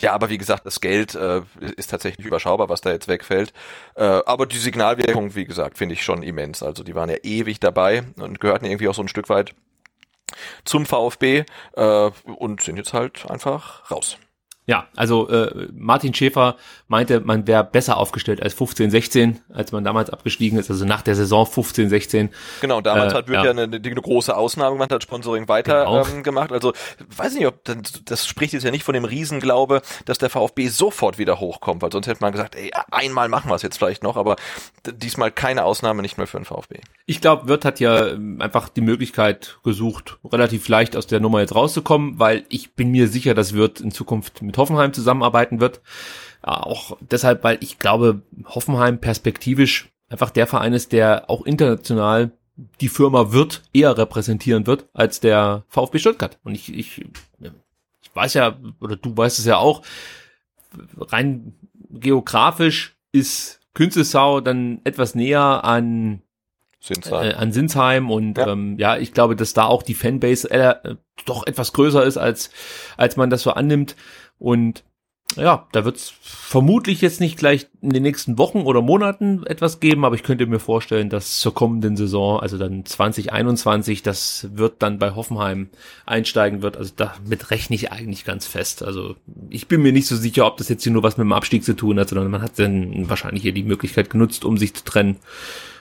[0.00, 1.42] Ja, aber wie gesagt, das Geld äh,
[1.76, 3.52] ist tatsächlich überschaubar, was da jetzt wegfällt.
[3.94, 6.62] Äh, aber die Signalwirkung, wie gesagt, finde ich schon immens.
[6.62, 9.54] Also die waren ja ewig dabei und gehörten irgendwie auch so ein Stück weit
[10.64, 11.44] zum VfB
[11.76, 14.18] äh, und sind jetzt halt einfach raus.
[14.70, 16.54] Ja, also äh, Martin Schäfer
[16.86, 21.02] meinte, man wäre besser aufgestellt als 15, 16, als man damals abgestiegen ist, also nach
[21.02, 22.28] der Saison 15, 16.
[22.60, 26.06] Genau, damals äh, hat Würth ja, eine, eine, große Ausnahme gemacht, hat Sponsoring weiter genau.
[26.06, 26.52] ähm, gemacht.
[26.52, 26.72] Also
[27.16, 30.68] weiß nicht, ob das, das spricht jetzt ja nicht von dem Riesenglaube, dass der VfB
[30.68, 34.04] sofort wieder hochkommt, weil sonst hätte man gesagt, ey, einmal machen wir es jetzt vielleicht
[34.04, 34.36] noch, aber
[34.86, 36.78] diesmal keine Ausnahme, nicht mehr für den VfB.
[37.06, 41.40] Ich glaube, Wirth hat ja ähm, einfach die Möglichkeit gesucht, relativ leicht aus der Nummer
[41.40, 45.80] jetzt rauszukommen, weil ich bin mir sicher, dass Wirth in Zukunft mit Hoffenheim zusammenarbeiten wird.
[46.42, 52.32] Auch deshalb, weil ich glaube, Hoffenheim perspektivisch einfach der Verein ist, der auch international
[52.80, 56.38] die Firma wird eher repräsentieren wird als der VfB Stuttgart.
[56.44, 57.04] Und ich, ich,
[57.40, 59.82] ich weiß ja, oder du weißt es ja auch,
[60.98, 61.54] rein
[61.90, 66.22] geografisch ist Künzelsau dann etwas näher an
[66.80, 67.30] Sinsheim.
[67.30, 68.48] Äh, an Sinsheim und ja.
[68.48, 70.96] Ähm, ja, ich glaube, dass da auch die Fanbase äh,
[71.26, 72.50] doch etwas größer ist, als,
[72.96, 73.96] als man das so annimmt.
[74.40, 74.82] Und
[75.36, 79.78] ja, da wird es vermutlich jetzt nicht gleich in den nächsten Wochen oder Monaten etwas
[79.78, 84.82] geben, aber ich könnte mir vorstellen, dass zur kommenden Saison, also dann 2021, das wird
[84.82, 85.68] dann bei Hoffenheim
[86.04, 86.76] einsteigen wird.
[86.76, 88.82] Also damit rechne ich eigentlich ganz fest.
[88.82, 89.14] Also
[89.50, 91.62] ich bin mir nicht so sicher, ob das jetzt hier nur was mit dem Abstieg
[91.62, 94.84] zu tun hat, sondern man hat dann wahrscheinlich hier die Möglichkeit genutzt, um sich zu
[94.84, 95.16] trennen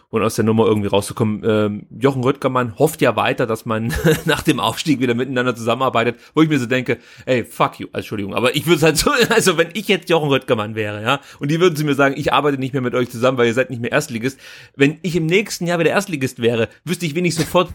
[0.09, 1.43] und aus der Nummer irgendwie rauszukommen.
[1.45, 3.93] Ähm, Jochen Röttgermann hofft ja weiter, dass man
[4.25, 8.33] nach dem Aufstieg wieder miteinander zusammenarbeitet, wo ich mir so denke, ey, fuck you, Entschuldigung,
[8.33, 11.51] aber ich würde es halt so, also wenn ich jetzt Jochen Röttgermann wäre, ja, und
[11.51, 13.69] die würden zu mir sagen, ich arbeite nicht mehr mit euch zusammen, weil ihr seid
[13.69, 14.39] nicht mehr Erstligist,
[14.75, 17.69] wenn ich im nächsten Jahr wieder Erstligist wäre, wüsste ich wenig sofort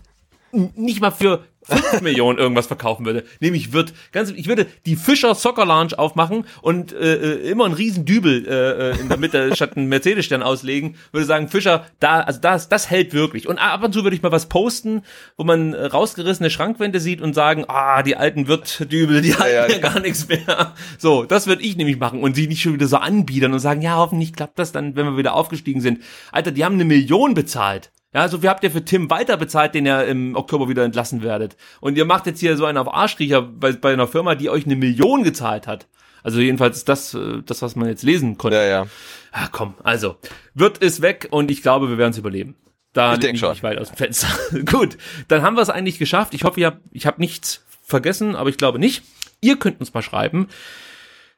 [0.55, 3.25] nicht mal für 5 Millionen irgendwas verkaufen würde.
[3.41, 7.75] Nämlich wird ganz, ich würde die Fischer Soccer Lounge aufmachen und äh, äh immer einen
[7.75, 10.97] riesen Dübel äh, äh in der Mitte statt einen Mercedes-Stern auslegen.
[11.13, 13.49] Würde sagen, Fischer, da, also das, das hält wirklich.
[13.49, 15.03] Und ab und zu würde ich mal was posten,
[15.37, 19.79] wo man rausgerissene Schrankwände sieht und sagen, ah, die alten Wirt-Dübel, die halten ja, ja,
[19.79, 20.75] gar nichts mehr.
[20.99, 23.81] So, das würde ich nämlich machen und sie nicht schon wieder so anbiedern und sagen,
[23.81, 26.01] ja, hoffentlich klappt das dann, wenn wir wieder aufgestiegen sind.
[26.33, 27.91] Alter, die haben eine Million bezahlt.
[28.15, 31.23] Ja, so viel habt ihr für Tim weiter bezahlt, den ihr im Oktober wieder entlassen
[31.23, 31.57] werdet.
[31.81, 34.67] Und ihr macht jetzt hier so einen auf Arschkriecher bei, bei einer Firma, die euch
[34.67, 35.89] eine Million gezahlt hat.
[36.23, 38.57] Also jedenfalls ist das, äh, das, was man jetzt lesen konnte.
[38.57, 38.87] Ja, ja.
[39.33, 40.17] Ah, komm, also,
[40.55, 42.55] wird es weg und ich glaube, wir werden es überleben.
[42.93, 43.51] Da Ich denk liege schon.
[43.51, 44.29] nicht weit aus dem Fenster.
[44.65, 44.97] Gut,
[45.27, 46.33] dann haben wir es eigentlich geschafft.
[46.35, 49.03] Ich hoffe, ihr habt, ich habe nichts vergessen, aber ich glaube nicht.
[49.41, 50.49] Ihr könnt uns mal schreiben.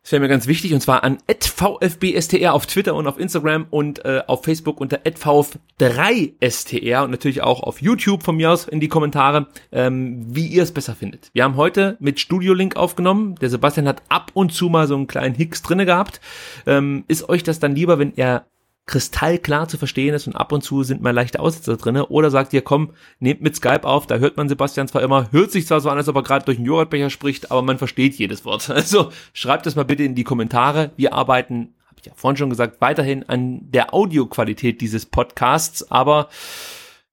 [0.07, 4.05] Das wäre mir ganz wichtig, und zwar an @vfbstr auf Twitter und auf Instagram und
[4.05, 8.87] äh, auf Facebook unter @vf3str und natürlich auch auf YouTube von mir aus in die
[8.87, 11.31] Kommentare, ähm, wie ihr es besser findet.
[11.33, 13.35] Wir haben heute mit Studio Link aufgenommen.
[13.41, 16.21] Der Sebastian hat ab und zu mal so einen kleinen Hicks drinne gehabt.
[16.67, 18.47] Ähm, ist euch das dann lieber, wenn er
[18.87, 22.53] kristallklar zu verstehen ist und ab und zu sind mal leichte Aussetzer drinne oder sagt
[22.53, 25.81] ihr, komm, nehmt mit Skype auf, da hört man Sebastian zwar immer, hört sich zwar
[25.81, 28.71] so an, als ob er gerade durch einen Joghurtbecher spricht, aber man versteht jedes Wort.
[28.87, 30.93] Also schreibt das mal bitte in die Kommentare.
[30.97, 36.29] Wir arbeiten, habe ich ja vorhin schon gesagt, weiterhin an der Audioqualität dieses Podcasts, aber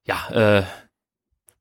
[0.05, 0.63] ja, äh,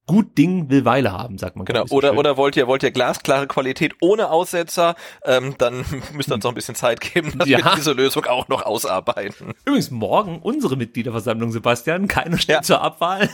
[0.06, 1.64] gut Ding will Weile haben, sagt man.
[1.64, 1.84] Genau.
[1.90, 2.18] Oder, schön.
[2.18, 4.96] oder wollt ihr, wollt ihr glasklare Qualität ohne Aussetzer?
[5.24, 7.58] Ähm, dann müsst ihr uns noch ein bisschen Zeit geben, dass Ja.
[7.64, 9.52] wir diese Lösung auch noch ausarbeiten.
[9.64, 12.08] Übrigens morgen unsere Mitgliederversammlung, Sebastian.
[12.08, 12.62] Keiner steht Ja.
[12.62, 13.30] zur Abwahl.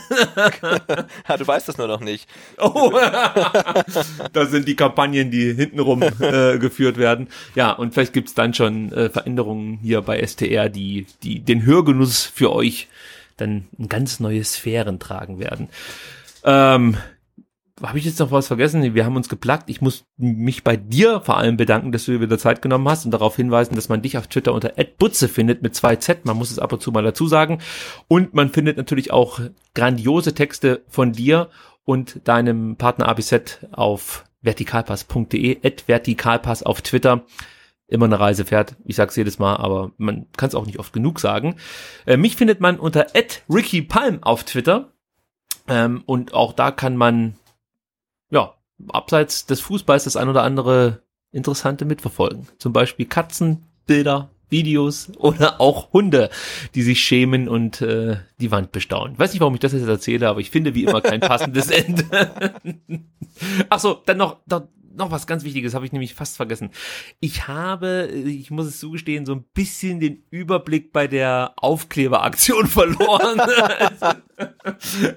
[1.27, 2.29] Ja, du weißt es nur noch nicht.
[2.59, 2.91] Oh,
[4.33, 7.29] das sind die Kampagnen, die hintenrum äh, geführt werden.
[7.55, 12.25] Ja, und vielleicht gibt's dann schon äh, Veränderungen hier bei STR, die, die den Hörgenuss
[12.25, 12.87] für euch
[13.37, 15.69] dann in ganz neue Sphären tragen werden.
[16.43, 16.97] Ähm,
[17.81, 18.93] habe ich jetzt noch was vergessen?
[18.93, 19.69] Wir haben uns geplagt.
[19.69, 23.05] Ich muss mich bei dir vor allem bedanken, dass du dir wieder Zeit genommen hast
[23.05, 26.25] und darauf hinweisen, dass man dich auf Twitter unter @butze findet mit zwei Z.
[26.25, 27.59] Man muss es ab und zu mal dazu sagen.
[28.07, 29.39] Und man findet natürlich auch
[29.75, 31.49] grandiose Texte von dir
[31.85, 37.25] und deinem Partner ABZ auf vertikalpass.de, vertikalpass auf Twitter.
[37.87, 38.75] Immer eine Reise fährt.
[38.85, 41.55] Ich sag's jedes Mal, aber man kann es auch nicht oft genug sagen.
[42.05, 43.07] Äh, mich findet man unter
[43.49, 44.91] @rickypalm auf Twitter.
[45.69, 47.35] Ähm, und auch da kann man,
[48.29, 48.55] ja,
[48.89, 52.47] abseits des Fußballs das ein oder andere Interessante mitverfolgen.
[52.57, 56.29] Zum Beispiel Katzenbilder, Videos oder auch Hunde,
[56.75, 59.13] die sich schämen und äh, die Wand bestaunen.
[59.13, 61.69] Ich weiß nicht, warum ich das jetzt erzähle, aber ich finde wie immer kein passendes
[61.69, 62.03] Ende.
[63.69, 64.67] Ach so, dann noch, noch,
[64.99, 66.69] noch was ganz Wichtiges, habe ich nämlich fast vergessen.
[67.19, 73.41] Ich habe, ich muss es zugestehen, so ein bisschen den Überblick bei der Aufkleberaktion verloren.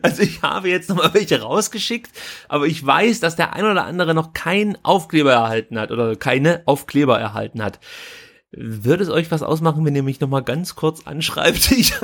[0.01, 2.11] Also ich habe jetzt noch mal welche rausgeschickt,
[2.49, 6.63] aber ich weiß, dass der ein oder andere noch keinen Aufkleber erhalten hat oder keine
[6.65, 7.81] Aufkleber erhalten hat.
[8.55, 11.71] Würde es euch was ausmachen, wenn ihr mich noch mal ganz kurz anschreibt?
[11.73, 11.95] Ich,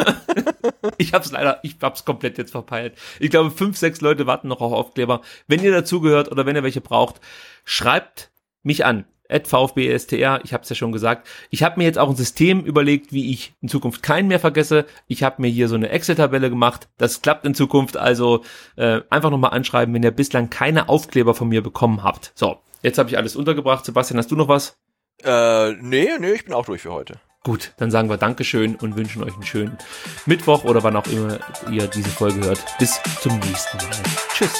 [0.98, 2.94] ich hab's leider, ich hab's komplett jetzt verpeilt.
[3.20, 5.22] Ich glaube, fünf, sechs Leute warten noch auf Aufkleber.
[5.46, 7.20] Wenn ihr dazugehört oder wenn ihr welche braucht,
[7.64, 8.30] schreibt
[8.62, 9.04] mich an.
[9.30, 11.28] At VfBSTR, ich habe es ja schon gesagt.
[11.50, 14.86] Ich habe mir jetzt auch ein System überlegt, wie ich in Zukunft keinen mehr vergesse.
[15.06, 16.88] Ich habe mir hier so eine Excel-Tabelle gemacht.
[16.96, 17.98] Das klappt in Zukunft.
[17.98, 18.42] Also
[18.76, 22.32] äh, einfach nochmal anschreiben, wenn ihr bislang keine Aufkleber von mir bekommen habt.
[22.34, 23.84] So, jetzt habe ich alles untergebracht.
[23.84, 24.78] Sebastian, hast du noch was?
[25.22, 27.20] Äh, nee, nee, ich bin auch durch für heute.
[27.44, 29.78] Gut, dann sagen wir Dankeschön und wünschen euch einen schönen
[30.26, 31.38] Mittwoch oder wann auch immer
[31.70, 32.64] ihr diese Folge hört.
[32.78, 33.90] Bis zum nächsten Mal.
[34.34, 34.54] Tschüss.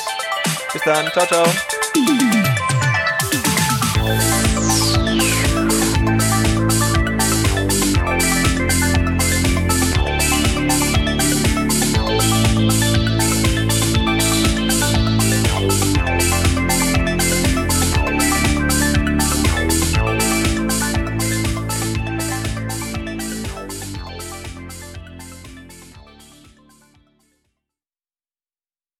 [0.72, 1.06] Bis dann.
[1.09, 2.59] Ciao, ciao.